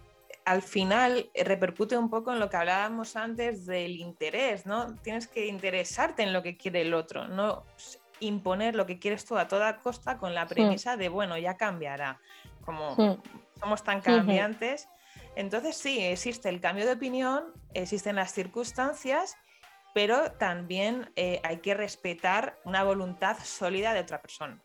al 0.45 0.61
final 0.61 1.29
repercute 1.33 1.97
un 1.97 2.09
poco 2.09 2.31
en 2.31 2.39
lo 2.39 2.49
que 2.49 2.57
hablábamos 2.57 3.15
antes 3.15 3.65
del 3.65 3.95
interés, 3.97 4.65
¿no? 4.65 4.95
Tienes 4.97 5.27
que 5.27 5.47
interesarte 5.47 6.23
en 6.23 6.33
lo 6.33 6.43
que 6.43 6.57
quiere 6.57 6.81
el 6.81 6.93
otro, 6.93 7.27
no 7.27 7.65
imponer 8.19 8.75
lo 8.75 8.85
que 8.85 8.99
quieres 8.99 9.25
tú 9.25 9.37
a 9.37 9.47
toda 9.47 9.77
costa 9.79 10.17
con 10.17 10.33
la 10.33 10.47
premisa 10.47 10.97
de, 10.97 11.09
bueno, 11.09 11.37
ya 11.37 11.57
cambiará. 11.57 12.19
Como 12.63 13.19
somos 13.59 13.83
tan 13.83 14.01
cambiantes. 14.01 14.87
Entonces 15.35 15.75
sí, 15.77 15.99
existe 15.99 16.49
el 16.49 16.61
cambio 16.61 16.85
de 16.85 16.93
opinión, 16.93 17.53
existen 17.73 18.15
las 18.15 18.31
circunstancias, 18.31 19.35
pero 19.93 20.31
también 20.33 21.11
eh, 21.15 21.39
hay 21.43 21.57
que 21.57 21.73
respetar 21.73 22.57
una 22.65 22.83
voluntad 22.83 23.37
sólida 23.43 23.93
de 23.93 24.01
otra 24.01 24.21
persona. 24.21 24.61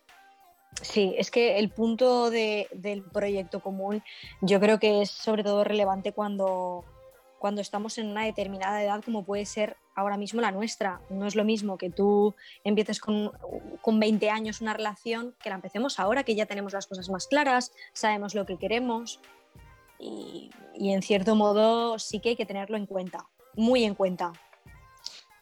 Sí, 0.82 1.14
es 1.18 1.30
que 1.30 1.58
el 1.58 1.70
punto 1.70 2.30
del 2.30 3.04
proyecto 3.12 3.60
común 3.60 4.02
yo 4.40 4.60
creo 4.60 4.78
que 4.78 5.02
es 5.02 5.10
sobre 5.10 5.42
todo 5.42 5.64
relevante 5.64 6.12
cuando, 6.12 6.84
cuando 7.40 7.62
estamos 7.62 7.96
en 7.96 8.06
una 8.06 8.26
determinada 8.26 8.84
edad 8.84 9.02
como 9.02 9.24
puede 9.24 9.46
ser 9.46 9.78
ahora 9.96 10.18
mismo 10.18 10.42
la 10.42 10.52
nuestra. 10.52 11.00
No 11.08 11.26
es 11.26 11.34
lo 11.34 11.42
mismo 11.42 11.78
que 11.78 11.88
tú 11.88 12.34
empieces 12.64 13.00
con, 13.00 13.32
con 13.80 13.98
20 13.98 14.28
años 14.28 14.60
una 14.60 14.74
relación 14.74 15.34
que 15.42 15.48
la 15.48 15.54
empecemos 15.54 15.98
ahora, 15.98 16.22
que 16.22 16.34
ya 16.34 16.44
tenemos 16.44 16.74
las 16.74 16.86
cosas 16.86 17.08
más 17.08 17.26
claras, 17.26 17.72
sabemos 17.94 18.34
lo 18.34 18.44
que 18.44 18.58
queremos 18.58 19.20
y, 19.98 20.50
en 20.74 21.02
cierto 21.02 21.34
modo 21.34 21.98
sí 21.98 22.20
que 22.20 22.30
hay 22.30 22.36
que 22.36 22.46
tenerlo 22.46 22.76
en 22.76 22.84
cuenta, 22.84 23.26
muy 23.54 23.84
en 23.84 23.94
cuenta. 23.94 24.32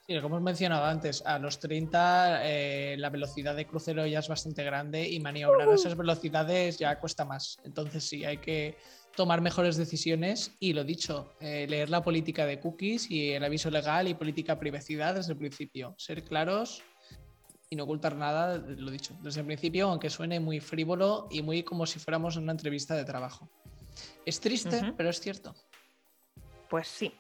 Sí, 0.07 0.15
como 0.21 0.37
hemos 0.37 0.43
mencionado 0.43 0.85
antes, 0.85 1.21
a 1.27 1.39
los 1.41 1.59
30 1.59 2.41
eh, 2.45 2.97
la 2.97 3.11
velocidad 3.11 3.57
de 3.57 3.67
crucero 3.67 4.07
ya 4.07 4.21
es 4.21 4.29
bastante 4.29 4.63
grande 4.63 5.07
y 5.07 5.19
maniobrar 5.19 5.69
a 5.69 5.75
esas 5.75 5.97
velocidades 5.97 6.79
ya 6.79 6.99
cuesta 7.01 7.25
más. 7.25 7.59
Entonces 7.65 8.09
sí, 8.09 8.25
hay 8.25 8.39
que 8.39 8.79
tomar 9.19 9.41
mejores 9.41 9.77
decisiones 9.77 10.57
y 10.61 10.75
lo 10.75 10.85
dicho, 10.85 11.35
eh, 11.41 11.67
leer 11.69 11.91
la 11.91 12.05
política 12.05 12.47
de 12.47 12.61
cookies 12.61 13.11
y 13.11 13.33
el 13.33 13.43
aviso 13.43 13.69
legal 13.69 14.07
y 14.07 14.15
política 14.15 14.61
privacidad 14.61 15.17
desde 15.17 15.33
el 15.33 15.39
principio. 15.39 15.97
Ser 15.99 16.23
claros 16.23 16.85
y 17.69 17.75
no 17.75 17.83
ocultar 17.83 18.15
nada, 18.15 18.59
lo 18.59 18.93
dicho, 18.93 19.19
desde 19.21 19.41
el 19.41 19.47
principio, 19.47 19.89
aunque 19.89 20.09
suene 20.09 20.39
muy 20.39 20.61
frívolo 20.61 21.27
y 21.33 21.43
muy 21.43 21.65
como 21.65 21.85
si 21.85 21.99
fuéramos 21.99 22.37
en 22.37 22.45
una 22.45 22.53
entrevista 22.53 22.95
de 22.95 23.05
trabajo. 23.05 23.51
Es 24.25 24.39
triste, 24.39 24.95
pero 24.97 25.11
es 25.11 25.21
cierto. 25.21 25.53
Pues 26.71 26.87
sí. 26.87 27.13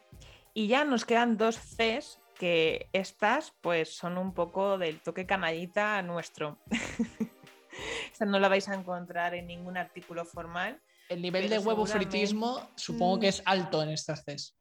Y 0.54 0.68
ya 0.68 0.84
nos 0.84 1.04
quedan 1.04 1.36
dos 1.36 1.58
Cs 1.58 2.20
que 2.38 2.88
estas 2.92 3.54
pues 3.60 3.92
son 3.92 4.18
un 4.18 4.34
poco 4.34 4.78
del 4.78 5.00
toque 5.00 5.26
canallita 5.26 6.00
nuestro. 6.02 6.60
Esta 8.12 8.24
no 8.24 8.38
la 8.38 8.48
vais 8.48 8.68
a 8.68 8.76
encontrar 8.76 9.34
en 9.34 9.48
ningún 9.48 9.76
artículo 9.76 10.24
formal, 10.24 10.80
el 11.08 11.22
nivel 11.22 11.48
de 11.48 11.58
huevo 11.58 11.86
fritismo 11.86 12.70
supongo 12.76 13.20
que 13.20 13.26
mm. 13.26 13.30
es 13.30 13.42
alto 13.44 13.82
en 13.82 13.90
estas 13.90 14.24
CES. 14.24 14.54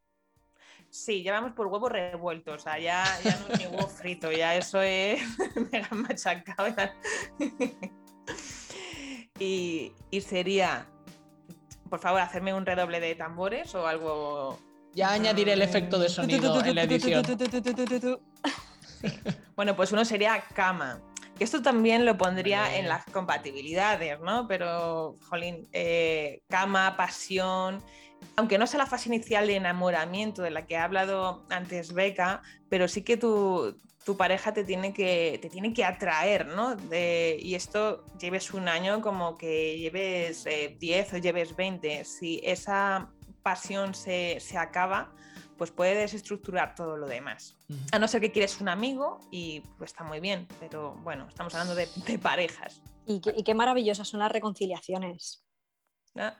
Sí, 0.89 1.21
ya 1.21 1.33
vamos 1.33 1.51
por 1.51 1.67
huevos 1.67 1.91
revueltos, 1.91 2.55
o 2.55 2.59
sea, 2.59 2.79
ya, 2.79 3.03
no 3.23 3.53
es 3.53 3.59
ni 3.59 3.67
huevo 3.67 3.87
frito, 3.87 4.31
ya 4.31 4.55
eso 4.55 4.81
es 4.81 5.21
mega 5.71 5.89
machacado. 5.91 6.73
y, 9.39 9.91
y 10.09 10.21
sería, 10.21 10.87
por 11.89 11.99
favor, 11.99 12.21
hacerme 12.21 12.53
un 12.53 12.65
redoble 12.65 13.01
de 13.01 13.15
tambores 13.15 13.75
o 13.75 13.85
algo. 13.85 14.57
Ya 14.93 15.11
añadiré 15.11 15.53
el 15.53 15.61
efecto 15.61 15.99
de 15.99 16.09
sonido 16.09 16.63
en 16.63 16.75
la 16.75 16.83
edición. 16.83 17.23
Bueno, 19.55 19.75
pues 19.75 19.91
uno 19.91 20.05
sería 20.05 20.43
cama. 20.53 21.01
Esto 21.39 21.61
también 21.61 22.05
lo 22.05 22.17
pondría 22.17 22.77
en 22.77 22.87
las 22.87 23.05
compatibilidades, 23.05 24.19
¿no? 24.19 24.47
Pero, 24.47 25.15
jolín, 25.29 25.67
eh, 25.71 26.41
cama, 26.49 26.95
pasión, 26.97 27.83
aunque 28.35 28.57
no 28.57 28.65
sea 28.65 28.79
la 28.79 28.85
fase 28.87 29.09
inicial 29.09 29.47
de 29.47 29.55
enamoramiento 29.55 30.41
de 30.41 30.49
la 30.49 30.65
que 30.65 30.77
ha 30.77 30.83
hablado 30.83 31.45
antes 31.49 31.93
Beca, 31.93 32.41
pero 32.69 32.87
sí 32.87 33.03
que 33.03 33.17
tu, 33.17 33.77
pareja 34.17 34.53
te 34.53 34.63
tiene 34.63 34.93
que, 34.93 35.37
te 35.41 35.49
tiene 35.49 35.73
que 35.73 35.83
atraer, 35.83 36.47
¿no? 36.47 36.77
y 36.91 37.55
esto 37.55 38.05
lleves 38.17 38.53
un 38.53 38.69
año 38.69 39.01
como 39.01 39.37
que 39.37 39.77
lleves 39.77 40.45
10 40.45 41.13
eh, 41.13 41.15
o 41.15 41.19
lleves 41.19 41.55
20. 41.55 42.05
Si 42.05 42.39
esa 42.43 43.09
pasión 43.43 43.93
se, 43.93 44.39
se 44.39 44.57
acaba, 44.57 45.11
pues 45.57 45.71
puede 45.71 45.95
desestructurar 45.95 46.75
todo 46.75 46.97
lo 46.97 47.07
demás. 47.07 47.57
A 47.91 47.99
no 47.99 48.07
ser 48.07 48.21
que 48.21 48.31
quieres 48.31 48.61
un 48.61 48.69
amigo 48.69 49.19
y 49.31 49.61
pues 49.77 49.91
está 49.91 50.03
muy 50.03 50.19
bien, 50.19 50.47
pero 50.59 50.95
bueno, 51.03 51.27
estamos 51.27 51.53
hablando 51.55 51.75
de, 51.75 51.87
parejas. 52.19 52.81
Y 53.05 53.19
qué, 53.21 53.53
maravillosas 53.53 54.07
son 54.07 54.19
las 54.19 54.31
reconciliaciones. 54.31 55.43
Ah. 56.15 56.35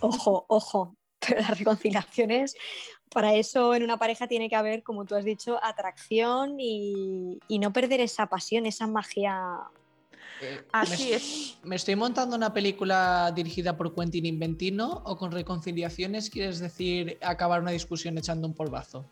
Ojo, 0.00 0.46
ojo. 0.48 0.96
Pero 1.26 1.40
las 1.40 1.58
reconciliaciones, 1.58 2.54
para 3.10 3.34
eso 3.34 3.74
en 3.74 3.82
una 3.82 3.98
pareja 3.98 4.28
tiene 4.28 4.48
que 4.48 4.54
haber, 4.54 4.84
como 4.84 5.04
tú 5.04 5.16
has 5.16 5.24
dicho, 5.24 5.58
atracción 5.64 6.60
y, 6.60 7.40
y 7.48 7.58
no 7.58 7.72
perder 7.72 8.00
esa 8.00 8.26
pasión, 8.26 8.66
esa 8.66 8.86
magia. 8.86 9.34
Eh, 10.40 10.64
Así 10.72 11.10
me, 11.10 11.14
es. 11.16 11.58
¿Me 11.64 11.76
estoy 11.76 11.96
montando 11.96 12.36
una 12.36 12.52
película 12.52 13.32
dirigida 13.34 13.76
por 13.76 13.94
Quentin 13.94 14.26
Inventino 14.26 15.02
o 15.04 15.16
con 15.16 15.32
reconciliaciones 15.32 16.30
quieres 16.30 16.58
decir 16.60 17.18
acabar 17.22 17.60
una 17.60 17.70
discusión 17.72 18.16
echando 18.18 18.46
un 18.46 18.54
polvazo? 18.54 19.04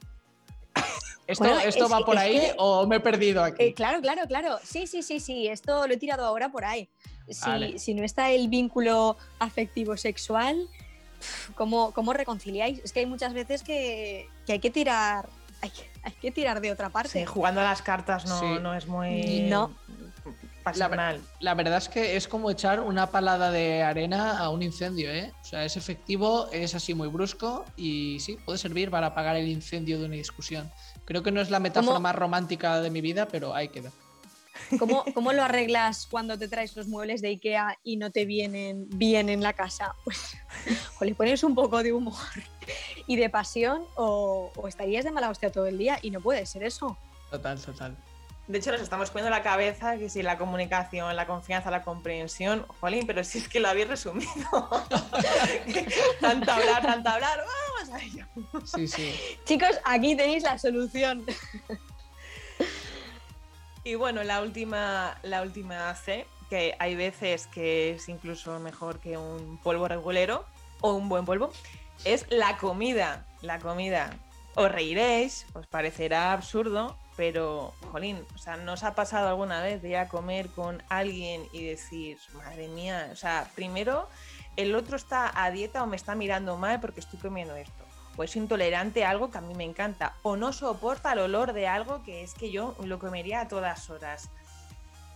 ¿Esto, 1.26 1.42
Bueno, 1.42 1.58
esto 1.60 1.86
es 1.86 1.92
va 1.92 1.98
por 2.04 2.16
ahí 2.16 2.38
que- 2.38 2.54
o 2.58 2.86
me 2.86 2.96
he 2.96 3.00
perdido 3.00 3.42
aquí? 3.42 3.60
Eh, 3.64 3.74
claro, 3.74 4.00
claro, 4.00 4.22
claro. 4.28 4.58
Sí, 4.62 4.86
sí, 4.86 5.02
sí, 5.02 5.18
sí. 5.18 5.48
Esto 5.48 5.86
lo 5.88 5.92
he 5.92 5.96
tirado 5.96 6.24
ahora 6.24 6.50
por 6.50 6.64
ahí. 6.64 6.88
Si, 7.28 7.40
Vale. 7.48 7.78
si 7.80 7.94
no 7.94 8.04
está 8.04 8.30
el 8.30 8.46
vínculo 8.48 9.16
afectivo 9.40 9.96
sexual, 9.96 10.68
¿cómo, 11.56 11.90
cómo 11.92 12.12
reconciliáis? 12.12 12.78
Es 12.84 12.92
que 12.92 13.00
hay 13.00 13.06
muchas 13.06 13.34
veces 13.34 13.64
que, 13.64 14.28
que 14.46 14.52
hay 14.52 14.58
que 14.60 14.70
tirar. 14.70 15.28
Hay 15.62 15.70
que, 15.70 15.90
hay 16.04 16.12
que 16.12 16.30
tirar 16.30 16.60
de 16.60 16.70
otra 16.70 16.90
parte. 16.90 17.18
Sí, 17.18 17.24
jugando 17.24 17.60
a 17.60 17.64
las 17.64 17.82
cartas 17.82 18.26
no, 18.26 18.38
Sí. 18.38 18.46
no 18.62 18.74
es 18.74 18.86
muy 18.86 19.46
No. 19.48 19.72
Pasional. 20.66 21.20
La 21.38 21.54
verdad 21.54 21.78
es 21.78 21.88
que 21.88 22.16
es 22.16 22.26
como 22.26 22.50
echar 22.50 22.80
una 22.80 23.10
palada 23.10 23.52
de 23.52 23.84
arena 23.84 24.38
a 24.38 24.50
un 24.50 24.62
incendio, 24.62 25.10
¿eh? 25.10 25.32
O 25.40 25.44
sea, 25.44 25.64
es 25.64 25.76
efectivo, 25.76 26.48
es 26.50 26.74
así 26.74 26.92
muy 26.92 27.08
brusco 27.08 27.64
y 27.76 28.18
sí, 28.18 28.36
puede 28.44 28.58
servir 28.58 28.90
para 28.90 29.08
apagar 29.08 29.36
el 29.36 29.46
incendio 29.48 29.98
de 30.00 30.06
una 30.06 30.16
discusión. 30.16 30.70
Creo 31.04 31.22
que 31.22 31.30
no 31.30 31.40
es 31.40 31.50
la 31.50 31.60
metáfora 31.60 31.94
¿Cómo? 31.94 32.00
más 32.00 32.16
romántica 32.16 32.80
de 32.80 32.90
mi 32.90 33.00
vida, 33.00 33.28
pero 33.28 33.54
ahí 33.54 33.68
queda. 33.68 33.92
¿Cómo, 34.78 35.04
¿Cómo 35.14 35.32
lo 35.32 35.44
arreglas 35.44 36.08
cuando 36.10 36.36
te 36.36 36.48
traes 36.48 36.76
los 36.76 36.88
muebles 36.88 37.22
de 37.22 37.28
Ikea 37.28 37.78
y 37.84 37.96
no 37.96 38.10
te 38.10 38.24
vienen 38.24 38.88
bien 38.90 39.28
en 39.28 39.42
la 39.42 39.52
casa? 39.52 39.94
Pues 40.02 40.36
o 41.00 41.04
le 41.04 41.14
pones 41.14 41.44
un 41.44 41.54
poco 41.54 41.80
de 41.84 41.92
humor 41.92 42.14
y 43.06 43.14
de 43.14 43.30
pasión 43.30 43.84
o, 43.94 44.50
o 44.56 44.66
estarías 44.66 45.04
de 45.04 45.12
mala 45.12 45.30
hostia 45.30 45.52
todo 45.52 45.66
el 45.66 45.78
día 45.78 46.00
y 46.02 46.10
no 46.10 46.20
puede 46.20 46.44
ser 46.44 46.64
eso. 46.64 46.98
Total, 47.30 47.60
total. 47.60 47.96
De 48.46 48.58
hecho, 48.58 48.70
nos 48.70 48.80
estamos 48.80 49.10
poniendo 49.10 49.30
la 49.30 49.42
cabeza 49.42 49.96
que 49.96 50.08
si 50.08 50.22
la 50.22 50.38
comunicación, 50.38 51.16
la 51.16 51.26
confianza, 51.26 51.70
la 51.70 51.82
comprensión, 51.82 52.64
jolín, 52.80 53.04
pero 53.04 53.24
si 53.24 53.38
es 53.38 53.48
que 53.48 53.58
lo 53.58 53.68
habéis 53.68 53.88
resumido. 53.88 54.30
tanto 56.20 56.52
hablar, 56.52 56.82
tanto 56.82 57.08
hablar, 57.08 57.44
vamos 57.44 57.92
a 57.92 58.04
ello. 58.04 58.24
Sí, 58.64 58.86
sí. 58.86 59.14
Chicos, 59.44 59.80
aquí 59.84 60.14
tenéis 60.14 60.44
la 60.44 60.58
solución. 60.58 61.24
Y 63.82 63.94
bueno, 63.96 64.22
la 64.22 64.42
última, 64.42 65.18
la 65.22 65.42
última 65.42 65.94
C, 65.94 66.26
que 66.48 66.74
hay 66.78 66.94
veces 66.94 67.48
que 67.48 67.94
es 67.94 68.08
incluso 68.08 68.58
mejor 68.60 69.00
que 69.00 69.16
un 69.16 69.58
polvo 69.58 69.88
regulero 69.88 70.44
o 70.80 70.92
un 70.92 71.08
buen 71.08 71.24
polvo, 71.24 71.52
es 72.04 72.26
la 72.28 72.58
comida. 72.58 73.26
La 73.42 73.58
comida. 73.58 74.10
Os 74.54 74.70
reiréis, 74.72 75.46
os 75.54 75.66
parecerá 75.66 76.32
absurdo, 76.32 76.96
pero, 77.16 77.72
jolín, 77.90 78.24
o 78.34 78.38
sea, 78.38 78.56
¿nos 78.56 78.84
ha 78.84 78.94
pasado 78.94 79.28
alguna 79.28 79.62
vez 79.62 79.80
de 79.80 79.88
ir 79.90 79.96
a 79.96 80.08
comer 80.08 80.48
con 80.50 80.82
alguien 80.88 81.48
y 81.52 81.64
decir, 81.64 82.18
madre 82.34 82.68
mía, 82.68 83.08
o 83.10 83.16
sea, 83.16 83.50
primero 83.54 84.08
el 84.56 84.74
otro 84.74 84.96
está 84.96 85.32
a 85.42 85.50
dieta 85.50 85.82
o 85.82 85.86
me 85.86 85.96
está 85.96 86.14
mirando 86.14 86.56
mal 86.56 86.80
porque 86.80 87.00
estoy 87.00 87.18
comiendo 87.18 87.56
esto? 87.56 87.84
O 88.18 88.22
es 88.22 88.36
intolerante 88.36 89.04
a 89.04 89.10
algo 89.10 89.30
que 89.30 89.38
a 89.38 89.42
mí 89.42 89.54
me 89.54 89.64
encanta, 89.64 90.14
o 90.22 90.36
no 90.36 90.52
soporta 90.52 91.12
el 91.12 91.20
olor 91.20 91.52
de 91.54 91.66
algo 91.66 92.02
que 92.02 92.22
es 92.22 92.34
que 92.34 92.50
yo 92.50 92.76
lo 92.84 92.98
comería 92.98 93.40
a 93.40 93.48
todas 93.48 93.88
horas. 93.88 94.30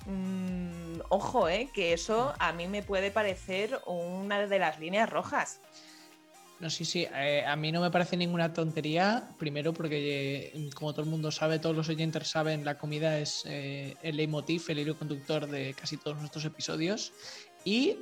Mm, 0.06 1.00
ojo, 1.10 1.48
eh, 1.48 1.68
que 1.74 1.92
eso 1.92 2.34
a 2.38 2.52
mí 2.52 2.66
me 2.66 2.82
puede 2.82 3.10
parecer 3.10 3.80
una 3.86 4.46
de 4.46 4.58
las 4.58 4.78
líneas 4.78 5.08
rojas. 5.08 5.60
No, 6.60 6.68
sí, 6.68 6.84
sí. 6.84 7.06
eh, 7.14 7.42
a 7.46 7.56
mí 7.56 7.72
no 7.72 7.80
me 7.80 7.90
parece 7.90 8.18
ninguna 8.18 8.52
tontería. 8.52 9.30
Primero, 9.38 9.72
porque, 9.72 10.52
eh, 10.54 10.70
como 10.74 10.92
todo 10.92 11.02
el 11.02 11.10
mundo 11.10 11.32
sabe, 11.32 11.58
todos 11.58 11.74
los 11.74 11.88
oyentes 11.88 12.28
saben, 12.28 12.66
la 12.66 12.76
comida 12.76 13.18
es 13.18 13.44
eh, 13.46 13.96
el 14.02 14.16
leitmotiv, 14.16 14.62
el 14.68 14.80
hilo 14.80 14.98
conductor 14.98 15.46
de 15.46 15.72
casi 15.72 15.96
todos 15.96 16.18
nuestros 16.18 16.44
episodios. 16.44 17.14
Y 17.64 17.96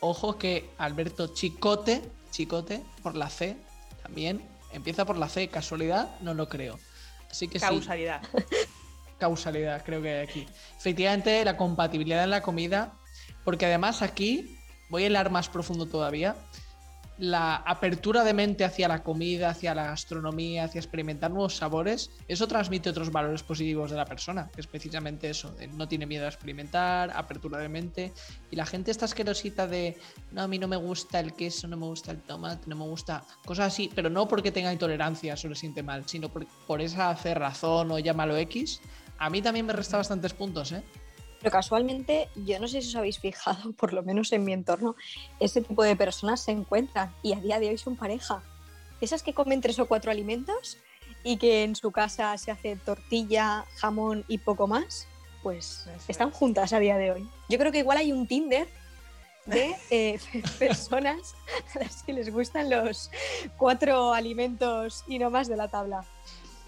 ojo 0.00 0.38
que 0.38 0.70
Alberto 0.78 1.34
Chicote, 1.34 2.00
Chicote, 2.30 2.82
por 3.02 3.16
la 3.16 3.28
C, 3.28 3.56
también 4.02 4.40
empieza 4.72 5.04
por 5.04 5.18
la 5.18 5.28
C. 5.28 5.48
Casualidad, 5.48 6.18
no 6.20 6.32
lo 6.32 6.48
creo. 6.48 6.78
Así 7.30 7.48
que 7.48 7.60
sí, 7.60 7.66
Causalidad. 7.66 8.22
causalidad, 9.18 9.84
creo 9.84 10.00
que 10.00 10.08
hay 10.08 10.26
aquí. 10.26 10.46
Efectivamente, 10.78 11.44
la 11.44 11.58
compatibilidad 11.58 12.24
en 12.24 12.30
la 12.30 12.40
comida, 12.40 12.94
porque 13.44 13.66
además 13.66 14.00
aquí 14.00 14.56
voy 14.88 15.04
a 15.04 15.06
hilar 15.06 15.30
más 15.30 15.48
profundo 15.48 15.86
todavía. 15.86 16.34
La 17.20 17.56
apertura 17.56 18.24
de 18.24 18.32
mente 18.32 18.64
hacia 18.64 18.88
la 18.88 19.02
comida, 19.02 19.50
hacia 19.50 19.74
la 19.74 19.84
gastronomía, 19.84 20.64
hacia 20.64 20.78
experimentar 20.78 21.30
nuevos 21.30 21.54
sabores, 21.54 22.10
eso 22.28 22.48
transmite 22.48 22.88
otros 22.88 23.12
valores 23.12 23.42
positivos 23.42 23.90
de 23.90 23.98
la 23.98 24.06
persona, 24.06 24.50
que 24.54 24.62
es 24.62 24.66
precisamente 24.66 25.28
eso, 25.28 25.54
no 25.76 25.86
tiene 25.86 26.06
miedo 26.06 26.24
a 26.24 26.28
experimentar, 26.28 27.12
apertura 27.14 27.58
de 27.58 27.68
mente. 27.68 28.14
Y 28.50 28.56
la 28.56 28.64
gente 28.64 28.90
está 28.90 29.04
asquerosita 29.04 29.66
de, 29.66 29.98
no, 30.32 30.40
a 30.40 30.48
mí 30.48 30.58
no 30.58 30.66
me 30.66 30.76
gusta 30.76 31.20
el 31.20 31.34
queso, 31.34 31.68
no 31.68 31.76
me 31.76 31.84
gusta 31.84 32.10
el 32.10 32.22
tomate, 32.22 32.66
no 32.68 32.76
me 32.76 32.84
gusta 32.84 33.22
cosas 33.44 33.66
así, 33.66 33.90
pero 33.94 34.08
no 34.08 34.26
porque 34.26 34.50
tenga 34.50 34.72
intolerancia 34.72 35.34
o 35.34 35.48
le 35.48 35.54
siente 35.56 35.82
mal, 35.82 36.08
sino 36.08 36.30
por, 36.30 36.46
por 36.66 36.80
esa 36.80 37.14
cerrazón 37.16 37.90
o 37.90 37.98
llámalo 37.98 38.34
X, 38.38 38.80
a 39.18 39.28
mí 39.28 39.42
también 39.42 39.66
me 39.66 39.74
resta 39.74 39.98
bastantes 39.98 40.32
puntos, 40.32 40.72
¿eh? 40.72 40.82
Pero 41.40 41.50
casualmente, 41.50 42.28
yo 42.36 42.60
no 42.60 42.68
sé 42.68 42.82
si 42.82 42.88
os 42.88 42.96
habéis 42.96 43.18
fijado, 43.18 43.72
por 43.78 43.92
lo 43.92 44.02
menos 44.02 44.32
en 44.32 44.44
mi 44.44 44.52
entorno, 44.52 44.94
ese 45.40 45.60
tipo 45.62 45.82
de 45.82 45.96
personas 45.96 46.40
se 46.42 46.52
encuentran 46.52 47.14
y 47.22 47.32
a 47.32 47.40
día 47.40 47.58
de 47.58 47.70
hoy 47.70 47.78
son 47.78 47.96
pareja. 47.96 48.42
Esas 49.00 49.22
que 49.22 49.32
comen 49.34 49.60
tres 49.62 49.78
o 49.78 49.86
cuatro 49.86 50.10
alimentos 50.10 50.76
y 51.24 51.38
que 51.38 51.64
en 51.64 51.74
su 51.76 51.90
casa 51.90 52.36
se 52.38 52.50
hace 52.50 52.76
tortilla, 52.76 53.64
jamón 53.76 54.24
y 54.28 54.38
poco 54.38 54.66
más, 54.66 55.06
pues 55.42 55.86
Eso 55.86 56.04
están 56.08 56.28
es. 56.28 56.34
juntas 56.34 56.72
a 56.74 56.78
día 56.78 56.96
de 56.98 57.12
hoy. 57.12 57.28
Yo 57.48 57.58
creo 57.58 57.72
que 57.72 57.78
igual 57.78 57.96
hay 57.98 58.12
un 58.12 58.26
Tinder 58.26 58.68
de 59.46 59.74
eh, 59.90 60.18
personas 60.58 61.34
a 61.74 61.78
las 61.78 62.02
que 62.02 62.12
les 62.12 62.30
gustan 62.30 62.68
los 62.68 63.10
cuatro 63.56 64.12
alimentos 64.12 65.04
y 65.08 65.18
no 65.18 65.30
más 65.30 65.48
de 65.48 65.56
la 65.56 65.68
tabla. 65.68 66.04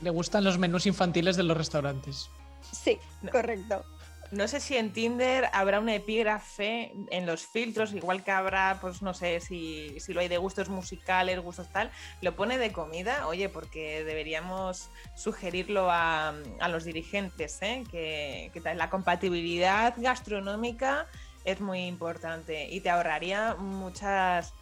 Le 0.00 0.08
gustan 0.10 0.42
los 0.42 0.56
menús 0.58 0.86
infantiles 0.86 1.36
de 1.36 1.42
los 1.42 1.56
restaurantes. 1.56 2.30
Sí, 2.72 2.98
No. 3.20 3.30
correcto. 3.30 3.84
No 4.32 4.48
sé 4.48 4.60
si 4.60 4.78
en 4.78 4.94
Tinder 4.94 5.50
habrá 5.52 5.78
un 5.78 5.90
epígrafe 5.90 6.94
en 7.10 7.26
los 7.26 7.46
filtros, 7.46 7.92
igual 7.92 8.24
que 8.24 8.30
habrá, 8.30 8.78
pues 8.80 9.02
no 9.02 9.12
sé 9.12 9.40
si, 9.40 10.00
si 10.00 10.14
lo 10.14 10.20
hay 10.20 10.28
de 10.28 10.38
gustos 10.38 10.70
musicales, 10.70 11.38
gustos 11.38 11.68
tal, 11.70 11.90
lo 12.22 12.34
pone 12.34 12.56
de 12.56 12.72
comida, 12.72 13.26
oye, 13.26 13.50
porque 13.50 14.04
deberíamos 14.04 14.88
sugerirlo 15.14 15.90
a, 15.90 16.32
a 16.60 16.68
los 16.68 16.84
dirigentes, 16.84 17.60
¿eh? 17.60 17.84
que, 17.90 18.50
que 18.54 18.62
tal, 18.62 18.78
la 18.78 18.88
compatibilidad 18.88 19.92
gastronómica 19.98 21.06
es 21.44 21.60
muy 21.60 21.80
importante 21.80 22.70
y 22.70 22.80
te 22.80 22.88
ahorraría 22.88 23.54
muchas, 23.56 24.54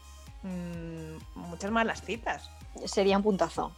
mm, 0.42 1.16
muchas 1.36 1.70
malas 1.70 2.02
citas. 2.02 2.50
Sería 2.86 3.16
un 3.16 3.22
puntazo. 3.22 3.70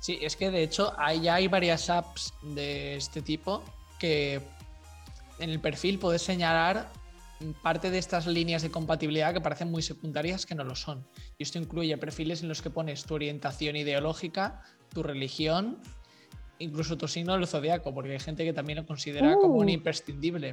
Sí, 0.00 0.18
es 0.20 0.34
que 0.34 0.50
de 0.50 0.64
hecho 0.64 0.92
hay, 0.98 1.20
ya 1.20 1.34
hay 1.34 1.46
varias 1.46 1.88
apps 1.88 2.34
de 2.42 2.96
este 2.96 3.22
tipo 3.22 3.62
que 3.98 4.55
en 5.38 5.50
el 5.50 5.60
perfil 5.60 5.98
puedes 5.98 6.22
señalar 6.22 6.90
parte 7.62 7.90
de 7.90 7.98
estas 7.98 8.26
líneas 8.26 8.62
de 8.62 8.70
compatibilidad 8.70 9.34
que 9.34 9.40
parecen 9.40 9.70
muy 9.70 9.82
secundarias 9.82 10.46
que 10.46 10.54
no 10.54 10.64
lo 10.64 10.74
son. 10.74 11.06
Y 11.38 11.42
esto 11.42 11.58
incluye 11.58 11.96
perfiles 11.98 12.42
en 12.42 12.48
los 12.48 12.62
que 12.62 12.70
pones 12.70 13.04
tu 13.04 13.14
orientación 13.14 13.76
ideológica, 13.76 14.62
tu 14.92 15.02
religión, 15.02 15.78
incluso 16.58 16.96
tu 16.96 17.08
signo 17.08 17.34
del 17.34 17.46
zodiaco, 17.46 17.92
porque 17.92 18.12
hay 18.12 18.20
gente 18.20 18.44
que 18.44 18.52
también 18.52 18.78
lo 18.78 18.86
considera 18.86 19.34
como 19.34 19.56
un 19.56 19.66
Uh. 19.66 19.70
imprescindible. 19.70 20.52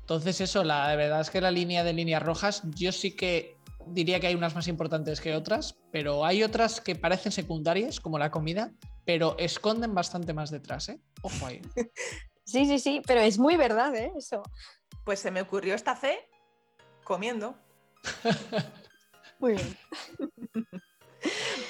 Entonces 0.00 0.40
eso, 0.40 0.64
la 0.64 0.94
verdad 0.96 1.20
es 1.20 1.30
que 1.30 1.40
la 1.40 1.50
línea 1.50 1.84
de 1.84 1.92
líneas 1.92 2.22
rojas, 2.22 2.62
yo 2.74 2.92
sí 2.92 3.12
que 3.12 3.56
diría 3.86 4.20
que 4.20 4.26
hay 4.26 4.34
unas 4.34 4.54
más 4.54 4.68
importantes 4.68 5.20
que 5.20 5.34
otras, 5.34 5.78
pero 5.90 6.26
hay 6.26 6.42
otras 6.42 6.80
que 6.80 6.96
parecen 6.96 7.32
secundarias, 7.32 8.00
como 8.00 8.18
la 8.18 8.30
comida, 8.30 8.72
pero 9.06 9.36
esconden 9.38 9.94
bastante 9.94 10.34
más 10.34 10.50
detrás, 10.50 10.90
¿eh? 10.90 11.00
Ojo 11.22 11.46
ahí. 11.46 11.62
Sí, 12.44 12.66
sí, 12.66 12.78
sí, 12.78 13.02
pero 13.06 13.20
es 13.20 13.38
muy 13.38 13.56
verdad, 13.56 13.94
¿eh? 13.94 14.12
Eso. 14.16 14.42
Pues 15.04 15.20
se 15.20 15.30
me 15.30 15.40
ocurrió 15.40 15.74
esta 15.74 15.94
C 15.96 16.18
comiendo. 17.04 17.54
Muy 19.38 19.54
bien. 19.54 19.76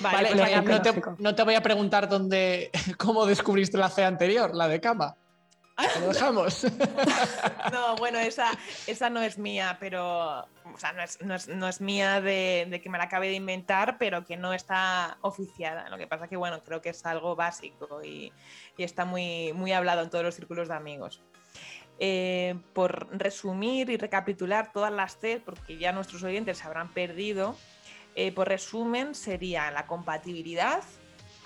Vale, 0.00 0.28
Vale, 0.28 0.28
pues 0.28 0.64
no- 0.64 0.82
te, 0.82 1.02
no 1.18 1.34
te 1.34 1.42
voy 1.44 1.54
a 1.54 1.62
preguntar 1.62 2.08
dónde, 2.08 2.70
cómo 2.98 3.26
descubriste 3.26 3.76
la 3.78 3.88
C 3.90 4.04
anterior, 4.04 4.54
la 4.54 4.68
de 4.68 4.80
cama. 4.80 5.16
Lo 6.00 6.08
dejamos. 6.08 6.66
No, 7.72 7.94
bueno, 7.96 8.18
esa, 8.18 8.50
esa 8.86 9.10
no 9.10 9.20
es 9.22 9.38
mía, 9.38 9.76
pero. 9.80 10.40
O 10.72 10.78
sea, 10.78 10.92
no 10.92 11.02
es, 11.02 11.20
no 11.22 11.34
es- 11.34 11.48
no 11.48 11.68
es 11.68 11.80
mía 11.80 12.20
de, 12.20 12.80
que 12.82 12.90
me 12.90 12.98
la 12.98 13.04
acabe 13.04 13.28
de 13.28 13.34
inventar, 13.34 13.96
pero 13.98 14.24
que 14.24 14.36
no 14.36 14.52
está 14.52 15.18
oficiada. 15.20 15.88
Lo 15.88 15.98
que 15.98 16.06
pasa 16.06 16.26
que, 16.28 16.36
bueno, 16.36 16.62
creo 16.64 16.80
que 16.80 16.90
es 16.90 17.04
algo 17.06 17.36
básico 17.36 18.02
y, 18.02 18.32
está 18.78 19.04
muy, 19.04 19.52
muy 19.52 19.72
hablado 19.72 20.02
en 20.02 20.10
todos 20.10 20.24
los 20.24 20.34
círculos 20.34 20.68
de 20.68 20.74
amigos. 20.74 21.22
Eh, 21.98 22.56
por 22.72 23.08
resumir 23.16 23.90
y 23.90 23.96
recapitular 23.98 24.72
todas 24.72 24.92
las 24.92 25.18
C, 25.18 25.40
porque 25.44 25.76
ya 25.76 25.92
nuestros 25.92 26.22
oyentes 26.22 26.58
se 26.58 26.64
habrán 26.64 26.92
perdido, 26.92 27.56
Eh, 28.16 28.32
por 28.32 28.48
resumen, 28.48 29.14
sería 29.14 29.70
la 29.70 29.86
compatibilidad 29.86 30.82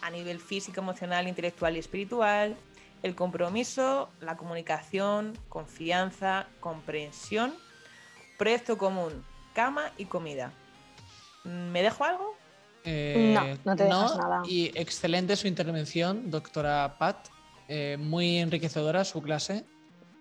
a 0.00 0.08
nivel 0.10 0.38
físico, 0.40 0.80
emocional, 0.80 1.28
intelectual 1.28 1.76
y 1.76 1.78
espiritual, 1.78 2.56
el 3.04 3.14
compromiso, 3.14 4.08
la 4.20 4.38
comunicación, 4.38 5.38
confianza, 5.50 6.46
comprensión, 6.58 7.54
proyecto 8.38 8.78
común, 8.78 9.22
cama 9.52 9.92
y 9.98 10.06
comida. 10.06 10.52
¿Me 11.44 11.82
dejo 11.82 12.04
algo? 12.04 12.34
no, 12.86 13.58
no 13.64 13.76
te 13.76 13.84
dejas 13.84 14.16
nada. 14.16 14.42
Y 14.48 14.72
excelente 14.74 15.36
su 15.36 15.46
intervención, 15.46 16.30
doctora 16.30 16.96
Pat. 16.98 17.28
Eh, 17.68 17.98
muy 18.00 18.38
enriquecedora 18.38 19.04
su 19.04 19.20
clase. 19.20 19.66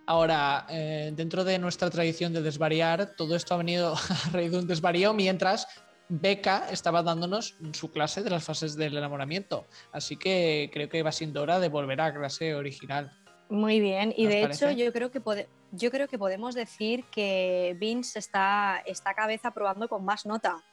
Ahora, 0.06 0.66
eh, 0.70 1.14
dentro 1.16 1.46
de 1.46 1.60
nuestra 1.60 1.90
tradición 1.90 2.34
de 2.34 2.42
desvariar, 2.42 3.16
todo 3.16 3.38
esto 3.38 3.54
ha 3.54 3.58
venido 3.58 3.96
a 3.96 4.30
raíz 4.34 4.52
de 4.52 4.60
un 4.60 4.68
desvarío 4.68 5.14
mientras 5.14 5.68
Beca 6.16 6.68
estaba 6.70 7.02
dándonos 7.02 7.56
su 7.72 7.92
clase 7.92 8.22
de 8.22 8.30
las 8.30 8.44
fases 8.44 8.76
del 8.76 8.96
enamoramiento. 8.96 9.66
Así 9.92 10.16
que 10.16 10.70
creo 10.72 10.88
que 10.88 11.02
va 11.02 11.12
siendo 11.12 11.42
hora 11.42 11.60
de 11.60 11.70
volver 11.70 12.02
a 12.02 12.14
clase 12.14 12.54
original. 12.54 13.12
Muy 13.50 13.80
bien, 13.80 14.14
y 14.16 14.28
de 14.28 14.44
hecho 14.44 14.70
yo 14.70 14.94
creo, 14.94 15.10
que 15.10 15.48
yo 15.72 15.92
creo 15.92 16.08
que 16.08 16.20
podemos 16.20 16.54
decir 16.54 17.04
que 17.06 17.76
Vince 17.80 18.20
está, 18.20 18.84
esta 18.86 19.16
cabeza 19.16 19.52
probando 19.52 19.90
con 19.90 20.06
más 20.06 20.28
nota. 20.28 20.64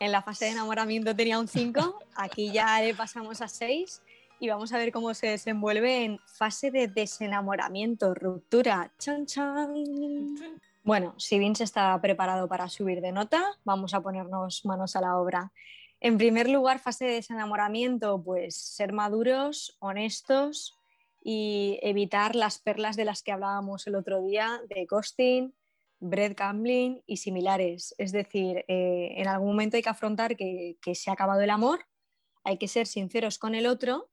En 0.00 0.10
la 0.10 0.22
fase 0.22 0.46
de 0.46 0.50
enamoramiento 0.52 1.14
tenía 1.14 1.38
un 1.38 1.46
5, 1.46 1.98
aquí 2.16 2.50
ya 2.52 2.80
le 2.80 2.92
pasamos 2.94 3.40
a 3.40 3.46
6 3.46 4.02
y 4.40 4.48
vamos 4.48 4.72
a 4.72 4.78
ver 4.78 4.90
cómo 4.90 5.14
se 5.14 5.28
desenvuelve 5.28 6.04
en 6.04 6.18
fase 6.26 6.72
de 6.72 6.88
desenamoramiento, 6.88 8.14
ruptura. 8.14 8.92
Chan, 8.98 9.26
chan. 9.26 9.74
Bueno, 10.88 11.12
si 11.18 11.38
Vince 11.38 11.64
está 11.64 12.00
preparado 12.00 12.48
para 12.48 12.66
subir 12.70 13.02
de 13.02 13.12
nota, 13.12 13.44
vamos 13.62 13.92
a 13.92 14.00
ponernos 14.00 14.64
manos 14.64 14.96
a 14.96 15.02
la 15.02 15.18
obra. 15.18 15.52
En 16.00 16.16
primer 16.16 16.48
lugar, 16.48 16.78
fase 16.78 17.04
de 17.04 17.12
desenamoramiento, 17.12 18.22
pues 18.22 18.56
ser 18.56 18.94
maduros, 18.94 19.76
honestos 19.80 20.78
y 21.22 21.78
evitar 21.82 22.34
las 22.34 22.58
perlas 22.58 22.96
de 22.96 23.04
las 23.04 23.22
que 23.22 23.32
hablábamos 23.32 23.86
el 23.86 23.96
otro 23.96 24.22
día, 24.22 24.62
de 24.70 24.86
ghosting, 24.86 25.52
breadcrumbing 26.00 27.02
y 27.06 27.18
similares. 27.18 27.94
Es 27.98 28.10
decir, 28.10 28.64
eh, 28.66 29.12
en 29.18 29.28
algún 29.28 29.48
momento 29.48 29.76
hay 29.76 29.82
que 29.82 29.90
afrontar 29.90 30.38
que, 30.38 30.78
se 30.94 31.10
ha 31.10 31.12
acabado 31.12 31.42
el 31.42 31.50
amor, 31.50 31.80
hay 32.44 32.56
que 32.56 32.66
ser 32.66 32.86
sinceros 32.86 33.38
con 33.38 33.54
el 33.54 33.66
otro 33.66 34.08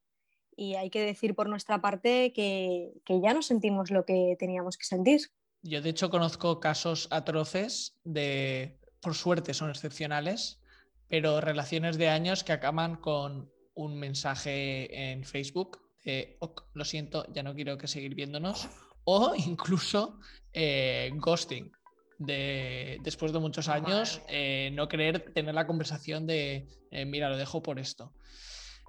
y 0.58 0.76
hay 0.76 0.90
que 0.90 1.06
decir 1.06 1.36
por 1.36 1.48
nuestra 1.48 1.80
parte 1.80 2.34
que 2.34 2.92
ya 3.08 3.34
no 3.34 3.42
sentimos 3.42 3.92
lo 3.92 4.04
que 4.04 4.36
teníamos 4.38 4.78
que 4.78 4.84
sentir. 4.84 5.22
Yo 5.68 5.82
de 5.82 5.90
hecho 5.90 6.12
conozco 6.12 6.60
casos 6.60 7.08
atroces 7.10 7.98
de, 8.04 8.78
por 9.02 9.16
suerte 9.16 9.56
son 9.56 9.72
excepcionales, 9.72 10.60
pero 11.08 11.42
relaciones 11.42 11.98
de 11.98 12.08
años 12.08 12.44
que 12.44 12.54
acaban 12.54 12.98
con 12.98 13.52
un 13.74 13.98
mensaje 13.98 15.12
en 15.12 15.24
Facebook 15.24 15.80
de, 16.04 16.38
lo 16.74 16.86
siento, 16.86 17.26
ya 17.34 17.42
no 17.42 17.56
quiero 17.56 17.80
que 17.80 17.88
seguir 17.88 18.14
viéndonos, 18.14 18.70
o 19.06 19.34
incluso 19.36 20.20
eh, 20.54 21.10
ghosting, 21.16 21.72
de 22.20 23.00
después 23.02 23.34
de 23.34 23.40
muchos 23.40 23.68
años 23.68 24.22
eh, 24.28 24.70
no 24.72 24.88
querer 24.88 25.34
tener 25.34 25.56
la 25.56 25.66
conversación 25.66 26.28
de, 26.28 26.68
eh, 26.92 27.06
mira, 27.06 27.28
lo 27.28 27.38
dejo 27.38 27.64
por 27.64 27.80
esto. 27.80 28.14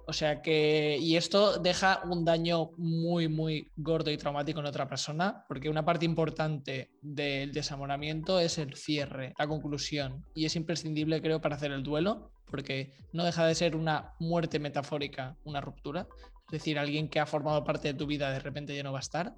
O 0.09 0.13
sea 0.13 0.41
que, 0.41 0.97
y 1.01 1.17
esto 1.17 1.59
deja 1.59 2.01
un 2.05 2.23
daño 2.23 2.71
muy, 2.77 3.27
muy 3.27 3.69
gordo 3.75 4.09
y 4.09 4.17
traumático 4.17 4.61
en 4.61 4.65
otra 4.65 4.87
persona, 4.87 5.43
porque 5.49 5.69
una 5.69 5.83
parte 5.83 6.05
importante 6.05 6.91
del 7.01 7.51
desamoramiento 7.51 8.39
es 8.39 8.57
el 8.57 8.75
cierre, 8.75 9.33
la 9.37 9.47
conclusión, 9.47 10.25
y 10.33 10.45
es 10.45 10.55
imprescindible, 10.55 11.21
creo, 11.21 11.41
para 11.41 11.57
hacer 11.57 11.73
el 11.73 11.83
duelo, 11.83 12.31
porque 12.49 12.93
no 13.11 13.25
deja 13.25 13.45
de 13.45 13.53
ser 13.53 13.75
una 13.75 14.13
muerte 14.17 14.59
metafórica, 14.59 15.35
una 15.43 15.59
ruptura, 15.59 16.07
es 16.45 16.51
decir, 16.51 16.79
alguien 16.79 17.09
que 17.09 17.19
ha 17.19 17.25
formado 17.25 17.65
parte 17.65 17.89
de 17.89 17.93
tu 17.93 18.07
vida 18.07 18.31
de 18.31 18.39
repente 18.39 18.73
ya 18.73 18.83
no 18.83 18.93
va 18.93 18.99
a 18.99 19.01
estar, 19.01 19.35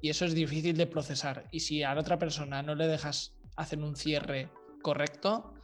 y 0.00 0.10
eso 0.10 0.24
es 0.24 0.34
difícil 0.34 0.76
de 0.76 0.88
procesar. 0.88 1.46
Y 1.52 1.60
si 1.60 1.84
a 1.84 1.94
la 1.94 2.00
otra 2.00 2.18
persona 2.18 2.60
no 2.60 2.74
le 2.74 2.88
dejas 2.88 3.36
hacer 3.54 3.78
un 3.78 3.94
cierre 3.94 4.50
correcto, 4.82 5.54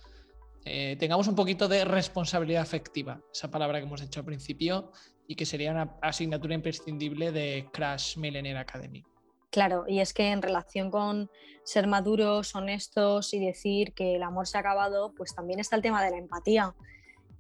eh, 0.65 0.97
tengamos 0.99 1.29
un 1.29 1.35
poquito 1.35 1.69
de 1.69 1.85
responsabilidad 1.85 2.63
afectiva, 2.63 3.21
esa 3.33 3.51
palabra 3.51 3.79
que 3.79 3.87
hemos 3.87 4.03
hecho 4.03 4.21
al 4.21 4.27
principio 4.27 4.93
y 5.27 5.35
que 5.35 5.47
sería 5.47 5.71
una 5.71 5.97
asignatura 6.03 6.55
imprescindible 6.55 7.33
de 7.33 7.69
Crash 7.73 8.17
Millennial 8.17 8.57
Academy. 8.57 9.05
Claro, 9.51 9.85
y 9.89 10.01
es 10.01 10.13
que 10.13 10.31
en 10.31 10.43
relación 10.43 10.91
con 10.91 11.31
ser 11.65 11.87
maduros, 11.87 12.55
honestos 12.55 13.33
y 13.33 13.45
decir 13.45 13.95
que 13.95 14.17
el 14.17 14.23
amor 14.23 14.47
se 14.47 14.59
ha 14.59 14.61
acabado, 14.61 15.15
pues 15.17 15.35
también 15.35 15.59
está 15.59 15.77
el 15.77 15.83
tema 15.83 16.05
de 16.05 16.11
la 16.11 16.19
empatía, 16.19 16.75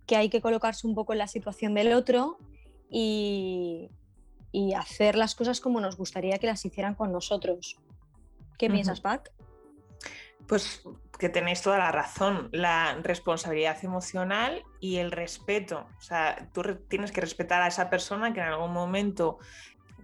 que 0.07 0.17
hay 0.17 0.31
que 0.31 0.41
colocarse 0.41 0.87
un 0.87 0.95
poco 0.95 1.13
en 1.13 1.19
la 1.19 1.29
situación 1.29 1.75
del 1.75 1.93
otro 1.93 2.39
y, 2.91 3.91
hacer 4.77 5.17
las 5.17 5.35
cosas 5.35 5.61
como 5.61 5.81
nos 5.81 5.97
gustaría 5.97 6.39
que 6.39 6.47
las 6.47 6.65
hicieran 6.65 6.95
con 6.95 7.13
nosotros. 7.13 7.79
¿Qué 8.59 8.69
piensas, 8.69 9.01
Pat? 9.01 9.29
Pues 10.49 10.83
que 11.19 11.29
tenéis 11.29 11.63
toda 11.63 11.79
la 11.79 11.93
razón, 11.93 12.49
la 12.53 12.99
responsabilidad 13.03 13.85
emocional 13.85 14.65
y 14.81 14.97
el 14.97 15.11
respeto. 15.11 15.87
O 15.99 16.01
sea, 16.01 16.49
tú 16.53 16.63
tienes 16.89 17.13
que 17.13 17.21
respetar 17.21 17.61
a 17.61 17.69
esa 17.69 17.91
persona 17.91 18.33
que 18.33 18.41
en 18.41 18.47
algún 18.47 18.73
momento 18.73 19.39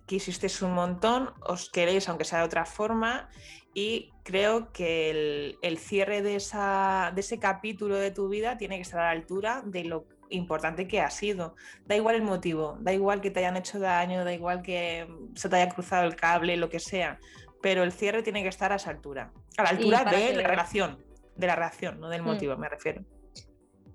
quisisteis 0.07 0.61
un 0.63 0.75
montón, 0.75 1.33
os 1.41 1.71
queréis 1.71 2.09
aunque 2.09 2.25
sea 2.25 2.41
de 2.41 2.45
otra 2.45 2.67
forma 2.67 3.31
y 3.73 4.13
creo 4.23 4.73
que 4.73 5.57
el, 5.63 5.79
cierre 5.79 6.21
de, 6.21 6.37
esa, 6.37 7.13
de 7.15 7.21
ese 7.21 7.39
capítulo 7.39 7.97
de 7.97 8.11
tu 8.11 8.29
vida 8.29 8.57
tiene 8.57 8.77
que 8.77 8.83
estar 8.83 9.01
a 9.01 9.05
la 9.05 9.11
altura 9.11 9.63
de 9.65 9.85
lo 9.85 10.07
importante 10.31 10.87
que 10.87 11.01
ha 11.01 11.11
sido. 11.11 11.55
Da 11.87 11.97
igual 11.97 12.17
el 12.17 12.23
motivo, 12.23 12.77
da 12.81 12.93
igual 12.93 13.21
que 13.21 13.31
te 13.31 13.41
hayan 13.41 13.57
hecho 13.57 13.79
daño, 13.79 14.25
da 14.25 14.33
igual 14.33 14.63
que 14.63 15.07
se 15.35 15.49
te 15.49 15.57
haya 15.57 15.69
cruzado 15.69 16.05
el 16.05 16.17
cable, 16.17 16.57
lo 16.57 16.69
que 16.69 16.81
sea 16.81 17.19
pero 17.65 17.83
el 17.83 17.93
cierre 17.93 18.23
tiene 18.23 18.43
que 18.43 18.51
estar 18.51 18.73
a 18.73 18.77
esa 18.77 18.91
altura, 18.91 19.33
a 19.57 19.63
la 19.63 19.71
altura 19.71 20.05
de 20.05 20.35
la 20.35 20.47
relación, 20.47 21.03
de 21.35 21.47
la 21.47 21.57
reacción, 21.57 21.99
no 21.99 22.11
del 22.11 22.21
mm. 22.21 22.27
motivo, 22.27 22.57
me 22.59 22.69
refiero. 22.69 23.03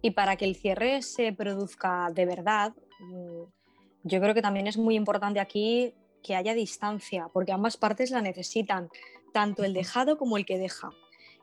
Y 0.02 0.10
para 0.10 0.38
que 0.38 0.46
el 0.46 0.56
cierre 0.56 1.04
se 1.04 1.34
produzca 1.34 2.10
de 2.12 2.26
verdad, 2.26 2.74
mm, 3.00 3.44
yo 4.06 4.22
creo 4.22 4.34
que 4.34 4.42
también 4.42 4.66
es 4.66 4.76
muy 4.76 4.96
importante 4.96 5.40
aquí 5.40 5.94
que 6.24 6.36
haya 6.36 6.56
distancia, 6.56 7.28
porque 7.32 7.52
ambas 7.52 7.78
partes 7.78 8.10
la 8.10 8.24
necesitan, 8.24 8.90
tanto 9.34 9.64
el 9.64 9.76
dejado 9.76 10.18
como 10.18 10.38
el 10.38 10.48
que 10.48 10.58
deja. 10.58 10.90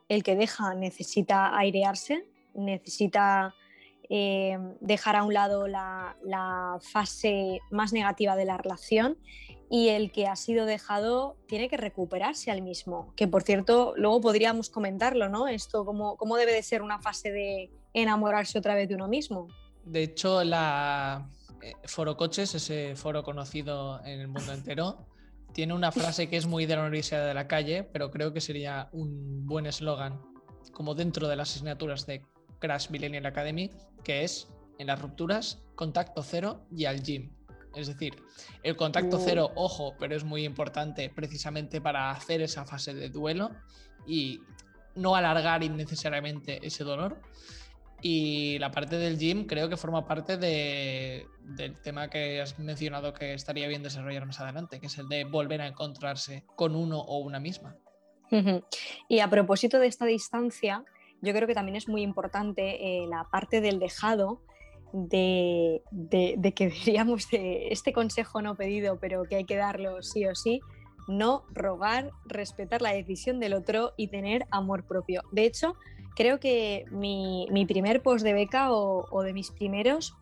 El 0.09 0.21
que 0.23 0.35
deja 0.35 0.73
necesita 0.73 1.57
airearse, 1.57 2.25
necesita 2.53 3.55
eh, 4.09 4.57
dejar 4.81 5.15
a 5.15 5.23
un 5.23 5.33
lado 5.33 5.69
la, 5.69 6.17
la, 6.25 6.77
fase 6.81 7.61
más 7.71 7.93
negativa 7.93 8.35
de 8.35 8.43
la 8.43 8.57
relación 8.57 9.17
y 9.69 9.89
el 9.89 10.11
que 10.11 10.27
ha 10.27 10.35
sido 10.35 10.65
dejado 10.65 11.37
tiene 11.47 11.69
que 11.69 11.77
recuperarse 11.77 12.51
al 12.51 12.61
mismo, 12.61 13.13
que 13.15 13.27
por 13.27 13.43
cierto 13.43 13.93
luego 13.97 14.21
podríamos 14.21 14.69
comentarlo, 14.69 15.29
¿no? 15.29 15.47
Esto, 15.47 15.85
¿cómo, 15.85 16.15
cómo 16.17 16.37
debe 16.37 16.53
de 16.53 16.63
ser 16.63 16.81
una 16.81 16.99
fase 16.99 17.31
de 17.31 17.71
enamorarse 17.93 18.57
otra 18.57 18.75
vez 18.75 18.87
de 18.87 18.95
uno 18.95 19.07
mismo? 19.07 19.47
De 19.83 20.03
hecho, 20.03 20.43
la 20.43 21.29
eh, 21.61 21.73
Foro 21.85 22.15
Coches, 22.15 22.55
ese 22.55 22.95
foro 22.95 23.23
conocido 23.23 24.01
en 24.05 24.21
el 24.21 24.27
mundo 24.27 24.53
entero, 24.53 25.05
tiene 25.53 25.73
una 25.73 25.91
frase 25.91 26.29
que 26.29 26.37
es 26.37 26.45
muy 26.45 26.65
de 26.65 26.75
la 26.75 26.81
Universidad 26.83 27.27
de 27.27 27.33
la 27.33 27.47
Calle, 27.47 27.83
pero 27.83 28.11
creo 28.11 28.31
que 28.31 28.41
sería 28.41 28.89
un 28.91 29.45
buen 29.45 29.65
eslogan, 29.65 30.21
como 30.71 30.93
dentro 30.93 31.27
de 31.27 31.35
las 31.35 31.55
asignaturas 31.55 32.05
de 32.05 32.23
Crash 32.59 32.89
Millennial 32.89 33.25
Academy, 33.25 33.71
que 34.03 34.23
es 34.23 34.47
en 34.77 34.87
las 34.87 35.01
rupturas, 35.01 35.63
contacto 35.75 36.21
cero 36.21 36.65
y 36.71 36.85
al 36.85 37.01
gym. 37.01 37.36
Es 37.77 37.87
decir, 37.87 38.15
el 38.63 38.75
contacto 38.75 39.19
cero, 39.19 39.51
ojo, 39.55 39.95
pero 39.99 40.15
es 40.15 40.23
muy 40.23 40.43
importante 40.43 41.09
precisamente 41.09 41.79
para 41.79 42.09
hacer 42.09 42.41
esa 42.41 42.65
fase 42.65 42.93
de 42.93 43.09
duelo 43.09 43.51
y 44.07 44.41
no 44.95 45.15
alargar 45.15 45.63
innecesariamente 45.63 46.65
ese 46.65 46.83
dolor. 46.83 47.21
Y 48.01 48.57
la 48.59 48.71
parte 48.71 48.97
del 48.97 49.17
gym 49.17 49.45
creo 49.45 49.69
que 49.69 49.77
forma 49.77 50.07
parte 50.07 50.37
del 50.37 51.77
tema 51.81 52.09
que 52.09 52.41
has 52.41 52.57
mencionado 52.59 53.13
que 53.13 53.33
estaría 53.33 53.67
bien 53.67 53.83
desarrollar 53.83 54.25
más 54.25 54.39
adelante, 54.39 54.79
que 54.79 54.87
es 54.87 54.97
el 54.97 55.07
de 55.07 55.23
volver 55.23 55.61
a 55.61 55.67
encontrarse 55.67 56.43
con 56.55 56.75
uno 56.75 56.99
o 56.99 57.19
una 57.19 57.39
misma. 57.39 57.75
Y 59.07 59.19
a 59.19 59.29
propósito 59.29 59.79
de 59.79 59.87
esta 59.87 60.05
distancia, 60.05 60.83
yo 61.21 61.33
creo 61.33 61.47
que 61.47 61.53
también 61.53 61.75
es 61.75 61.87
muy 61.87 62.01
importante 62.01 63.03
eh, 63.03 63.07
la 63.07 63.25
parte 63.31 63.61
del 63.61 63.79
dejado 63.79 64.41
de, 64.93 65.81
que 66.55 66.69
deberíamos 66.69 67.29
de 67.29 67.69
este 67.69 67.93
consejo 67.93 68.41
no 68.41 68.55
pedido, 68.55 68.97
pero 68.99 69.23
que 69.23 69.37
hay 69.37 69.45
que 69.45 69.55
darlo 69.55 70.01
sí 70.01 70.25
o 70.25 70.35
sí, 70.35 70.61
no 71.07 71.43
rogar, 71.53 72.11
respetar 72.25 72.81
la 72.81 72.93
decisión 72.93 73.39
del 73.39 73.53
otro 73.53 73.93
y 73.97 74.07
tener 74.07 74.45
amor 74.51 74.83
propio. 74.83 75.23
De 75.31 75.45
hecho, 75.45 75.75
creo 76.15 76.39
que 76.39 76.85
mi, 76.91 77.47
primer 77.67 78.01
post 78.01 78.23
de 78.23 78.33
beca 78.33 78.71
o, 78.71 79.21
de 79.23 79.33
mis 79.33 79.51
primeros 79.51 80.15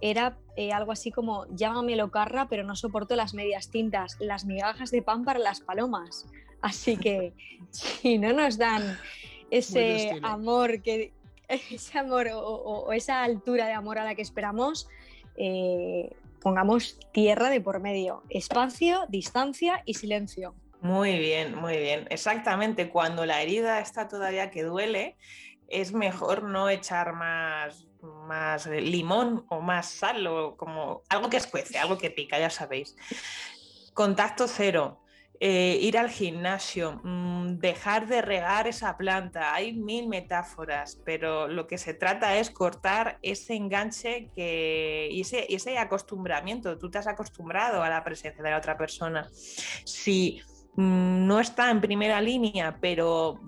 era 0.00 0.38
eh, 0.56 0.72
algo 0.72 0.90
así 0.90 1.12
como 1.12 1.46
llámame 1.54 1.96
locarra, 1.96 2.48
pero 2.48 2.64
no 2.64 2.74
soporto 2.74 3.14
las 3.14 3.34
medias 3.34 3.70
tintas, 3.70 4.16
las 4.20 4.44
migajas 4.46 4.90
de 4.90 5.02
pan 5.02 5.24
para 5.24 5.38
las 5.38 5.60
palomas. 5.60 6.26
Así 6.60 6.96
que 6.96 7.34
si 7.70 8.18
no 8.18 8.32
nos 8.32 8.56
dan 8.56 8.98
ese 9.50 10.18
amor 10.22 10.80
que, 10.80 11.12
ese 11.70 11.98
amor 11.98 12.28
o, 12.32 12.92
esa 12.92 13.22
altura 13.22 13.66
de 13.66 13.72
amor 13.72 13.98
a 13.98 14.04
la 14.04 14.14
que 14.14 14.22
esperamos, 14.22 14.88
eh, 15.36 16.10
pongamos 16.40 16.98
tierra 17.12 17.50
de 17.50 17.60
por 17.60 17.80
medio, 17.80 18.22
espacio, 18.28 19.06
distancia 19.08 19.82
y 19.84 19.94
silencio. 19.94 20.54
Muy 20.80 21.18
bien, 21.18 21.54
muy 21.54 21.76
bien. 21.76 22.06
Exactamente, 22.10 22.90
cuando 22.90 23.24
la 23.24 23.40
herida 23.40 23.78
está 23.80 24.08
todavía 24.08 24.50
que 24.50 24.64
duele, 24.64 25.16
es 25.68 25.92
mejor 25.92 26.42
no 26.42 26.68
echar 26.68 27.14
más, 27.14 27.86
más 28.02 28.66
limón 28.66 29.46
o 29.48 29.60
más 29.60 29.86
sal 29.86 30.26
o 30.26 30.56
como 30.56 31.02
algo 31.08 31.30
que 31.30 31.36
escuece, 31.36 31.78
algo 31.78 31.98
que 31.98 32.10
pica, 32.10 32.38
ya 32.38 32.50
sabéis. 32.50 32.96
Contacto 33.94 34.48
cero. 34.48 35.01
Eh, 35.44 35.76
ir 35.80 35.98
al 35.98 36.08
gimnasio, 36.08 37.00
mm, 37.02 37.58
dejar 37.58 38.06
de 38.06 38.22
regar 38.22 38.68
esa 38.68 38.96
planta, 38.96 39.52
hay 39.52 39.72
mil 39.72 40.06
metáforas, 40.06 41.00
pero 41.04 41.48
lo 41.48 41.66
que 41.66 41.78
se 41.78 41.94
trata 41.94 42.36
es 42.36 42.48
cortar 42.48 43.18
ese 43.22 43.54
enganche 43.54 44.30
que, 44.36 45.08
y, 45.10 45.22
ese, 45.22 45.52
ese 45.52 45.78
acostumbramiento. 45.78 46.78
Tú 46.78 46.92
te 46.92 46.98
has 46.98 47.08
acostumbrado 47.08 47.82
a 47.82 47.90
la 47.90 48.04
presencia 48.04 48.40
de 48.40 48.50
la 48.50 48.56
otra 48.56 48.78
persona. 48.78 49.28
Si 49.32 50.40
mm, 50.76 51.26
no 51.26 51.40
está 51.40 51.72
en 51.72 51.80
primera 51.80 52.20
línea, 52.20 52.78
pero 52.80 53.40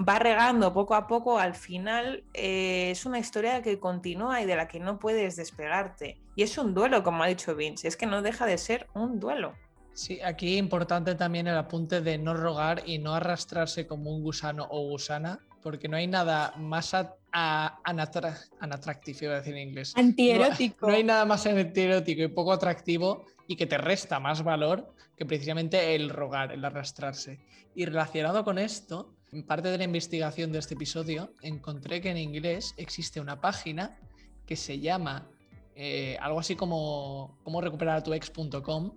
va 0.00 0.18
regando 0.18 0.72
poco 0.72 0.94
a 0.94 1.06
poco, 1.06 1.38
al 1.38 1.54
final 1.54 2.24
eh, 2.32 2.92
es 2.92 3.04
una 3.04 3.18
historia 3.18 3.60
que 3.60 3.78
continúa 3.78 4.40
y 4.40 4.46
de 4.46 4.56
la 4.56 4.68
que 4.68 4.80
no 4.80 4.98
puedes 4.98 5.36
despegarte. 5.36 6.18
Y 6.34 6.44
es 6.44 6.56
un 6.56 6.72
duelo, 6.72 7.02
como 7.02 7.22
ha 7.22 7.26
dicho 7.26 7.54
Vince, 7.54 7.88
es 7.88 7.98
que 7.98 8.06
no 8.06 8.22
deja 8.22 8.46
de 8.46 8.56
ser 8.56 8.88
un 8.94 9.20
duelo. 9.20 9.52
Sí, 10.00 10.18
aquí 10.22 10.56
importante 10.56 11.14
también 11.14 11.46
el 11.46 11.58
apunte 11.58 12.00
de 12.00 12.16
no 12.16 12.32
rogar 12.32 12.82
y 12.86 12.96
no 12.96 13.14
arrastrarse 13.14 13.86
como 13.86 14.10
un 14.10 14.22
gusano 14.22 14.66
o 14.70 14.88
gusana, 14.88 15.40
porque 15.62 15.88
no 15.88 15.98
hay 15.98 16.06
nada 16.06 16.54
más 16.56 16.96
anatractivo, 17.32 19.18
iba 19.24 19.34
a 19.34 19.36
decir 19.40 19.54
en 19.56 19.68
inglés. 19.68 19.92
Antierótico. 19.94 20.88
No, 20.88 20.94
hay 20.94 21.04
nada 21.04 21.26
más 21.26 21.44
antierótico 21.44 22.22
y 22.22 22.28
poco 22.28 22.54
atractivo 22.54 23.26
y 23.46 23.56
que 23.56 23.66
te 23.66 23.76
resta 23.76 24.18
más 24.20 24.42
valor 24.42 24.90
que 25.18 25.26
precisamente 25.26 25.94
el 25.94 26.08
rogar, 26.08 26.50
el 26.52 26.64
arrastrarse. 26.64 27.38
Y 27.74 27.84
relacionado 27.84 28.42
con 28.42 28.56
esto, 28.56 29.14
en 29.32 29.46
parte 29.46 29.68
de 29.68 29.76
la 29.76 29.84
investigación 29.84 30.50
de 30.50 30.60
este 30.60 30.76
episodio, 30.76 31.34
encontré 31.42 32.00
que 32.00 32.08
en 32.08 32.16
inglés 32.16 32.72
existe 32.78 33.20
una 33.20 33.38
página 33.42 33.98
que 34.46 34.56
se 34.56 34.80
llama 34.80 35.28
eh, 35.74 36.16
algo 36.20 36.40
así 36.40 36.56
como 36.56 37.38
cómo 37.42 37.60
recuperar 37.60 37.98
a 37.98 38.02
tu 38.02 38.14
ex.com, 38.14 38.92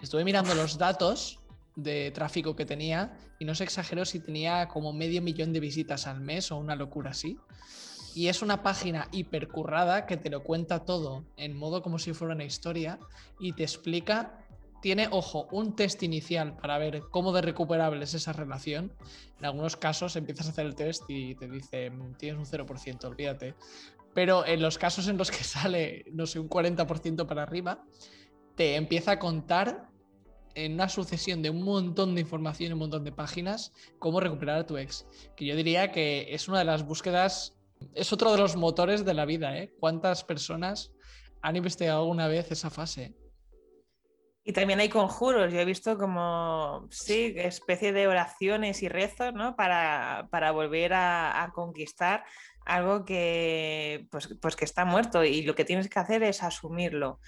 Estuve 0.00 0.24
mirando 0.24 0.54
los 0.54 0.78
datos 0.78 1.40
de 1.74 2.10
tráfico 2.10 2.56
que 2.56 2.66
tenía 2.66 3.16
y 3.38 3.44
no 3.44 3.54
se 3.54 3.64
exageró 3.64 4.04
si 4.04 4.20
tenía 4.20 4.68
como 4.68 4.92
medio 4.92 5.22
millón 5.22 5.52
de 5.52 5.60
visitas 5.60 6.06
al 6.06 6.20
mes 6.20 6.50
o 6.50 6.56
una 6.56 6.76
locura 6.76 7.10
así. 7.10 7.38
Y 8.14 8.28
es 8.28 8.42
una 8.42 8.62
página 8.62 9.08
hipercurrada 9.12 10.06
que 10.06 10.16
te 10.16 10.30
lo 10.30 10.42
cuenta 10.42 10.84
todo 10.84 11.24
en 11.36 11.56
modo 11.56 11.82
como 11.82 11.98
si 11.98 12.12
fuera 12.14 12.34
una 12.34 12.44
historia 12.44 12.98
y 13.38 13.52
te 13.52 13.62
explica 13.62 14.44
tiene, 14.80 15.08
ojo, 15.10 15.48
un 15.50 15.74
test 15.74 16.02
inicial 16.02 16.56
para 16.56 16.78
ver 16.78 17.02
cómo 17.10 17.32
de 17.32 17.42
recuperable 17.42 18.04
es 18.04 18.14
esa 18.14 18.32
relación. 18.32 18.92
En 19.38 19.46
algunos 19.46 19.76
casos 19.76 20.14
empiezas 20.16 20.46
a 20.46 20.50
hacer 20.50 20.66
el 20.66 20.74
test 20.74 21.02
y 21.08 21.34
te 21.34 21.48
dice, 21.48 21.90
mm, 21.90 22.14
tienes 22.14 22.38
un 22.38 22.46
0%, 22.46 23.04
olvídate. 23.06 23.54
Pero 24.14 24.46
en 24.46 24.62
los 24.62 24.78
casos 24.78 25.08
en 25.08 25.16
los 25.16 25.30
que 25.30 25.44
sale, 25.44 26.04
no 26.12 26.26
sé, 26.26 26.38
un 26.38 26.48
40% 26.48 27.26
para 27.26 27.42
arriba, 27.42 27.84
te 28.58 28.74
empieza 28.74 29.12
a 29.12 29.18
contar 29.20 29.88
en 30.56 30.74
una 30.74 30.88
sucesión 30.88 31.42
de 31.42 31.50
un 31.50 31.62
montón 31.62 32.16
de 32.16 32.22
información, 32.22 32.72
un 32.72 32.80
montón 32.80 33.04
de 33.04 33.12
páginas, 33.12 33.72
cómo 34.00 34.18
recuperar 34.18 34.58
a 34.58 34.66
tu 34.66 34.76
ex. 34.76 35.06
Que 35.36 35.46
yo 35.46 35.54
diría 35.54 35.92
que 35.92 36.34
es 36.34 36.48
una 36.48 36.58
de 36.58 36.64
las 36.64 36.84
búsquedas, 36.84 37.56
es 37.94 38.12
otro 38.12 38.32
de 38.32 38.38
los 38.38 38.56
motores 38.56 39.04
de 39.04 39.14
la 39.14 39.26
vida, 39.26 39.56
¿eh? 39.56 39.72
¿Cuántas 39.78 40.24
personas 40.24 40.92
han 41.40 41.54
investigado 41.54 42.00
alguna 42.00 42.26
vez 42.26 42.50
esa 42.50 42.68
fase? 42.68 43.14
Y 44.42 44.52
también 44.52 44.80
hay 44.80 44.88
conjuros, 44.88 45.52
yo 45.52 45.60
he 45.60 45.64
visto 45.64 45.96
como, 45.96 46.88
sí, 46.90 47.34
especie 47.36 47.92
de 47.92 48.08
oraciones 48.08 48.82
y 48.82 48.88
rezos, 48.88 49.32
¿no? 49.34 49.54
Para, 49.54 50.26
para 50.32 50.50
volver 50.50 50.94
a, 50.94 51.44
a, 51.44 51.52
conquistar 51.52 52.24
algo 52.66 53.04
que, 53.04 54.08
pues, 54.10 54.36
pues 54.42 54.56
que 54.56 54.64
está 54.64 54.84
muerto 54.84 55.22
y 55.22 55.42
lo 55.42 55.54
que 55.54 55.64
tienes 55.64 55.88
que 55.88 56.00
hacer 56.00 56.24
es 56.24 56.42
asumirlo 56.42 57.20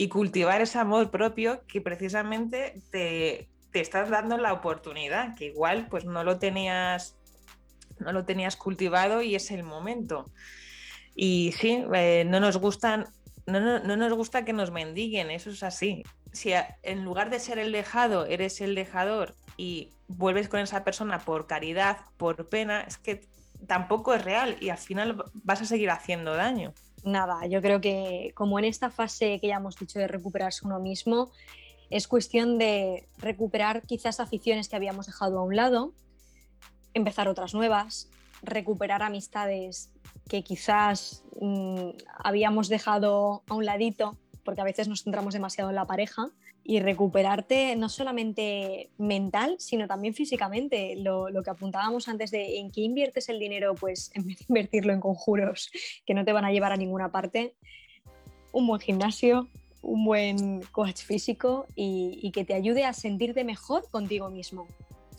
y 0.00 0.08
cultivar 0.08 0.60
ese 0.60 0.78
amor 0.78 1.10
propio 1.10 1.66
que 1.66 1.80
precisamente 1.80 2.80
te, 2.92 3.48
estás 3.72 4.08
dando 4.08 4.38
la 4.38 4.52
oportunidad, 4.52 5.34
que 5.34 5.46
igual 5.46 5.88
pues 5.90 6.04
no 6.04 6.22
lo 6.22 6.38
tenías, 6.38 7.16
no 7.98 8.12
lo 8.12 8.24
tenías 8.24 8.54
cultivado 8.54 9.22
y 9.22 9.34
es 9.34 9.50
el 9.50 9.64
momento. 9.64 10.30
Y 11.16 11.52
sí, 11.58 11.84
eh, 11.92 12.24
no 12.24 12.38
nos 12.38 12.58
gustan, 12.58 13.06
no, 13.46 13.58
no, 13.80 13.96
nos 13.96 14.12
gusta 14.12 14.44
que 14.44 14.52
nos 14.52 14.70
mendiguen, 14.70 15.32
eso 15.32 15.50
es 15.50 15.64
así. 15.64 16.04
Si 16.32 16.52
en 16.84 17.04
lugar 17.04 17.28
de 17.28 17.40
ser 17.40 17.58
el 17.58 17.72
dejado, 17.72 18.24
eres 18.24 18.60
el 18.60 18.76
dejador 18.76 19.34
y 19.56 19.90
vuelves 20.06 20.48
con 20.48 20.60
esa 20.60 20.84
persona 20.84 21.18
por 21.18 21.48
caridad, 21.48 21.98
por 22.18 22.48
pena, 22.48 22.82
es 22.82 22.98
que 22.98 23.26
tampoco 23.66 24.14
es 24.14 24.24
real 24.24 24.58
y 24.60 24.68
al 24.68 24.78
final 24.78 25.24
vas 25.34 25.60
a 25.60 25.64
seguir 25.64 25.90
haciendo 25.90 26.36
daño 26.36 26.72
nada, 27.10 27.46
yo 27.46 27.60
creo 27.60 27.80
que 27.80 28.32
como 28.34 28.58
en 28.58 28.64
esta 28.64 28.90
fase 28.90 29.40
que 29.40 29.48
ya 29.48 29.56
hemos 29.56 29.76
dicho 29.76 29.98
de 29.98 30.08
recuperarse 30.08 30.66
uno 30.66 30.78
mismo, 30.80 31.30
es 31.90 32.06
cuestión 32.06 32.58
de 32.58 33.08
recuperar 33.18 33.82
quizás 33.82 34.20
aficiones 34.20 34.68
que 34.68 34.76
habíamos 34.76 35.06
dejado 35.06 35.38
a 35.38 35.42
un 35.42 35.56
lado, 35.56 35.94
empezar 36.94 37.28
otras 37.28 37.54
nuevas, 37.54 38.10
recuperar 38.42 39.02
amistades 39.02 39.90
que 40.28 40.42
quizás 40.42 41.24
mm, 41.40 41.90
habíamos 42.18 42.68
dejado 42.68 43.42
a 43.48 43.54
un 43.54 43.64
ladito, 43.64 44.18
porque 44.44 44.60
a 44.60 44.64
veces 44.64 44.88
nos 44.88 45.02
centramos 45.02 45.34
demasiado 45.34 45.70
en 45.70 45.76
la 45.76 45.86
pareja, 45.86 46.30
y 46.68 46.80
recuperarte 46.80 47.74
no 47.76 47.88
solamente 47.88 48.90
mental, 48.98 49.56
sino 49.58 49.88
también 49.88 50.12
físicamente. 50.12 50.96
Lo, 50.96 51.28
que 51.42 51.48
apuntábamos 51.48 52.08
antes 52.08 52.30
de 52.30 52.58
en 52.58 52.70
qué 52.70 52.82
inviertes 52.82 53.30
el 53.30 53.38
dinero, 53.38 53.74
pues 53.74 54.10
en 54.14 54.26
vez 54.26 54.38
de 54.40 54.44
invertirlo 54.50 54.92
en 54.92 55.00
conjuros 55.00 55.70
que 56.04 56.12
no 56.12 56.26
te 56.26 56.32
van 56.32 56.44
a 56.44 56.52
llevar 56.52 56.72
a 56.72 56.76
ninguna 56.76 57.10
parte, 57.10 57.54
un 58.52 58.66
buen 58.66 58.82
gimnasio, 58.82 59.48
un 59.80 60.04
buen 60.04 60.60
coach 60.70 61.04
físico 61.04 61.66
y, 61.74 62.30
que 62.34 62.44
te 62.44 62.52
ayude 62.52 62.84
a 62.84 62.92
sentirte 62.92 63.44
mejor 63.44 63.88
contigo 63.90 64.28
mismo. 64.28 64.66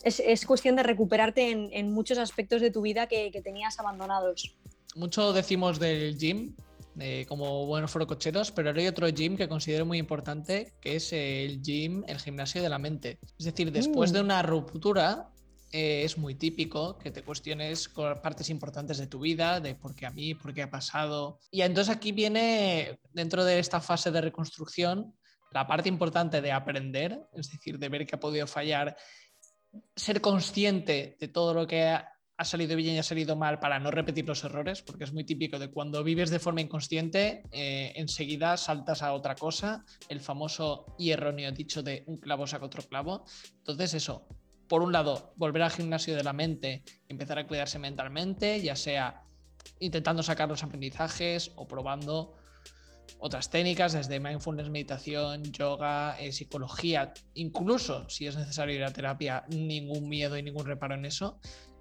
Es, 0.04 0.46
cuestión 0.46 0.76
de 0.76 0.84
recuperarte 0.84 1.50
en, 1.50 1.92
muchos 1.92 2.18
aspectos 2.18 2.60
de 2.60 2.70
tu 2.70 2.82
vida 2.82 3.08
que, 3.08 3.32
que 3.32 3.42
tenías 3.42 3.80
abandonados. 3.80 4.54
Mucho 4.94 5.32
decimos 5.32 5.80
del 5.80 6.16
gym, 6.16 6.54
como 7.28 7.66
buenos 7.66 7.90
forococheros, 7.90 8.50
pero 8.52 8.70
hay 8.70 8.86
otro 8.86 9.08
gym 9.08 9.36
que 9.36 9.48
considero 9.48 9.86
muy 9.86 9.98
importante, 9.98 10.74
que 10.80 10.96
es 10.96 11.12
el 11.12 11.62
gym, 11.62 12.04
el 12.06 12.18
gimnasio 12.18 12.62
de 12.62 12.68
la 12.68 12.78
mente. 12.78 13.18
Es 13.38 13.46
decir, 13.46 13.72
después 13.72 14.12
de 14.12 14.20
mm. 14.20 14.24
una 14.24 14.42
ruptura, 14.42 15.30
eh, 15.72 16.02
es 16.04 16.18
muy 16.18 16.34
típico 16.34 16.98
que 16.98 17.12
te 17.12 17.22
cuestiones 17.22 17.88
con 17.88 18.20
partes 18.20 18.50
importantes 18.50 18.98
de 18.98 19.06
tu 19.06 19.20
vida, 19.20 19.60
de 19.60 19.76
por 19.76 19.94
qué 19.94 20.06
a 20.06 20.10
mí, 20.10 20.34
por 20.34 20.52
qué 20.52 20.62
ha 20.62 20.70
pasado. 20.70 21.38
Y 21.50 21.62
entonces 21.62 21.94
aquí 21.94 22.10
viene, 22.10 22.98
dentro 23.12 23.44
de 23.44 23.60
esta 23.60 23.80
fase 23.80 24.10
de 24.10 24.20
reconstrucción, 24.20 25.14
la 25.52 25.66
parte 25.66 25.88
importante 25.88 26.40
de 26.40 26.50
aprender, 26.50 27.20
es 27.32 27.50
decir, 27.50 27.78
de 27.78 27.88
ver 27.88 28.06
que 28.06 28.16
ha 28.16 28.20
podido 28.20 28.46
fallar, 28.46 28.96
ser 29.94 30.20
consciente 30.20 31.16
de 31.20 31.28
todo 31.28 31.54
lo 31.54 31.66
que 31.66 31.84
ha 31.84 32.19
ha 32.40 32.44
salido 32.44 32.74
bien 32.74 32.94
y 32.94 32.98
ha 32.98 33.02
salido 33.02 33.36
mal 33.36 33.58
para 33.58 33.78
no 33.78 33.90
repetir 33.90 34.26
los 34.26 34.42
errores, 34.44 34.80
porque 34.80 35.04
es 35.04 35.12
muy 35.12 35.24
típico 35.24 35.58
de 35.58 35.68
cuando 35.68 36.02
vives 36.02 36.30
de 36.30 36.38
forma 36.38 36.62
inconsciente, 36.62 37.42
eh, 37.52 37.92
enseguida 37.96 38.56
saltas 38.56 39.02
a 39.02 39.12
otra 39.12 39.34
cosa, 39.34 39.84
el 40.08 40.20
famoso 40.20 40.86
y 40.98 41.10
erróneo 41.10 41.52
dicho 41.52 41.82
de 41.82 42.02
un 42.06 42.16
clavo 42.16 42.46
saca 42.46 42.64
otro 42.64 42.82
clavo. 42.82 43.26
Entonces 43.58 43.92
eso, 43.92 44.26
por 44.68 44.80
un 44.80 44.90
lado, 44.90 45.34
volver 45.36 45.60
al 45.60 45.70
gimnasio 45.70 46.16
de 46.16 46.24
la 46.24 46.32
mente, 46.32 46.82
empezar 47.08 47.38
a 47.38 47.46
cuidarse 47.46 47.78
mentalmente, 47.78 48.62
ya 48.62 48.74
sea 48.74 49.22
intentando 49.78 50.22
sacar 50.22 50.48
los 50.48 50.62
aprendizajes 50.62 51.52
o 51.56 51.68
probando 51.68 52.38
otras 53.18 53.50
técnicas 53.50 53.92
desde 53.92 54.18
mindfulness, 54.18 54.70
meditación, 54.70 55.42
yoga, 55.52 56.18
eh, 56.18 56.32
psicología, 56.32 57.12
incluso 57.34 58.08
si 58.08 58.26
es 58.26 58.34
necesario 58.34 58.76
ir 58.76 58.84
a 58.84 58.94
terapia, 58.94 59.44
ningún 59.50 60.08
miedo 60.08 60.38
y 60.38 60.42
ningún 60.42 60.64
reparo 60.64 60.94
en 60.94 61.04
eso 61.04 61.38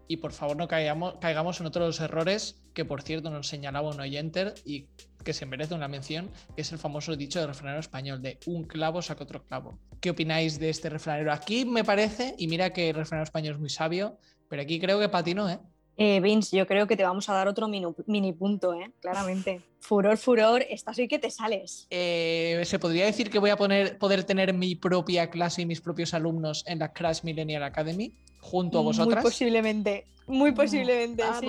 y 0.10 0.18
por 0.18 0.34
favor 0.34 0.58
no 0.58 0.68
caigamos, 0.68 1.16
caigamos 1.22 1.60
en 1.62 1.68
otros 1.68 2.00
errores 2.02 2.60
que 2.74 2.84
por 2.84 3.04
cierto 3.04 3.30
nos 3.30 3.48
señalaba 3.48 3.92
un 3.92 4.00
oyente 4.00 4.56
y 4.66 4.88
que 5.24 5.34
se 5.34 5.46
merece 5.46 5.76
una 5.76 5.88
mención, 5.88 6.32
que 6.56 6.64
es 6.64 6.72
el 6.72 6.80
famoso 6.80 7.16
dicho 7.16 7.40
de 7.40 7.46
refranero 7.46 7.80
español 7.80 8.20
de 8.20 8.40
un 8.48 8.64
clavo 8.64 9.04
saca 9.04 9.24
otro 9.24 9.44
clavo. 9.44 9.78
¿Qué 10.02 10.10
opináis 10.10 10.60
de 10.60 10.72
este 10.72 10.90
refranero? 10.90 11.32
Aquí 11.32 11.64
me 11.64 11.84
parece, 11.84 12.34
y 12.40 12.48
mira 12.48 12.74
que 12.74 12.90
el 12.90 12.96
refranero 12.96 13.24
español 13.24 13.54
es 13.54 13.60
muy 13.60 13.70
sabio, 13.70 14.18
pero 14.50 14.64
aquí 14.64 14.80
creo 14.80 15.00
que 15.00 15.10
patino, 15.10 15.48
¿eh? 15.48 15.60
Eh, 16.02 16.22
Vince, 16.22 16.56
yo 16.56 16.66
creo 16.66 16.88
que 16.88 16.96
te 16.96 17.04
vamos 17.04 17.28
a 17.28 17.34
dar 17.34 17.50
otro 17.50 17.68
mini, 17.68 18.32
punto, 18.32 18.74
¿eh? 18.74 18.90
claramente. 19.02 19.62
Furor, 19.82 20.18
furor, 20.18 20.62
estás 20.70 20.98
hoy 21.00 21.08
que 21.08 21.20
te 21.20 21.32
sales. 21.32 21.88
Eh, 21.90 22.62
¿Se 22.66 22.80
podría 22.80 23.06
decir 23.06 23.30
que 23.30 23.40
voy 23.40 23.50
a 23.50 23.58
poner, 23.58 23.98
poder 23.98 24.24
tener 24.24 24.54
mi 24.54 24.76
propia 24.76 25.30
clase 25.30 25.64
y 25.64 25.66
mis 25.66 25.82
propios 25.82 26.14
alumnos 26.14 26.64
en 26.68 26.80
la 26.80 26.94
Crash 26.94 27.24
Millennial 27.24 27.64
Academy 27.64 28.14
junto 28.40 28.80
a 28.80 28.82
vosotras? 28.82 29.24
Muy 29.24 29.32
posiblemente, 29.32 30.06
muy 30.28 30.52
posiblemente, 30.52 31.24
sí, 31.40 31.48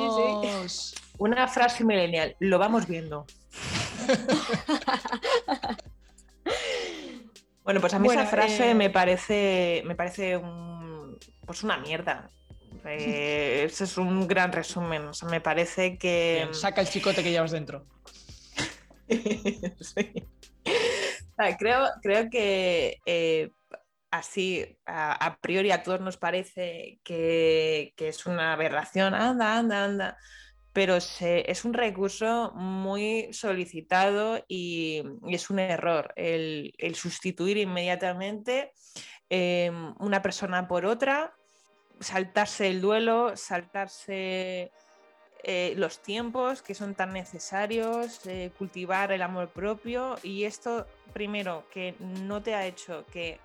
sí. 0.67 0.95
Una 1.19 1.47
frase 1.49 1.85
millennial, 1.85 2.37
lo 2.39 2.59
vamos 2.59 2.87
viendo. 2.87 3.27
bueno, 7.63 7.81
pues 7.81 7.95
a 7.95 7.99
mí 7.99 8.09
esa 8.09 8.27
frase 8.27 8.71
eh, 8.71 8.75
me 8.75 8.91
parece, 8.91 9.83
me 9.85 9.97
parece 9.97 10.37
un, 10.37 11.19
pues 11.45 11.63
una 11.63 11.77
mierda. 11.77 12.31
Eh, 12.85 13.65
ese 13.65 13.85
es 13.85 13.97
un 13.99 14.27
gran 14.27 14.53
resumen. 14.53 15.07
O 15.09 15.15
sea, 15.15 15.29
me 15.29 15.41
parece 15.41 15.99
que. 15.99 16.41
Bien, 16.43 16.55
saca 16.55 16.81
el 16.81 16.89
chicote 16.89 17.23
que 17.23 17.31
llevas 17.31 17.51
dentro. 17.53 17.87
Sí. 19.81 20.13
Sea, 21.37 21.57
creo, 21.57 21.89
creo 22.03 22.29
que 22.31 22.99
eh, 23.07 23.51
así, 24.11 24.79
a, 24.87 25.13
a 25.13 25.39
priori, 25.39 25.71
a 25.73 25.83
todos 25.83 26.01
nos 26.01 26.17
parece 26.17 27.01
que, 27.03 27.93
que 27.97 28.09
es 28.09 28.27
una 28.27 28.53
aberración. 28.53 29.15
Anda, 29.15 29.59
anda, 29.59 29.85
anda. 29.85 30.19
Pero 30.73 31.01
se- 31.01 31.51
es 31.51 31.65
un 31.65 31.73
recurso 31.75 32.53
muy 32.55 33.33
solicitado 33.33 34.45
y, 34.47 35.03
y 35.27 35.35
es 35.35 35.51
un 35.51 35.59
error 35.59 36.13
el, 36.15 36.73
el 36.79 36.95
sustituir 36.95 37.57
inmediatamente 37.57 38.73
eh, 39.31 39.73
una 39.99 40.23
persona 40.23 40.69
por 40.69 40.85
otra, 40.87 41.35
saltarse 42.01 42.69
el 42.69 42.81
duelo, 42.81 43.37
saltarse 43.37 44.73
eh, 45.43 45.75
los 45.77 46.01
tiempos 46.01 46.63
que 46.63 46.75
son 46.75 46.95
tan 46.95 47.13
necesarios, 47.13 48.27
eh, 48.27 48.51
cultivar 48.59 49.13
el 49.13 49.23
amor 49.23 49.49
propio 49.49 50.17
y 50.23 50.45
esto, 50.45 50.87
primero, 51.13 51.65
que 51.71 51.95
no 52.01 52.43
te 52.43 52.55
ha 52.55 52.67
hecho 52.67 53.07
que 53.13 53.39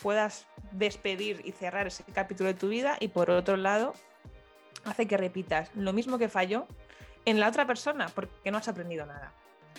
puedas 0.00 0.46
despedir 0.70 1.42
y 1.44 1.52
cerrar 1.52 1.86
ese 1.86 2.04
capítulo 2.04 2.48
de 2.48 2.54
tu 2.54 2.68
vida 2.68 2.96
y 3.00 3.08
por 3.08 3.30
otro 3.30 3.56
lado, 3.56 3.92
hace 4.84 5.06
que 5.06 5.16
repitas 5.16 5.70
lo 5.74 5.92
mismo 5.92 6.18
que 6.18 6.28
falló 6.28 6.66
en 7.24 7.38
la 7.38 7.48
otra 7.48 7.66
persona 7.66 8.06
porque 8.14 8.50
no 8.50 8.58
has 8.58 8.68
aprendido 8.68 9.06
nada. 9.06 9.32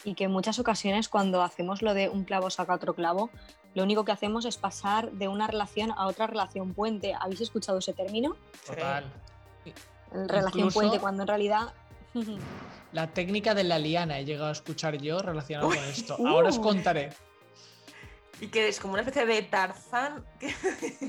Y 0.04 0.16
que 0.16 0.26
en 0.26 0.32
muchas 0.32 0.60
ocasiones 0.60 1.10
cuando 1.10 1.42
hacemos 1.42 1.82
lo 1.82 1.94
de 1.94 2.10
un 2.10 2.24
clavo 2.24 2.50
saca 2.50 2.74
otro 2.74 2.94
clavo, 2.94 3.30
lo 3.76 3.84
único 3.84 4.06
que 4.06 4.12
hacemos 4.12 4.46
es 4.46 4.58
pasar 4.58 5.12
de 5.12 5.28
una 5.28 5.48
relación 5.48 5.92
a 5.92 6.08
otra 6.08 6.28
relación 6.28 6.74
puente. 6.74 7.16
¿Habéis 7.20 7.42
escuchado 7.42 7.80
ese 7.80 7.94
término? 7.94 8.36
Total. 8.66 9.12
Relación 10.12 10.68
Incluso- 10.68 10.80
puente, 10.80 11.00
cuando 11.00 11.24
en 11.24 11.28
realidad... 11.28 11.74
La 12.94 13.08
técnica 13.08 13.56
de 13.56 13.64
la 13.64 13.80
liana 13.80 14.20
he 14.20 14.26
llegado 14.26 14.50
a 14.50 14.52
escuchar 14.52 14.98
yo 14.98 15.18
relacionado 15.18 15.68
Uy, 15.70 15.78
con 15.78 15.86
esto. 15.86 16.16
Ahora 16.28 16.50
os 16.50 16.60
uh. 16.60 16.62
contaré. 16.62 17.10
Y 18.40 18.50
que 18.50 18.68
es 18.68 18.80
como 18.80 18.94
una 18.94 19.02
especie 19.02 19.26
de 19.26 19.42
Tarzán 19.42 20.24
que, 20.40 20.54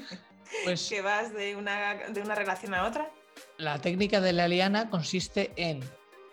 Pues 0.64 0.88
que 0.88 1.02
vas 1.02 1.34
de 1.34 1.56
una, 1.56 1.94
de 2.08 2.22
una 2.22 2.34
relación 2.34 2.72
a 2.72 2.86
otra. 2.86 3.10
la 3.58 3.78
técnica 3.80 4.22
de 4.22 4.32
la 4.32 4.48
liana 4.48 4.88
consiste 4.88 5.52
en, 5.56 5.80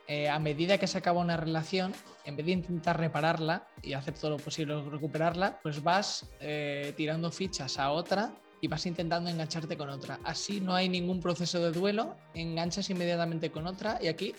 eh, 0.08 0.30
a 0.30 0.40
medida 0.40 0.78
que 0.78 0.88
se 0.88 0.98
acaba 0.98 1.22
una 1.22 1.38
relación, 1.38 1.94
en 2.26 2.36
vez 2.36 2.46
de 2.46 2.52
intentar 2.54 3.00
repararla 3.00 3.68
y 3.82 3.94
hacer 3.94 4.14
todo 4.14 4.32
lo 4.32 4.38
posible 4.38 4.82
recuperarla, 4.90 5.60
pues 5.62 5.82
vas 5.82 6.30
eh, 6.40 6.94
tirando 6.98 7.32
fichas 7.32 7.80
a 7.80 7.92
otra 7.92 8.34
y 8.60 8.68
vas 8.68 8.86
intentando 8.86 9.30
engancharte 9.30 9.78
con 9.78 9.90
otra. 9.90 10.20
Así 10.24 10.62
no 10.62 10.76
hay 10.76 10.90
ningún 10.90 11.20
proceso 11.20 11.60
de 11.60 11.72
duelo, 11.72 12.16
enganchas 12.34 12.90
inmediatamente 12.90 13.52
con 13.52 13.68
otra 13.68 13.98
y 14.02 14.08
aquí, 14.08 14.36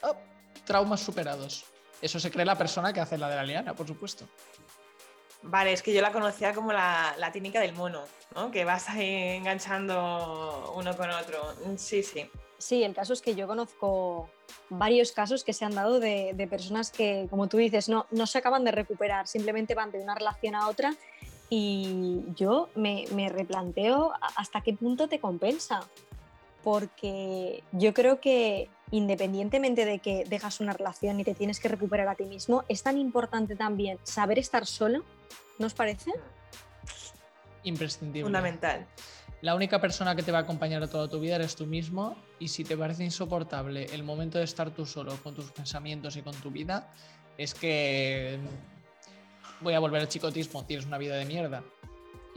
traumas 0.64 1.00
superados. 1.00 1.64
Eso 2.00 2.18
se 2.20 2.30
cree 2.30 2.44
la 2.44 2.58
persona 2.58 2.92
que 2.92 3.00
hace 3.00 3.18
la 3.18 3.28
de 3.28 3.36
la 3.36 3.44
liana, 3.44 3.74
por 3.74 3.86
supuesto. 3.86 4.28
Vale, 5.42 5.72
es 5.72 5.82
que 5.82 5.92
yo 5.92 6.00
la 6.00 6.12
conocía 6.12 6.54
como 6.54 6.72
la, 6.72 7.14
la 7.18 7.32
técnica 7.32 7.58
del 7.60 7.72
mono, 7.72 8.04
¿no? 8.34 8.50
Que 8.50 8.64
vas 8.64 8.88
ahí 8.88 9.36
enganchando 9.36 10.72
uno 10.76 10.96
con 10.96 11.10
otro. 11.10 11.54
Sí, 11.76 12.02
sí. 12.02 12.30
Sí, 12.62 12.84
el 12.84 12.94
caso 12.94 13.12
es 13.12 13.20
que 13.20 13.34
yo 13.34 13.48
conozco 13.48 14.30
varios 14.70 15.10
casos 15.10 15.42
que 15.42 15.52
se 15.52 15.64
han 15.64 15.74
dado 15.74 15.98
de, 15.98 16.32
de 16.34 16.46
personas 16.46 16.92
que, 16.92 17.26
como 17.28 17.48
tú 17.48 17.56
dices, 17.56 17.88
no, 17.88 18.06
no 18.12 18.24
se 18.28 18.38
acaban 18.38 18.62
de 18.62 18.70
recuperar, 18.70 19.26
simplemente 19.26 19.74
van 19.74 19.90
de 19.90 19.98
una 19.98 20.14
relación 20.14 20.54
a 20.54 20.68
otra 20.68 20.94
y 21.50 22.22
yo 22.36 22.68
me, 22.76 23.04
me 23.16 23.28
replanteo 23.28 24.12
a- 24.12 24.28
hasta 24.36 24.60
qué 24.60 24.74
punto 24.74 25.08
te 25.08 25.18
compensa. 25.18 25.80
Porque 26.62 27.64
yo 27.72 27.92
creo 27.92 28.20
que 28.20 28.70
independientemente 28.92 29.84
de 29.84 29.98
que 29.98 30.24
dejas 30.28 30.60
una 30.60 30.72
relación 30.72 31.18
y 31.18 31.24
te 31.24 31.34
tienes 31.34 31.58
que 31.58 31.66
recuperar 31.66 32.06
a 32.06 32.14
ti 32.14 32.24
mismo, 32.26 32.62
es 32.68 32.84
tan 32.84 32.96
importante 32.96 33.56
también 33.56 33.98
saber 34.04 34.38
estar 34.38 34.66
solo, 34.66 35.02
¿no 35.58 35.66
os 35.66 35.74
parece? 35.74 36.12
Imprescindible. 37.64 38.22
Fundamental. 38.22 38.86
La 39.42 39.56
única 39.56 39.80
persona 39.80 40.14
que 40.14 40.22
te 40.22 40.30
va 40.30 40.38
a 40.38 40.42
acompañar 40.42 40.84
a 40.84 40.86
toda 40.86 41.08
tu 41.08 41.18
vida 41.18 41.34
eres 41.34 41.56
tú 41.56 41.66
mismo 41.66 42.16
y 42.38 42.46
si 42.46 42.62
te 42.62 42.76
parece 42.76 43.02
insoportable 43.02 43.86
el 43.92 44.04
momento 44.04 44.38
de 44.38 44.44
estar 44.44 44.70
tú 44.70 44.86
solo 44.86 45.16
con 45.16 45.34
tus 45.34 45.50
pensamientos 45.50 46.16
y 46.16 46.22
con 46.22 46.32
tu 46.36 46.52
vida, 46.52 46.92
es 47.36 47.52
que 47.52 48.38
voy 49.60 49.74
a 49.74 49.80
volver 49.80 50.00
al 50.00 50.08
chicotismo, 50.08 50.64
tienes 50.64 50.86
una 50.86 50.96
vida 50.96 51.16
de 51.16 51.24
mierda. 51.24 51.64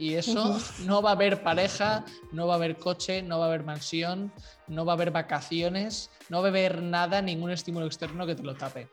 Y 0.00 0.14
eso 0.14 0.58
no 0.84 1.00
va 1.00 1.10
a 1.10 1.12
haber 1.12 1.44
pareja, 1.44 2.04
no 2.32 2.48
va 2.48 2.54
a 2.54 2.56
haber 2.56 2.76
coche, 2.76 3.22
no 3.22 3.38
va 3.38 3.44
a 3.44 3.48
haber 3.48 3.62
mansión, 3.62 4.32
no 4.66 4.84
va 4.84 4.94
a 4.94 4.96
haber 4.96 5.12
vacaciones, 5.12 6.10
no 6.28 6.40
va 6.40 6.48
a 6.48 6.50
haber 6.50 6.82
nada, 6.82 7.22
ningún 7.22 7.52
estímulo 7.52 7.86
externo 7.86 8.26
que 8.26 8.34
te 8.34 8.42
lo 8.42 8.56
tape. 8.56 8.88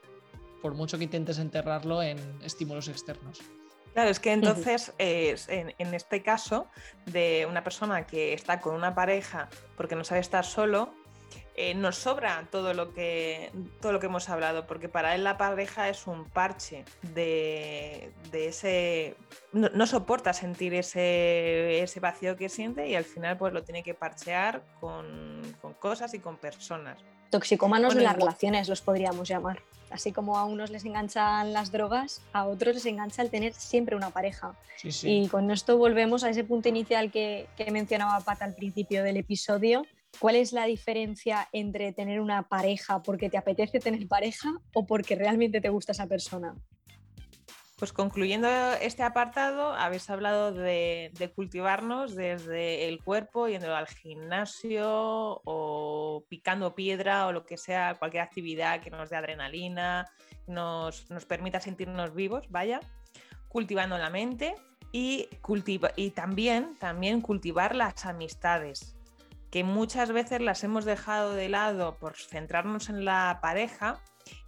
Por 0.62 0.76
mucho 0.76 1.00
que 1.00 1.06
intentes 1.06 1.40
enterrarlo 1.40 2.04
en 2.04 2.20
estímulos 2.44 2.90
externos. 2.90 3.40
Claro, 3.94 4.10
es 4.10 4.20
que 4.20 4.32
entonces, 4.32 4.94
eh, 4.98 5.36
en, 5.48 5.74
en 5.78 5.94
este 5.94 6.24
caso, 6.24 6.68
de 7.06 7.46
una 7.50 7.64
persona 7.64 8.06
que 8.08 8.34
está 8.34 8.60
con 8.60 8.76
una 8.76 8.96
pareja 8.96 9.50
porque 9.78 9.96
no 9.96 10.04
sabe 10.04 10.22
estar 10.22 10.46
solo, 10.46 10.94
eh, 11.56 11.76
nos 11.76 11.98
sobra 11.98 12.48
todo 12.50 12.74
lo, 12.74 12.96
que, 12.96 13.52
todo 13.80 13.92
lo 13.92 14.00
que 14.00 14.08
hemos 14.08 14.28
hablado, 14.30 14.66
porque 14.66 14.90
para 14.90 15.14
él 15.14 15.24
la 15.24 15.38
pareja 15.38 15.88
es 15.88 16.08
un 16.08 16.26
parche 16.26 16.84
de, 17.14 18.12
de 18.32 18.48
ese... 18.48 19.16
No, 19.52 19.70
no 19.70 19.86
soporta 19.86 20.34
sentir 20.34 20.74
ese, 20.74 21.84
ese 21.84 22.00
vacío 22.00 22.36
que 22.38 22.50
siente 22.50 22.88
y 22.88 22.96
al 22.96 23.06
final 23.06 23.38
pues 23.38 23.54
lo 23.54 23.64
tiene 23.64 23.84
que 23.84 23.94
parchear 23.94 24.64
con, 24.80 25.44
con 25.62 25.76
cosas 25.76 26.16
y 26.16 26.20
con 26.20 26.38
personas. 26.38 26.98
Toxicómanos 27.30 27.94
de 27.94 28.02
las 28.02 28.16
relaciones 28.16 28.68
los 28.68 28.82
podríamos 28.82 29.28
llamar. 29.28 29.62
Así 29.94 30.12
como 30.12 30.38
a 30.38 30.46
unos 30.46 30.72
les 30.72 30.86
enganchan 30.86 31.54
las 31.54 31.72
drogas, 31.72 32.22
a 32.34 32.46
otros 32.48 32.74
les 32.74 32.86
engancha 32.88 33.22
el 33.22 33.30
tener 33.30 33.54
siempre 33.54 33.96
una 33.96 34.10
pareja. 34.10 34.56
Sí, 34.78 34.92
sí. 34.92 35.10
Y 35.10 35.28
con 35.28 35.52
esto 35.52 35.78
volvemos 35.78 36.24
a 36.24 36.30
ese 36.30 36.44
punto 36.44 36.68
inicial 36.68 37.12
que, 37.12 37.48
que 37.56 37.70
mencionaba 37.70 38.20
Pat 38.22 38.42
al 38.42 38.56
principio 38.56 39.04
del 39.04 39.18
episodio. 39.18 39.86
¿Cuál 40.20 40.36
es 40.36 40.52
la 40.52 40.66
diferencia 40.66 41.48
entre 41.52 41.94
tener 41.94 42.20
una 42.20 42.44
pareja 42.50 43.04
porque 43.04 43.30
te 43.30 43.38
apetece 43.38 43.80
tener 43.80 44.08
pareja 44.08 44.52
o 44.74 44.86
porque 44.86 45.16
realmente 45.16 45.62
te 45.62 45.70
gusta 45.70 45.92
esa 45.92 46.08
persona? 46.08 46.56
Pues 47.78 47.92
concluyendo 47.92 48.48
este 48.82 49.02
apartado, 49.02 49.74
habéis 49.74 50.10
hablado 50.10 50.54
de, 50.54 51.12
cultivarnos 51.36 52.16
desde 52.16 52.88
el 52.88 53.04
cuerpo, 53.04 53.48
yendo 53.48 53.76
al 53.76 53.88
gimnasio 53.88 55.42
o 55.44 56.24
picando 56.30 56.76
piedra 56.76 57.26
o 57.26 57.32
lo 57.32 57.46
que 57.46 57.58
sea, 57.58 57.96
cualquier 57.96 58.24
actividad 58.24 58.80
que 58.80 58.92
nos 58.92 59.10
dé 59.10 59.16
adrenalina, 59.16 60.06
nos, 60.46 61.10
nos 61.10 61.26
permita 61.26 61.60
sentirnos 61.60 62.14
vivos, 62.14 62.46
vaya, 62.50 62.80
cultivando 63.48 63.98
la 63.98 64.12
mente 64.12 64.56
y, 64.92 65.28
cultiva 65.42 65.92
y 65.96 66.12
también, 66.12 66.78
también 66.80 67.22
cultivar 67.22 67.76
las 67.76 68.06
amistades, 68.06 68.96
que 69.50 69.64
muchas 69.64 70.12
veces 70.12 70.42
las 70.42 70.64
hemos 70.64 70.86
dejado 70.86 71.34
de 71.34 71.50
lado 71.50 71.98
por 71.98 72.16
centrarnos 72.16 72.90
en 72.90 73.04
la 73.04 73.40
pareja 73.42 74.00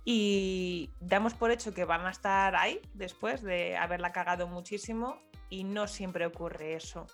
y 0.06 0.91
damos 0.99 1.34
por 1.34 1.49
hecho 1.51 1.74
que 1.74 1.84
van 1.84 2.06
a 2.06 2.12
estar 2.12 2.56
ahí 2.56 2.80
después 2.93 3.41
de 3.41 3.76
haberla 3.76 4.12
cagado 4.12 4.47
muchísimo 4.47 5.18
y 5.49 5.64
no 5.64 5.88
siempre 5.88 6.28
ocurre 6.28 6.76
eso. 6.76 7.08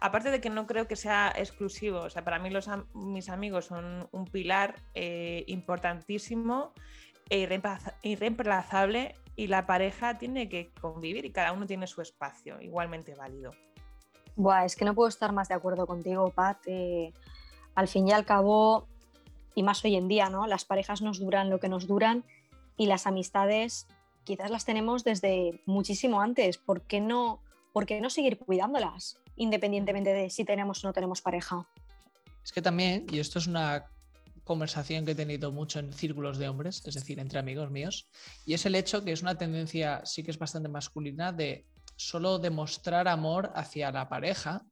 Aparte 0.00 0.30
de 0.30 0.40
que 0.40 0.50
no 0.50 0.66
creo 0.66 0.88
que 0.88 0.96
sea 0.96 1.32
exclusivo, 1.36 2.00
o 2.00 2.10
sea, 2.10 2.24
para 2.24 2.38
mí 2.38 2.50
los 2.50 2.68
mis 2.94 3.28
amigos 3.28 3.66
son 3.66 4.08
un 4.12 4.24
pilar 4.24 4.76
eh, 4.94 5.44
importantísimo 5.46 6.72
e 7.28 7.46
irreemplaza- 7.46 7.94
irreemplazable 8.02 9.14
y 9.36 9.48
la 9.48 9.66
pareja 9.66 10.18
tiene 10.18 10.48
que 10.48 10.70
convivir 10.80 11.26
y 11.26 11.32
cada 11.32 11.52
uno 11.52 11.66
tiene 11.66 11.86
su 11.86 12.00
espacio, 12.00 12.60
igualmente 12.60 13.14
válido. 13.14 13.52
Buah, 14.36 14.64
es 14.64 14.74
que 14.74 14.84
no 14.84 14.94
puedo 14.94 15.08
estar 15.08 15.32
más 15.32 15.48
de 15.48 15.54
acuerdo 15.54 15.86
contigo, 15.86 16.30
Pat. 16.30 16.58
Eh, 16.66 17.12
al 17.74 17.88
fin 17.88 18.08
y 18.08 18.12
al 18.12 18.24
cabo, 18.24 18.88
y 19.54 19.62
más 19.62 19.84
hoy 19.84 19.96
en 19.96 20.08
día, 20.08 20.30
¿no? 20.30 20.46
Las 20.46 20.64
parejas 20.64 21.02
nos 21.02 21.18
duran 21.18 21.50
lo 21.50 21.60
que 21.60 21.68
nos 21.68 21.86
duran 21.86 22.24
y 22.78 22.86
las 22.86 23.06
amistades 23.06 23.86
quizás 24.24 24.50
las 24.50 24.64
tenemos 24.64 25.04
desde 25.04 25.62
muchísimo 25.66 26.22
antes. 26.22 26.56
¿Por 26.56 26.86
qué 26.86 27.00
no, 27.00 27.42
por 27.74 27.84
qué 27.84 28.00
no 28.00 28.08
seguir 28.08 28.38
cuidándolas, 28.38 29.18
independientemente 29.36 30.14
de 30.14 30.30
si 30.30 30.44
tenemos 30.44 30.82
o 30.82 30.88
no 30.88 30.92
tenemos 30.94 31.20
pareja? 31.20 31.68
Es 32.42 32.52
que 32.52 32.62
también, 32.62 33.06
y 33.10 33.18
esto 33.18 33.38
es 33.38 33.46
una 33.46 33.90
conversación 34.44 35.04
que 35.04 35.12
he 35.12 35.14
tenido 35.14 35.52
mucho 35.52 35.78
en 35.78 35.92
círculos 35.92 36.38
de 36.38 36.48
hombres, 36.48 36.82
es 36.86 36.94
decir, 36.94 37.18
entre 37.18 37.38
amigos 37.38 37.70
míos, 37.70 38.08
y 38.46 38.54
es 38.54 38.64
el 38.64 38.74
hecho 38.74 39.04
que 39.04 39.12
es 39.12 39.20
una 39.20 39.36
tendencia, 39.36 40.06
sí 40.06 40.22
que 40.22 40.30
es 40.30 40.38
bastante 40.38 40.70
masculina, 40.70 41.32
de 41.32 41.66
solo 41.96 42.38
demostrar 42.38 43.08
amor 43.08 43.52
hacia 43.54 43.90
la 43.90 44.08
pareja. 44.08 44.64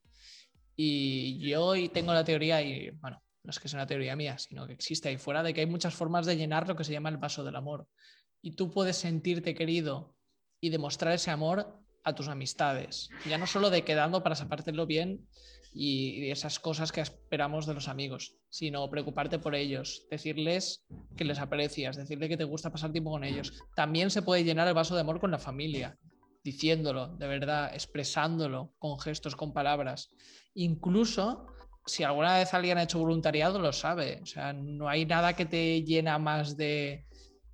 Y 0.77 1.39
yo 1.47 1.65
hoy 1.65 1.89
tengo 1.89 2.15
la 2.15 2.25
teoría, 2.25 2.63
y 2.63 2.91
bueno, 2.91 3.23
no 3.47 3.51
es 3.51 3.61
que 3.61 3.69
sea 3.69 3.79
una 3.79 3.87
teoría 3.87 4.17
mía, 4.17 4.37
sino 4.39 4.67
que 4.67 4.73
existe 4.73 5.09
ahí 5.09 5.17
fuera, 5.17 5.43
de 5.43 5.55
que 5.55 5.61
hay 5.61 5.67
muchas 5.67 5.95
formas 5.95 6.27
de 6.27 6.37
llenar 6.37 6.67
lo 6.67 6.75
que 6.75 6.85
se 6.85 6.93
llama 6.93 7.09
el 7.09 7.17
vaso 7.17 7.45
del 7.45 7.55
amor. 7.55 7.87
Y 8.43 8.57
tú 8.57 8.73
puedes 8.73 8.97
sentirte 8.97 9.55
querido 9.55 10.17
y 10.61 10.71
demostrar 10.71 11.15
ese 11.15 11.31
amor 11.31 11.81
a 12.03 12.15
tus 12.15 12.29
amistades, 12.29 13.09
ya 13.29 13.39
no 13.39 13.47
solo 13.47 13.71
de 13.71 13.83
quedando 13.83 14.23
para 14.23 14.37
sacártelo 14.37 14.87
bien 14.87 15.27
y 15.73 16.31
esas 16.31 16.59
cosas 16.59 16.91
que 16.91 17.01
esperamos 17.01 17.67
de 17.67 17.75
los 17.75 17.89
amigos, 17.89 18.35
sino 18.49 18.89
preocuparte 18.89 19.39
por 19.39 19.55
ellos, 19.55 20.07
decirles 20.11 20.85
que 21.17 21.25
les 21.25 21.39
aprecias, 21.39 21.97
decirle 21.97 22.29
que 22.29 22.37
te 22.37 22.45
gusta 22.45 22.71
pasar 22.71 22.93
tiempo 22.93 23.11
con 23.11 23.25
ellos. 23.25 23.53
También 23.75 24.11
se 24.11 24.23
puede 24.23 24.45
llenar 24.45 24.69
el 24.69 24.75
vaso 24.75 24.95
de 24.95 25.03
amor 25.03 25.21
con 25.21 25.31
la 25.31 25.39
familia, 25.39 25.99
diciéndolo, 26.43 27.09
de 27.17 27.27
verdad, 27.27 27.75
expresándolo 27.75 28.73
con 28.79 28.99
gestos, 28.99 29.37
con 29.37 29.53
palabras. 29.53 30.11
Incluso 30.55 31.47
si 31.87 32.03
alguna 32.03 32.37
vez 32.37 32.53
alguien 32.53 32.78
ha 32.78 32.82
hecho 32.82 32.99
voluntariado, 32.99 33.59
lo 33.59 33.72
sabe. 33.72 34.20
O 34.22 34.26
sea, 34.26 34.53
no 34.53 34.89
hay 34.89 35.07
nada 35.07 35.34
que 35.34 35.47
te 35.47 35.82
llena 35.82 36.18
más 36.18 36.57
de, 36.57 37.07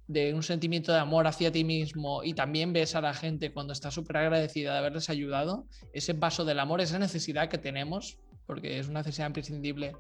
de 0.09 0.35
un 0.35 0.43
sentimiento 0.43 0.93
de 0.93 0.99
amor 0.99 1.27
hacia 1.27 1.53
ti 1.53 1.65
mismo 1.65 2.23
y 2.25 2.35
también 2.35 2.73
ves 2.73 2.95
a 2.95 3.01
la 3.01 3.15
gente 3.15 3.53
cuando 3.53 3.73
está 3.73 3.91
súper 3.91 4.19
agradecida 4.19 4.73
de 4.73 4.79
haberles 4.79 5.11
ayudado, 5.11 5.67
ese 5.93 6.13
vaso 6.15 6.45
del 6.45 6.61
amor, 6.61 6.81
esa 6.81 6.99
necesidad 6.99 7.49
que 7.49 7.59
tenemos, 7.59 8.19
porque 8.47 8.79
es 8.79 8.89
una 8.89 9.01
necesidad 9.01 9.29
imprescindible 9.29 9.93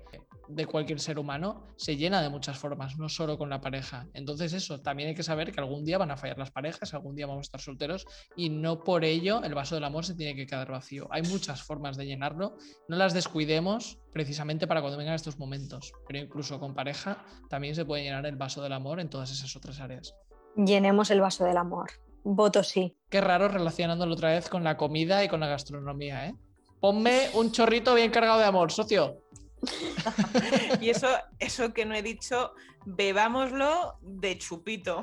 de 0.49 0.67
cualquier 0.67 1.01
ser 1.01 1.19
humano 1.19 1.67
se 1.77 1.97
llena 1.97 2.23
de 2.23 2.29
muchas 2.29 2.59
formas, 2.59 2.99
no 2.99 3.09
solo 3.09 3.39
con 3.39 3.51
la 3.51 3.61
pareja. 3.61 4.07
Entonces 4.15 4.53
eso, 4.53 4.81
también 4.81 5.11
hay 5.11 5.15
que 5.15 5.23
saber 5.23 5.53
que 5.53 5.61
algún 5.61 5.85
día 5.85 5.99
van 5.99 6.11
a 6.11 6.17
fallar 6.17 6.39
las 6.39 6.51
parejas, 6.51 6.95
algún 6.95 7.15
día 7.15 7.27
vamos 7.27 7.41
a 7.41 7.49
estar 7.49 7.61
solteros 7.61 8.07
y 8.37 8.51
no 8.51 8.83
por 8.85 9.05
ello 9.05 9.43
el 9.43 9.55
vaso 9.55 9.75
del 9.75 9.85
amor 9.85 10.05
se 10.05 10.15
tiene 10.15 10.35
que 10.35 10.47
quedar 10.47 10.71
vacío. 10.71 11.09
Hay 11.11 11.23
muchas 11.23 11.63
formas 11.63 11.97
de 11.97 12.07
llenarlo, 12.07 12.57
no 12.89 12.97
las 12.97 13.15
descuidemos 13.15 13.99
precisamente 14.13 14.67
para 14.67 14.81
cuando 14.81 14.99
vengan 14.99 15.15
estos 15.15 15.39
momentos, 15.39 15.93
pero 16.07 16.19
incluso 16.19 16.61
con 16.61 16.75
pareja 16.75 17.25
también 17.49 17.75
se 17.75 17.85
puede 17.85 18.03
llenar 18.03 18.27
el 18.27 18.37
vaso 18.37 18.63
del 18.63 18.73
amor 18.73 19.01
en 19.01 19.09
todas 19.09 19.31
esas 19.31 19.55
otras 19.57 19.81
áreas. 19.81 20.15
Llenemos 20.57 21.11
el 21.11 21.21
vaso 21.21 21.45
del 21.45 21.57
amor. 21.57 21.91
Voto 22.25 22.63
sí. 22.63 22.97
Qué 23.09 23.21
raro 23.21 23.49
relacionándolo 23.49 24.15
otra 24.15 24.31
vez 24.31 24.49
con 24.49 24.63
la 24.63 24.77
comida 24.77 25.25
y 25.25 25.29
con 25.29 25.41
la 25.41 25.49
gastronomía, 25.49 26.29
¿eh? 26.29 26.35
Ponme 26.81 27.31
un 27.35 27.53
chorrito 27.53 27.95
bien 27.95 28.11
cargado 28.11 28.41
de 28.41 28.45
amor, 28.45 28.73
socio. 28.73 29.22
y 30.81 30.91
eso, 30.91 31.09
eso 31.39 31.73
que 31.73 31.85
no 31.85 31.95
he 31.95 32.03
dicho, 32.03 32.53
bebámoslo 32.85 33.99
de 34.01 34.39
chupito. 34.39 35.03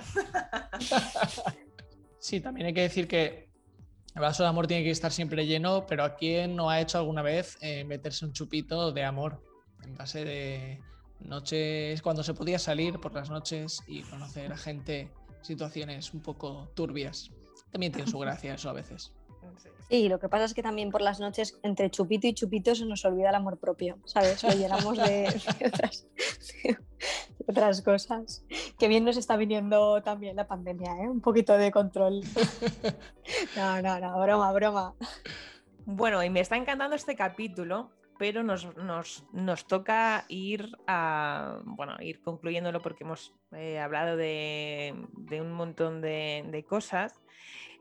sí, 2.20 2.42
también 2.42 2.68
hay 2.68 2.74
que 2.74 2.82
decir 2.82 3.08
que 3.08 3.50
el 4.16 4.22
vaso 4.22 4.44
de 4.44 4.50
amor 4.50 4.68
tiene 4.68 4.84
que 4.84 4.92
estar 4.92 5.12
siempre 5.12 5.46
lleno, 5.46 5.86
pero 5.86 6.04
¿a 6.04 6.16
quién 6.16 6.56
no 6.56 6.70
ha 6.70 6.82
hecho 6.82 6.98
alguna 6.98 7.22
vez 7.22 7.58
eh, 7.62 7.84
meterse 7.86 8.26
un 8.26 8.34
chupito 8.34 8.92
de 8.92 9.04
amor? 9.04 9.44
En 9.84 9.96
base 9.96 10.26
de 10.26 10.82
noches, 11.20 12.02
cuando 12.02 12.24
se 12.24 12.34
podía 12.34 12.60
salir 12.60 13.00
por 13.00 13.14
las 13.14 13.30
noches 13.30 13.82
y 13.88 14.02
conocer 14.04 14.52
a 14.52 14.58
gente, 14.58 15.12
situaciones 15.42 16.14
un 16.14 16.22
poco 16.22 16.72
turbias. 16.76 17.32
También 17.72 17.92
tiene 17.92 18.10
su 18.10 18.20
gracia 18.20 18.56
eso 18.56 18.70
a 18.70 18.74
veces. 18.74 19.14
Sí, 19.90 20.08
lo 20.08 20.20
que 20.20 20.30
pasa 20.30 20.46
es 20.46 20.54
que 20.54 20.62
también 20.62 20.92
por 20.92 21.02
las 21.02 21.20
noches, 21.20 21.60
entre 21.64 21.90
chupito 21.90 22.28
y 22.28 22.34
chupito, 22.36 22.76
se 22.76 22.86
nos 22.86 23.04
olvida 23.06 23.30
el 23.30 23.36
amor 23.36 23.58
propio, 23.58 23.98
¿sabes? 24.06 24.44
Lo 24.44 24.52
llenamos 24.52 24.98
de, 24.98 25.28
otras, 27.48 27.82
cosas. 27.82 28.46
Que 28.78 28.88
bien 28.88 29.04
nos 29.04 29.18
está 29.18 29.36
viniendo 29.36 30.04
también 30.04 30.36
la 30.36 30.48
pandemia, 30.48 30.92
¿eh? 31.02 31.10
Un 31.10 31.22
poquito 31.22 31.58
de 31.58 31.72
control. 31.72 32.22
No, 33.56 33.82
no, 33.82 34.00
no, 34.00 34.22
broma, 34.22 34.52
broma. 34.52 34.94
Bueno, 35.86 36.24
y 36.24 36.30
me 36.30 36.42
está 36.42 36.56
encantando 36.56 36.96
este 36.96 37.16
capítulo, 37.16 37.92
pero 38.20 38.44
nos, 38.44 39.26
toca 39.68 40.26
ir 40.28 40.70
a, 40.86 41.62
bueno, 41.66 41.96
ir 42.00 42.22
concluyéndolo 42.22 42.80
porque 42.82 43.06
hemos 43.06 43.34
eh, 43.54 43.80
hablado 43.80 44.18
de, 44.18 44.94
un 45.32 45.52
montón 45.52 46.00
de 46.02 46.66
cosas. 46.70 47.20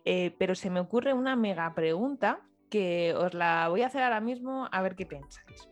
Eh, 0.05 0.34
pero 0.38 0.55
se 0.55 0.70
me 0.70 0.80
ocurre 0.80 1.12
una 1.12 1.36
mega 1.36 1.74
pregunta 1.74 2.40
que 2.70 3.14
os 3.14 3.34
la 3.34 3.68
voy 3.68 3.82
a 3.82 3.86
hacer 3.86 4.03
ahora 4.03 4.20
mismo 4.20 4.68
a 4.70 4.82
ver 4.82 4.94
qué 4.94 5.07
pensáis. 5.07 5.68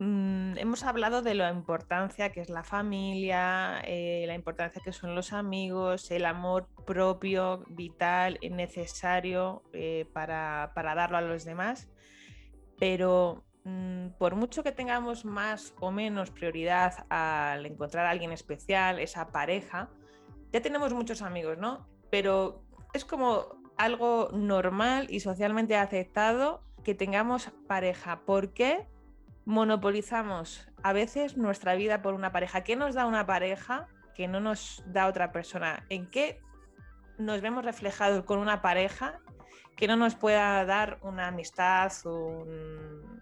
Mm, 0.00 0.56
hemos 0.58 0.84
hablado 0.84 1.22
de 1.22 1.34
la 1.34 1.50
importancia 1.50 2.30
que 2.30 2.40
es 2.40 2.50
la 2.50 2.62
familia, 2.62 3.80
eh, 3.84 4.24
la 4.28 4.34
importancia 4.34 4.80
que 4.84 4.92
son 4.92 5.16
los 5.16 5.32
amigos, 5.32 6.10
el 6.12 6.24
amor 6.24 6.68
propio, 6.86 7.64
vital, 7.68 8.38
necesario 8.48 9.64
eh, 9.72 10.08
para, 10.12 10.70
darlo 10.76 11.16
a 11.16 11.20
los 11.20 11.44
demás, 11.44 11.88
pero 12.78 13.44
mm, 13.64 14.10
por 14.18 14.36
mucho 14.36 14.62
que 14.62 14.70
tengamos 14.70 15.24
más 15.24 15.74
o 15.80 15.90
menos 15.90 16.30
prioridad 16.30 17.04
al 17.10 17.66
encontrar 17.66 18.06
a 18.06 18.10
alguien 18.10 18.30
especial, 18.30 19.00
esa 19.00 19.32
pareja, 19.32 19.90
ya 20.52 20.62
tenemos 20.62 20.94
muchos 20.94 21.22
amigos, 21.22 21.58
¿no? 21.58 21.88
Pero 22.08 22.62
es 22.94 23.04
como 23.04 23.57
algo 23.78 24.28
normal 24.32 25.06
y 25.08 25.20
socialmente 25.20 25.76
aceptado 25.76 26.62
que 26.84 26.94
tengamos 26.94 27.50
pareja. 27.66 28.20
¿Por 28.26 28.52
qué 28.52 28.86
monopolizamos 29.44 30.68
a 30.82 30.92
veces 30.92 31.36
nuestra 31.36 31.74
vida 31.74 32.02
por 32.02 32.14
una 32.14 32.32
pareja? 32.32 32.64
¿Qué 32.64 32.76
nos 32.76 32.94
da 32.94 33.06
una 33.06 33.24
pareja 33.24 33.86
que 34.14 34.28
no 34.28 34.40
nos 34.40 34.82
da 34.86 35.06
otra 35.06 35.32
persona? 35.32 35.86
¿En 35.88 36.10
qué 36.10 36.40
nos 37.18 37.40
vemos 37.40 37.64
reflejados 37.64 38.24
con 38.24 38.38
una 38.38 38.62
pareja 38.62 39.20
que 39.76 39.86
no 39.86 39.96
nos 39.96 40.16
pueda 40.16 40.64
dar 40.64 40.98
una 41.02 41.28
amistad, 41.28 41.92
un, 42.04 43.20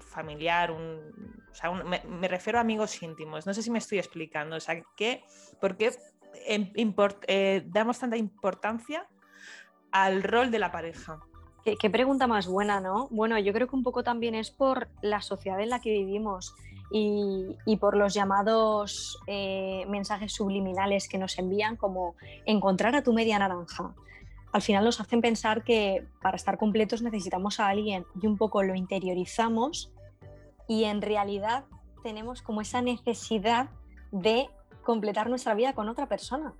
familiar, 0.00 0.72
un, 0.72 1.00
me, 1.84 2.28
refiero 2.28 2.58
a 2.58 2.62
amigos 2.62 3.02
íntimos. 3.02 3.46
No 3.46 3.54
sé 3.54 3.62
si 3.62 3.70
me 3.70 3.78
estoy 3.78 3.98
explicando. 3.98 4.56
O 4.56 4.60
sea, 4.60 4.82
¿qué, 4.96 5.24
¿por 5.60 5.76
qué 5.76 5.92
eh, 6.46 7.64
damos 7.66 7.98
tanta 7.98 8.16
importancia 8.16 9.06
al 9.90 10.22
rol 10.22 10.50
de 10.50 10.58
la 10.58 10.72
pareja? 10.72 11.20
Qué, 11.64 11.90
pregunta 11.90 12.26
más 12.26 12.48
buena, 12.48 12.80
¿no? 12.80 13.06
Bueno, 13.10 13.38
yo 13.38 13.52
creo 13.52 13.68
que 13.68 13.76
un 13.76 13.84
poco 13.84 14.02
también 14.02 14.34
es 14.34 14.50
por 14.50 14.88
la 15.00 15.22
sociedad 15.22 15.60
en 15.60 15.70
la 15.70 15.80
que 15.80 15.90
vivimos 15.90 16.56
y, 16.90 17.76
por 17.80 17.96
los 17.96 18.14
llamados 18.14 19.18
eh, 19.28 19.84
mensajes 19.88 20.32
subliminales 20.32 21.08
que 21.08 21.18
nos 21.18 21.38
envían, 21.38 21.76
como 21.76 22.16
encontrar 22.46 22.96
a 22.96 23.02
tu 23.02 23.12
media 23.12 23.38
naranja. 23.38 23.94
Al 24.52 24.60
final 24.60 24.84
nos 24.84 25.00
hacen 25.00 25.20
pensar 25.20 25.62
que 25.62 26.04
para 26.20 26.36
estar 26.36 26.58
completos 26.58 27.00
necesitamos 27.00 27.60
a 27.60 27.68
alguien 27.68 28.04
y 28.20 28.26
un 28.26 28.36
poco 28.36 28.62
lo 28.62 28.74
interiorizamos 28.74 29.92
y 30.68 30.84
en 30.84 31.00
realidad 31.00 31.64
tenemos 32.02 32.42
como 32.42 32.60
esa 32.60 32.82
necesidad 32.82 33.70
de 34.10 34.48
completar 34.82 35.28
nuestra 35.28 35.54
vida 35.54 35.72
con 35.72 35.88
otra 35.88 36.08
persona. 36.08 36.54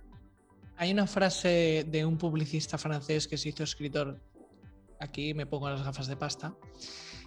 Hay 0.77 0.91
una 0.91 1.07
frase 1.07 1.85
de 1.87 2.05
un 2.05 2.17
publicista 2.17 2.77
francés 2.77 3.27
que 3.27 3.37
se 3.37 3.49
hizo 3.49 3.63
escritor, 3.63 4.19
aquí 4.99 5.33
me 5.33 5.45
pongo 5.45 5.69
las 5.69 5.83
gafas 5.83 6.07
de 6.07 6.15
pasta, 6.15 6.55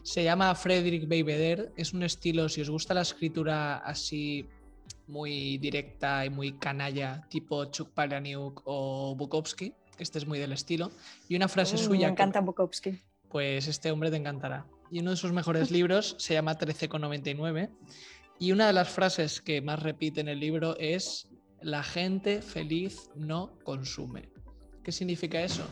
se 0.03 0.25
llama 0.25 0.55
Frédéric 0.55 1.09
Beibeder, 1.09 1.73
es 1.77 1.93
un 1.93 2.03
estilo, 2.03 2.49
si 2.49 2.61
os 2.61 2.71
gusta 2.71 2.95
la 2.95 3.03
escritura 3.03 3.79
así 3.79 4.49
muy 5.07 5.59
directa 5.59 6.25
y 6.25 6.31
muy 6.31 6.53
canalla, 6.59 7.27
tipo 7.29 7.65
Chuck 7.67 7.91
Palahniuk 7.91 8.63
o 8.65 9.15
Bukowski, 9.17 9.75
este 9.99 10.19
es 10.19 10.27
muy 10.27 10.39
del 10.39 10.53
estilo, 10.53 10.91
y 11.29 11.37
una 11.37 11.49
frase 11.49 11.77
mm, 11.77 11.79
suya... 11.79 12.07
Me 12.09 12.13
encanta 12.13 12.41
Bukowski. 12.41 13.01
Pues 13.29 13.67
este 13.67 13.91
hombre 13.91 14.11
te 14.11 14.17
encantará. 14.17 14.67
Y 14.91 15.01
uno 15.01 15.11
de 15.11 15.17
sus 15.17 15.33
mejores 15.33 15.71
libros 15.71 16.15
se 16.19 16.35
llama 16.35 16.57
13,99 16.57 17.71
y 18.39 18.53
una 18.53 18.67
de 18.67 18.73
las 18.73 18.89
frases 18.89 19.41
que 19.41 19.63
más 19.63 19.83
repite 19.83 20.21
en 20.21 20.29
el 20.29 20.41
libro 20.41 20.77
es 20.79 21.29
la 21.63 21.83
gente 21.83 22.43
feliz 22.43 23.11
no 23.15 23.59
consume. 23.65 24.29
¿Qué 24.83 24.93
significa 24.93 25.43
eso? 25.43 25.67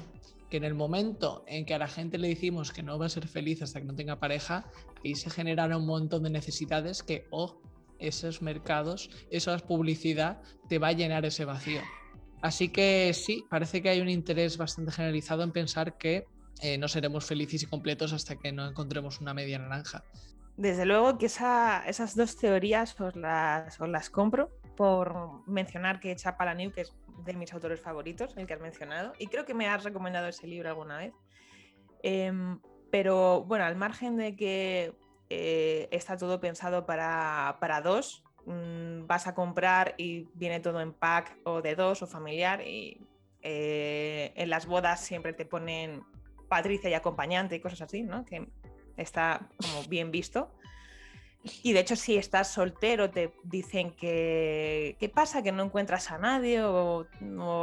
Que 0.51 0.57
en 0.57 0.65
el 0.65 0.74
momento 0.74 1.45
en 1.47 1.66
que 1.66 1.74
a 1.74 1.78
la 1.78 1.89
gente 1.89 2.19
le 2.19 2.28
decimos 2.28 2.73
que 2.73 2.82
no 2.82 2.99
va 2.99 3.07
a 3.07 3.11
ser 3.11 3.28
feliz 3.28 3.62
hasta 3.62 3.81
que 3.81 3.86
no 3.86 3.95
tenga 3.95 4.19
pareja, 4.19 4.70
ahí 5.05 5.15
se 5.15 5.31
generan 5.31 5.74
un 5.74 5.86
montón 5.86 6.23
de 6.23 6.31
necesidades 6.31 7.03
que, 7.03 7.27
oh, 7.31 7.61
esos 7.99 8.43
mercados, 8.43 9.11
esa 9.31 9.57
publicidad 9.59 10.41
te 10.69 10.78
va 10.78 10.89
a 10.89 10.93
llenar 10.93 11.24
ese 11.24 11.45
vacío. 11.45 11.81
Así 12.43 12.69
que 12.69 13.12
sí, 13.15 13.45
parece 13.49 13.82
que 13.82 13.89
hay 13.89 14.01
un 14.01 14.09
interés 14.09 14.57
bastante 14.59 14.93
generalizado 14.93 15.43
en 15.43 15.53
pensar 15.53 15.97
que 15.97 16.27
eh, 16.61 16.78
no 16.78 16.89
seremos 16.89 17.24
felices 17.24 17.62
y 17.62 17.66
completos 17.66 18.12
hasta 18.12 18.36
que 18.36 18.53
no 18.53 18.66
encontremos 18.66 19.20
una 19.20 19.35
media 19.35 19.59
naranja. 19.59 20.05
Desde 20.57 20.87
luego 20.87 21.19
que 21.19 21.27
esas 21.27 22.17
dos 22.17 22.37
teorías 22.37 22.99
os 23.01 23.17
las, 23.17 23.81
os 23.81 23.89
las 23.89 24.09
compro 24.09 24.51
por 24.77 25.47
mencionar 25.49 25.99
que 25.99 26.15
Chapala 26.15 26.57
que 26.71 26.83
es 26.83 26.95
de 27.25 27.35
mis 27.35 27.53
autores 27.53 27.81
favoritos, 27.81 28.37
el 28.37 28.47
que 28.47 28.55
has 28.55 28.61
mencionado, 28.61 29.13
y 29.19 29.27
creo 29.27 29.45
que 29.45 29.55
me 29.55 29.67
has 29.67 29.85
recomendado 29.85 30.29
ese 30.29 30.47
libro 30.47 30.69
alguna 30.69 30.99
vez. 30.99 31.15
Em, 32.03 32.61
pero 32.91 33.45
bueno, 33.45 33.65
al 33.65 33.77
margen 33.77 34.17
de 34.17 34.37
que 34.37 34.95
eh, 35.31 35.89
está 35.91 36.17
todo 36.17 36.41
pensado 36.41 36.87
para, 36.87 37.81
dos, 37.83 38.23
mm, 38.47 39.07
vas 39.07 39.27
a 39.27 39.35
comprar 39.35 39.95
y 39.97 40.29
viene 40.35 40.61
todo 40.61 40.81
en 40.81 40.93
pack 40.93 41.39
o 41.45 41.63
de 41.63 41.75
dos 41.75 42.03
o 42.03 42.07
familiar 42.07 42.61
y 42.61 43.01
eh, 43.43 44.33
en 44.37 44.51
las 44.51 44.67
bodas 44.67 45.01
siempre 45.01 45.33
te 45.33 45.45
ponen 45.45 46.03
Patricia 46.49 46.91
y 46.91 46.95
acompañante 46.95 47.57
y 47.57 47.61
cosas 47.61 47.83
así, 47.83 48.03
¿no? 48.03 48.25
Está 48.97 49.49
bien 49.89 50.11
visto. 50.11 50.51
Y 51.62 51.75
de 51.75 51.81
hecho, 51.81 51.95
si 51.95 52.16
estás 52.16 52.49
soltero, 52.49 53.11
te 53.11 53.35
dicen 53.43 53.91
que 53.91 54.97
qué 54.99 55.09
pasa, 55.11 55.43
que 55.43 55.53
no 55.53 55.62
encuentras 55.62 56.11
a 56.11 56.16
nadie 56.16 56.62
o, 56.62 57.07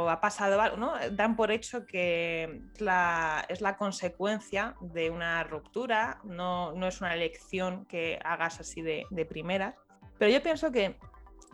ha 0.08 0.20
pasado 0.20 0.60
algo, 0.60 0.76
¿no? 0.76 0.92
Dan 1.10 1.34
por 1.34 1.50
hecho 1.50 1.84
que 1.84 2.62
la, 2.78 3.44
es 3.48 3.60
la 3.60 3.76
consecuencia 3.76 4.76
de 4.80 5.10
una 5.10 5.42
ruptura, 5.42 6.20
no, 6.22 6.72
no, 6.72 6.86
es 6.86 7.00
una 7.00 7.12
elección 7.12 7.84
que 7.86 8.20
hagas 8.24 8.60
así 8.60 8.82
de, 8.82 9.04
de 9.10 9.24
primeras. 9.24 9.74
Pero 10.16 10.30
yo 10.30 10.40
pienso 10.40 10.70
que 10.70 10.96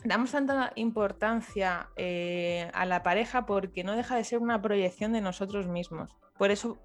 damos 0.04 0.32
tanta 0.32 0.72
importancia 0.76 1.90
eh, 1.96 2.70
a 2.74 2.86
la 2.86 3.02
pareja 3.02 3.46
porque 3.46 3.84
no 3.84 3.96
deja 3.96 4.16
de 4.16 4.24
ser 4.24 4.38
una 4.38 4.60
proyección 4.62 5.12
de 5.12 5.20
nosotros 5.20 5.66
mismos. 5.66 6.14
Por 6.36 6.50
eso 6.50 6.78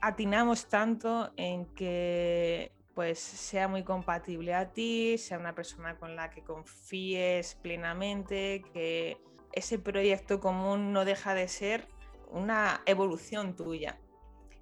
atinamos 0.00 0.66
tanto 0.68 1.32
en 1.36 1.66
que 1.74 2.72
pues 2.94 3.18
sea 3.18 3.68
muy 3.68 3.82
compatible 3.82 4.54
a 4.54 4.72
ti, 4.72 5.18
sea 5.18 5.38
una 5.38 5.54
persona 5.54 5.98
con 5.98 6.16
la 6.16 6.30
que 6.30 6.42
confíes 6.42 7.56
plenamente, 7.56 8.62
que 8.72 9.18
ese 9.52 9.78
proyecto 9.78 10.40
común 10.40 10.92
no 10.92 11.04
deja 11.04 11.34
de 11.34 11.48
ser 11.48 11.88
una 12.30 12.82
evolución 12.86 13.56
tuya. 13.56 13.98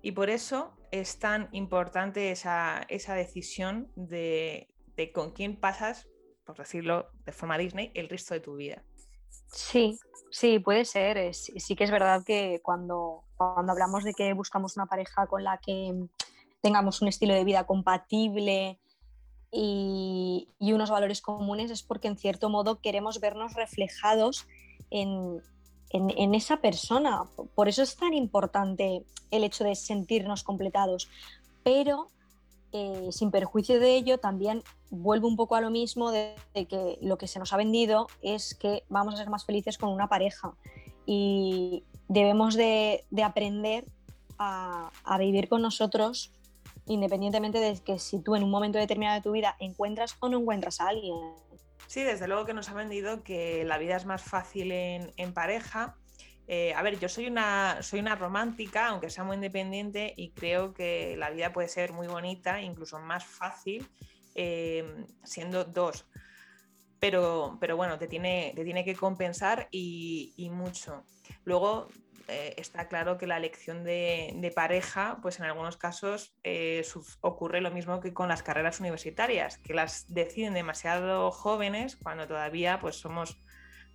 Y 0.03 0.13
por 0.13 0.31
eso 0.31 0.75
es 0.91 1.19
tan 1.19 1.49
importante 1.53 2.31
esa, 2.31 2.87
decisión 2.89 3.91
de, 3.97 4.69
con 5.15 5.31
quién 5.31 5.57
pasas, 5.57 6.09
por 6.45 6.57
decirlo 6.57 7.09
de 7.25 7.33
forma 7.33 7.59
Disney, 7.59 7.91
el 7.95 8.09
resto 8.09 8.35
de 8.35 8.41
tu 8.41 8.57
vida. 8.57 8.83
Sí, 9.47 9.99
sí, 10.31 10.59
puede 10.59 10.85
ser. 10.85 11.35
sí 11.35 11.77
que 11.77 11.85
es 11.85 11.91
verdad 11.91 12.25
que 12.25 12.61
cuando, 12.63 13.25
cuando 13.37 13.73
hablamos 13.73 14.05
de 14.05 14.15
que 14.15 14.33
buscamos 14.33 14.77
una 14.77 14.87
pareja 14.87 15.27
con 15.27 15.45
la 15.45 15.59
que 15.59 16.09
tengamos 16.63 17.03
un 17.03 17.09
estilo 17.09 17.35
de 17.35 17.45
vida 17.45 17.65
compatible 17.67 18.79
y, 19.51 20.49
unos 20.61 20.91
valores 20.91 21.21
comunes 21.21 21.71
es 21.71 21.83
porque 21.83 22.09
en 22.09 22.17
cierto 22.17 22.49
modo 22.49 22.81
queremos 22.81 23.21
vernos 23.21 23.55
reflejados 23.55 24.47
en, 24.91 25.43
esa 26.35 26.57
persona. 26.57 27.25
Por 27.55 27.69
eso 27.69 27.83
es 27.83 27.97
tan 27.97 28.15
importante 28.15 29.05
el 29.31 29.45
hecho 29.45 29.65
de 29.65 29.75
sentirnos 29.75 30.43
completados. 30.43 31.11
Pero 31.63 32.09
eh, 32.73 33.09
sin 33.11 33.31
perjuicio 33.31 33.79
de 33.81 33.97
ello, 33.97 34.19
también 34.19 34.63
vuelvo 34.91 35.29
un 35.29 35.37
poco 35.37 35.57
a 35.57 35.61
lo 35.61 35.71
mismo 35.71 36.11
de, 36.11 36.35
que 36.55 36.99
lo 37.01 37.19
que 37.19 37.27
se 37.27 37.39
nos 37.39 37.53
ha 37.53 37.57
vendido 37.57 38.07
es 38.23 38.55
que 38.55 38.85
vamos 38.89 39.15
a 39.15 39.19
ser 39.19 39.31
más 39.31 39.45
felices 39.45 39.79
con 39.79 39.91
una 39.91 40.09
pareja 40.09 40.55
y 41.07 41.85
debemos 42.09 42.55
de, 42.55 43.05
aprender 43.23 43.85
a, 44.39 44.91
a, 45.05 45.19
vivir 45.19 45.49
con 45.49 45.63
nosotros 45.63 46.33
independientemente 46.87 47.59
de 47.59 47.79
que 47.79 47.99
si 47.99 48.21
tú 48.21 48.35
en 48.37 48.43
un 48.43 48.51
momento 48.51 48.79
determinado 48.79 49.17
de 49.17 49.23
tu 49.23 49.33
vida 49.33 49.57
encuentras 49.61 50.17
o 50.21 50.29
no 50.29 50.41
encuentras 50.41 50.81
a 50.81 50.89
alguien. 50.89 51.15
Sí, 51.87 52.03
desde 52.03 52.27
luego 52.27 52.47
que 52.47 52.55
nos 52.55 52.69
ha 52.69 52.75
vendido 52.75 53.23
que 53.23 53.65
la 53.65 53.79
vida 53.79 53.97
es 53.97 54.07
más 54.07 54.23
fácil 54.23 54.73
en, 54.73 55.35
pareja. 55.35 55.97
Eh, 56.55 56.75
a 56.75 56.83
ver, 56.83 56.99
yo 56.99 57.09
soy 57.09 57.29
una, 57.29 57.83
soy 57.83 58.01
una 58.01 58.15
romántica, 58.15 58.89
aunque 58.89 59.09
sea 59.09 59.25
muy 59.25 59.37
independiente, 59.37 60.13
y 60.19 60.33
creo 60.33 60.75
que 60.75 61.17
la 61.17 61.31
vida 61.31 61.51
puede 61.51 61.67
ser 61.67 61.95
muy 61.95 62.09
bonita, 62.09 62.61
incluso 62.61 62.99
más 62.99 63.25
fácil, 63.25 63.89
eh, 64.35 65.07
siendo 65.25 65.65
dos. 65.65 66.05
Pero, 67.01 67.57
pero, 67.59 67.79
bueno, 67.79 67.99
te 67.99 68.07
tiene, 68.07 68.53
te 68.55 68.65
tiene 68.65 68.85
que 68.85 68.95
compensar 68.95 69.69
y, 69.71 70.51
mucho. 70.53 71.07
Luego, 71.45 71.89
eh, 72.29 72.53
está 72.59 72.87
claro 72.87 73.17
que 73.17 73.27
la 73.27 73.39
elección 73.39 73.83
de, 73.83 74.53
pareja, 74.55 75.21
pues 75.23 75.39
en 75.39 75.47
algunos 75.47 75.79
casos 75.79 76.35
ocurre 77.23 77.63
lo 77.63 77.71
mismo 77.71 77.99
que 78.01 78.13
con 78.13 78.29
las 78.29 78.43
carreras 78.43 78.79
universitarias, 78.79 79.57
que 79.57 79.73
las 79.73 80.05
deciden 80.13 80.53
demasiado 80.53 81.31
jóvenes 81.31 81.97
cuando 81.97 82.27
todavía 82.27 82.79
pues 82.79 82.97
somos 82.97 83.39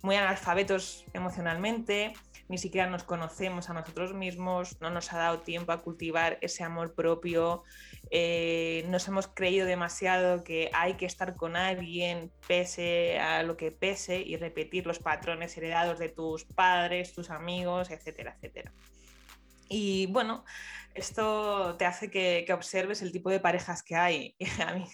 muy 0.02 0.16
analfabetos 0.16 1.04
emocionalmente, 1.12 2.14
ni 2.48 2.58
siquiera 2.58 2.88
nos 2.88 3.04
conocemos 3.04 3.68
a 3.68 3.74
nosotros 3.74 4.14
mismos, 4.14 4.80
no 4.80 4.90
nos 4.90 5.12
ha 5.12 5.18
dado 5.18 5.40
tiempo 5.40 5.72
a 5.72 5.82
cultivar 5.82 6.38
ese 6.40 6.64
amor 6.64 6.94
propio, 6.94 7.62
eh, 8.10 8.84
nos 8.88 9.06
hemos 9.08 9.28
creído 9.28 9.66
demasiado 9.66 10.44
que 10.44 10.70
hay 10.72 10.94
que 10.94 11.06
estar 11.06 11.36
con 11.36 11.56
alguien 11.56 12.32
pese 12.46 13.18
a 13.18 13.42
lo 13.42 13.56
que 13.56 13.70
pese 13.70 14.20
y 14.20 14.36
repetir 14.36 14.86
los 14.86 14.98
patrones 14.98 15.56
heredados 15.56 15.98
de 15.98 16.08
tus 16.08 16.44
padres, 16.44 17.12
tus 17.12 17.30
amigos, 17.30 17.90
etcétera, 17.90 18.34
etcétera. 18.36 18.72
Y 19.68 20.06
bueno, 20.06 20.44
esto 20.94 21.76
te 21.76 21.84
hace 21.84 22.10
que, 22.10 22.46
observes 22.52 23.02
el 23.02 23.12
tipo 23.12 23.30
de 23.30 23.40
parejas 23.40 23.82
que 23.82 23.94
hay. 23.94 24.34
a 24.66 24.72
mí 24.74 24.86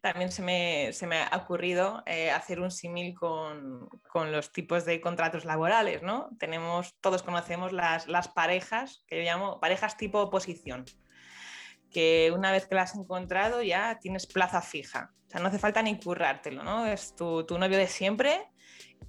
también 0.00 0.32
se 0.32 0.42
me, 0.42 0.90
ha 1.30 1.36
ocurrido 1.36 2.02
eh, 2.06 2.30
hacer 2.30 2.60
un 2.60 2.70
símil 2.70 3.14
con, 3.14 3.88
los 4.30 4.52
tipos 4.52 4.84
de 4.84 5.00
contratos 5.00 5.44
laborales, 5.44 6.02
¿no? 6.02 6.30
Tenemos, 6.38 6.94
todos 7.00 7.22
conocemos 7.22 7.72
las, 7.72 8.08
las 8.08 8.28
parejas, 8.28 9.04
que 9.06 9.18
yo 9.18 9.22
llamo 9.22 9.60
parejas 9.60 9.96
tipo 9.96 10.20
oposición 10.20 10.84
que 11.92 12.32
una 12.34 12.50
vez 12.50 12.66
que 12.66 12.74
la 12.74 12.82
has 12.82 12.96
encontrado 12.96 13.62
ya 13.62 13.98
tienes 14.00 14.26
plaza 14.26 14.62
fija. 14.62 15.12
O 15.28 15.30
sea, 15.30 15.40
no 15.40 15.48
hace 15.48 15.58
falta 15.58 15.82
ni 15.82 15.98
currártelo, 15.98 16.64
¿no? 16.64 16.86
Es 16.86 17.14
tu, 17.14 17.46
novio 17.58 17.78
de 17.78 17.86
siempre 17.86 18.48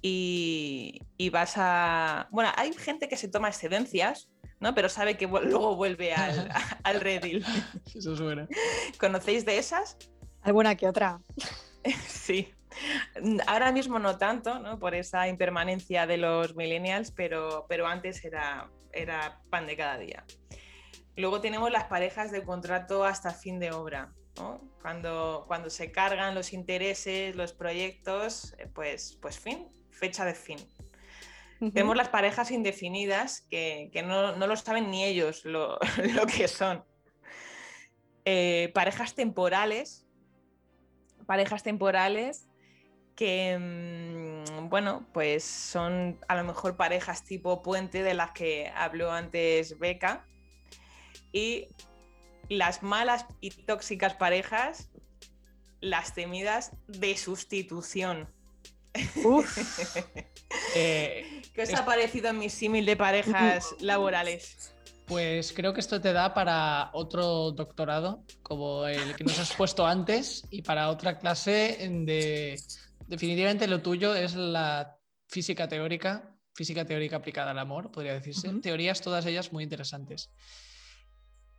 y, 0.00 1.00
vas 1.32 1.54
a... 1.56 2.28
Bueno, 2.30 2.50
hay 2.56 2.72
gente 2.74 3.08
que 3.08 3.16
se 3.16 3.28
toma 3.28 3.48
excedencias, 3.48 4.30
¿no? 4.60 4.74
Pero 4.74 4.88
sabe 4.88 5.16
que 5.16 5.26
luego 5.26 5.76
vuelve 5.76 6.14
al, 6.14 6.48
al 6.84 7.00
redil. 7.00 7.44
Eso 7.94 8.16
suena. 8.16 8.46
¿Conocéis 9.00 9.44
de 9.44 9.58
esas? 9.58 9.98
Alguna 10.44 10.76
que 10.76 10.86
otra. 10.86 11.20
sí. 12.06 12.54
Ahora 13.46 13.72
mismo 13.72 13.98
no 13.98 14.18
tanto, 14.18 14.58
¿no? 14.58 14.78
Por 14.78 14.94
esa 14.94 15.28
impermanencia 15.28 16.06
de 16.06 16.16
los 16.16 16.54
millennials, 16.54 17.10
pero, 17.10 17.66
pero 17.68 17.86
antes 17.86 18.24
era, 18.24 18.70
era 18.92 19.40
pan 19.50 19.66
de 19.66 19.76
cada 19.76 19.98
día. 19.98 20.24
Luego 21.16 21.40
tenemos 21.40 21.70
las 21.70 21.84
parejas 21.84 22.30
de 22.32 22.42
contrato 22.42 23.04
hasta 23.04 23.30
fin 23.30 23.58
de 23.58 23.72
obra. 23.72 24.12
Cuando, 24.82 25.44
cuando 25.46 25.70
se 25.70 25.92
cargan 25.92 26.34
los 26.34 26.52
intereses, 26.52 27.36
los 27.36 27.52
proyectos, 27.52 28.54
eh, 28.58 28.66
pues, 28.66 29.16
pues 29.22 29.38
fin, 29.38 29.68
fecha 29.90 30.24
de 30.24 30.34
fin. 30.34 30.58
Tenemos 31.72 31.96
las 31.96 32.08
parejas 32.08 32.50
indefinidas 32.50 33.46
que, 33.48 33.90
no, 34.04 34.36
lo 34.36 34.56
saben 34.56 34.90
ni 34.90 35.04
ellos 35.04 35.44
lo, 35.44 35.78
que 36.36 36.48
son. 36.48 36.84
Eh, 38.24 38.70
parejas 38.74 39.14
temporales, 39.14 40.03
parejas 41.26 41.62
temporales 41.62 42.46
que, 43.16 43.56
mm, 43.58 44.68
bueno, 44.68 45.06
pues 45.12 45.44
son 45.44 46.18
a 46.28 46.34
lo 46.34 46.44
mejor 46.44 46.76
parejas 46.76 47.24
tipo 47.24 47.62
puente 47.62 48.02
de 48.02 48.14
las 48.14 48.32
que 48.32 48.72
habló 48.74 49.12
antes 49.12 49.78
Beca, 49.78 50.26
y 51.32 51.68
las 52.48 52.82
malas 52.82 53.26
y 53.40 53.50
tóxicas 53.50 54.14
parejas, 54.14 54.90
las 55.80 56.14
temidas 56.14 56.72
de 56.86 57.16
sustitución. 57.16 58.32
Eh, 60.76 61.42
¿Qué 61.52 61.62
os 61.62 61.74
ha 61.74 61.84
parecido 61.84 62.28
en 62.30 62.38
mi 62.38 62.48
símil 62.48 62.84
de 62.84 62.96
parejas 62.96 63.76
laborales? 63.80 64.73
Pues 65.06 65.52
creo 65.52 65.74
que 65.74 65.80
esto 65.80 66.00
te 66.00 66.12
da 66.12 66.32
para 66.32 66.90
otro 66.94 67.50
doctorado, 67.52 68.24
como 68.42 68.86
el 68.86 69.14
que 69.16 69.24
nos 69.24 69.38
has 69.38 69.52
puesto 69.56 69.86
antes, 69.86 70.46
y 70.50 70.62
para 70.62 70.90
otra 70.90 71.18
clase 71.18 71.78
de... 72.06 72.60
Definitivamente 73.06 73.66
lo 73.66 73.82
tuyo 73.82 74.14
es 74.14 74.34
la 74.34 74.96
física 75.28 75.68
teórica, 75.68 76.34
física 76.54 76.86
teórica 76.86 77.16
aplicada 77.16 77.50
al 77.50 77.58
amor, 77.58 77.90
podría 77.90 78.14
decirse. 78.14 78.50
Teorías 78.62 79.02
todas 79.02 79.26
ellas 79.26 79.52
muy 79.52 79.62
interesantes. 79.62 80.30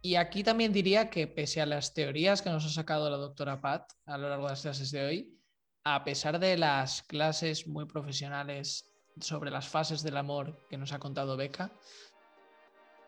Y 0.02 0.16
aquí 0.16 0.44
también 0.44 0.74
diría 0.74 1.10
que 1.10 1.28
pese 1.28 1.62
a 1.62 1.66
las 1.66 1.94
teorías 1.94 2.42
que 2.42 2.50
nos 2.50 2.66
ha 2.66 2.70
sacado 2.70 3.10
la 3.10 3.18
doctora 3.18 3.62
Pat 3.62 3.92
a 4.06 4.18
lo 4.18 4.30
largo 4.30 4.46
de 4.46 4.52
las 4.52 4.62
clases 4.62 4.92
de 4.92 5.04
hoy, 5.04 5.40
a 5.84 6.04
pesar 6.04 6.40
de 6.40 6.58
las 6.58 7.04
clases 7.04 7.68
muy 7.68 7.86
profesionales 7.86 8.92
sobre 9.20 9.52
las 9.52 9.68
fases 9.68 10.04
del 10.04 10.18
amor 10.18 10.66
que 10.70 10.78
nos 10.78 10.94
ha 10.94 11.00
contado 11.00 11.38
Beca, 11.38 11.72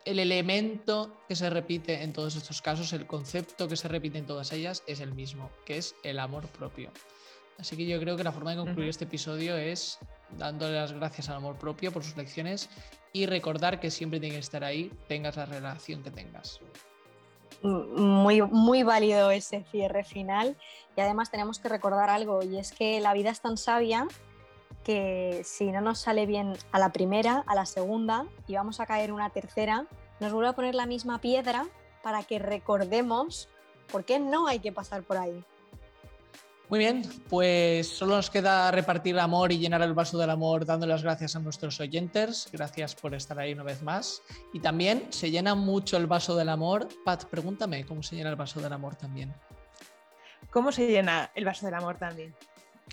el 0.08 0.18
elemento 0.20 1.14
que 1.28 1.36
se 1.36 1.50
repite 1.50 2.02
en 2.02 2.14
todos 2.14 2.34
estos 2.34 2.62
casos, 2.62 2.94
el 2.94 3.06
concepto 3.06 3.68
que 3.68 3.76
se 3.76 3.88
repite 3.88 4.16
en 4.16 4.24
todas 4.24 4.52
ellas 4.52 4.82
es 4.86 5.00
el 5.00 5.12
mismo, 5.12 5.50
que 5.66 5.76
es 5.76 5.94
el 6.02 6.18
amor 6.18 6.46
propio. 6.48 6.90
Así 7.58 7.76
que 7.76 7.86
yo 7.86 8.00
creo 8.00 8.16
que 8.16 8.24
la 8.24 8.32
forma 8.32 8.52
de 8.52 8.56
concluir 8.56 8.88
este 8.88 9.04
episodio 9.04 9.54
es 9.58 9.98
dándole 10.38 10.76
las 10.76 10.92
gracias 10.92 11.28
al 11.28 11.36
amor 11.36 11.58
propio 11.58 11.92
por 11.92 12.04
sus 12.04 12.16
lecciones 12.16 12.70
y 13.12 13.26
recordar 13.26 13.80
que 13.80 13.90
siempre 13.90 14.18
tiene 14.18 14.36
que 14.36 14.40
estar 14.40 14.64
ahí, 14.64 14.90
tengas 15.08 15.36
la 15.36 15.44
relación 15.44 16.02
que 16.02 16.10
tengas. 16.10 16.58
Muy, 17.62 18.40
muy 18.40 18.84
válido 18.84 19.30
ese 19.30 19.64
cierre 19.70 20.04
final 20.04 20.56
y 20.96 21.02
además 21.02 21.30
tenemos 21.30 21.58
que 21.58 21.68
recordar 21.68 22.08
algo 22.08 22.42
y 22.42 22.56
es 22.56 22.72
que 22.72 22.98
la 23.00 23.12
vida 23.12 23.28
es 23.28 23.42
tan 23.42 23.58
sabia 23.58 24.06
que 24.84 25.42
si 25.44 25.70
no 25.70 25.80
nos 25.80 25.98
sale 25.98 26.26
bien 26.26 26.54
a 26.72 26.78
la 26.78 26.92
primera, 26.92 27.44
a 27.46 27.54
la 27.54 27.66
segunda 27.66 28.26
y 28.46 28.54
vamos 28.54 28.80
a 28.80 28.86
caer 28.86 29.12
una 29.12 29.30
tercera, 29.30 29.86
nos 30.20 30.32
vuelve 30.32 30.48
a 30.48 30.54
poner 30.54 30.74
la 30.74 30.86
misma 30.86 31.20
piedra 31.20 31.66
para 32.02 32.22
que 32.22 32.38
recordemos 32.38 33.48
por 33.90 34.04
qué 34.04 34.18
no 34.18 34.46
hay 34.46 34.60
que 34.60 34.72
pasar 34.72 35.02
por 35.02 35.18
ahí. 35.18 35.44
Muy 36.68 36.80
bien, 36.80 37.02
pues 37.30 37.88
solo 37.88 38.16
nos 38.16 38.28
queda 38.28 38.70
repartir 38.70 39.14
el 39.14 39.20
amor 39.20 39.52
y 39.52 39.58
llenar 39.58 39.80
el 39.80 39.94
vaso 39.94 40.18
del 40.18 40.28
amor 40.28 40.66
dando 40.66 40.86
las 40.86 41.02
gracias 41.02 41.34
a 41.34 41.38
nuestros 41.38 41.80
oyentes. 41.80 42.46
Gracias 42.52 42.94
por 42.94 43.14
estar 43.14 43.38
ahí 43.38 43.54
una 43.54 43.62
vez 43.62 43.82
más. 43.82 44.22
Y 44.52 44.60
también 44.60 45.06
se 45.08 45.30
llena 45.30 45.54
mucho 45.54 45.96
el 45.96 46.06
vaso 46.06 46.36
del 46.36 46.50
amor. 46.50 46.86
Pat, 47.06 47.24
pregúntame 47.24 47.86
cómo 47.86 48.02
se 48.02 48.16
llena 48.16 48.28
el 48.28 48.36
vaso 48.36 48.60
del 48.60 48.70
amor 48.70 48.96
también. 48.96 49.34
¿Cómo 50.50 50.70
se 50.70 50.86
llena 50.86 51.30
el 51.34 51.46
vaso 51.46 51.64
del 51.64 51.74
amor 51.74 51.96
también? 51.96 52.34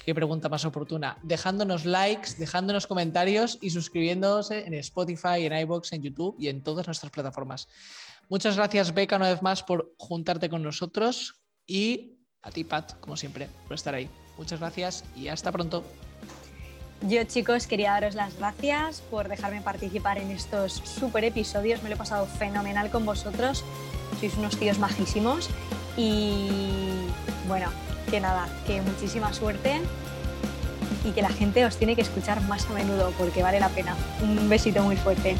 Qué 0.04 0.14
pregunta 0.14 0.50
más 0.50 0.66
oportuna. 0.66 1.18
Dejándonos 1.24 1.86
likes, 1.86 2.36
dejándonos 2.38 2.88
comentarios 2.88 3.58
y 3.62 3.70
suscribiéndose 3.70 4.66
en 4.66 4.74
Spotify, 4.76 5.46
en 5.46 5.58
iBox, 5.60 5.94
en 5.94 6.02
YouTube 6.02 6.36
y 6.40 6.50
en 6.50 6.62
todas 6.64 6.88
nuestras 6.88 7.12
plataformas. 7.12 7.68
Muchas 8.30 8.56
gracias, 8.56 8.94
Beca, 8.94 9.18
una 9.18 9.30
vez 9.30 9.42
más 9.42 9.64
por 9.64 9.94
juntarte 9.98 10.50
con 10.50 10.64
nosotros 10.64 11.36
y 11.68 12.18
a 12.42 12.52
ti, 12.52 12.64
Pat, 12.64 13.00
como 13.00 13.18
siempre, 13.18 13.50
por 13.68 13.76
estar 13.76 13.94
ahí. 13.96 14.10
Muchas 14.38 14.60
gracias 14.60 15.04
y 15.16 15.28
hasta 15.28 15.52
pronto. 15.52 15.84
Yo, 17.02 17.24
chicos, 17.24 17.68
quería 17.68 17.92
daros 17.92 18.16
las 18.16 18.38
gracias 18.38 19.02
por 19.02 19.28
dejarme 19.28 19.62
participar 19.62 20.18
en 20.18 20.32
estos 20.32 20.74
super 20.74 21.24
episodios. 21.24 21.84
Me 21.84 21.90
lo 21.90 21.96
he 21.96 21.98
pasado 21.98 22.26
fenomenal 22.26 22.90
con 22.90 23.06
vosotros. 23.06 23.64
Sois 24.20 24.36
unos 24.38 24.58
tíos 24.58 24.80
majísimos. 24.80 25.50
Y 25.98 26.48
bueno, 27.48 27.70
que 28.10 28.20
nada, 28.20 28.48
que 28.66 28.82
muchísima 28.82 29.34
suerte 29.34 29.82
y 31.04 31.12
que 31.12 31.22
la 31.22 31.30
gente 31.30 31.66
os 31.66 31.78
tiene 31.78 31.96
que 31.96 32.02
escuchar 32.02 32.42
más 32.42 32.66
a 32.68 32.74
menudo 32.74 33.12
porque 33.18 33.44
vale 33.44 33.60
la 33.60 33.70
pena. 33.70 33.96
Un 34.22 34.50
besito 34.50 34.82
muy 34.82 34.96
fuerte. 34.96 35.36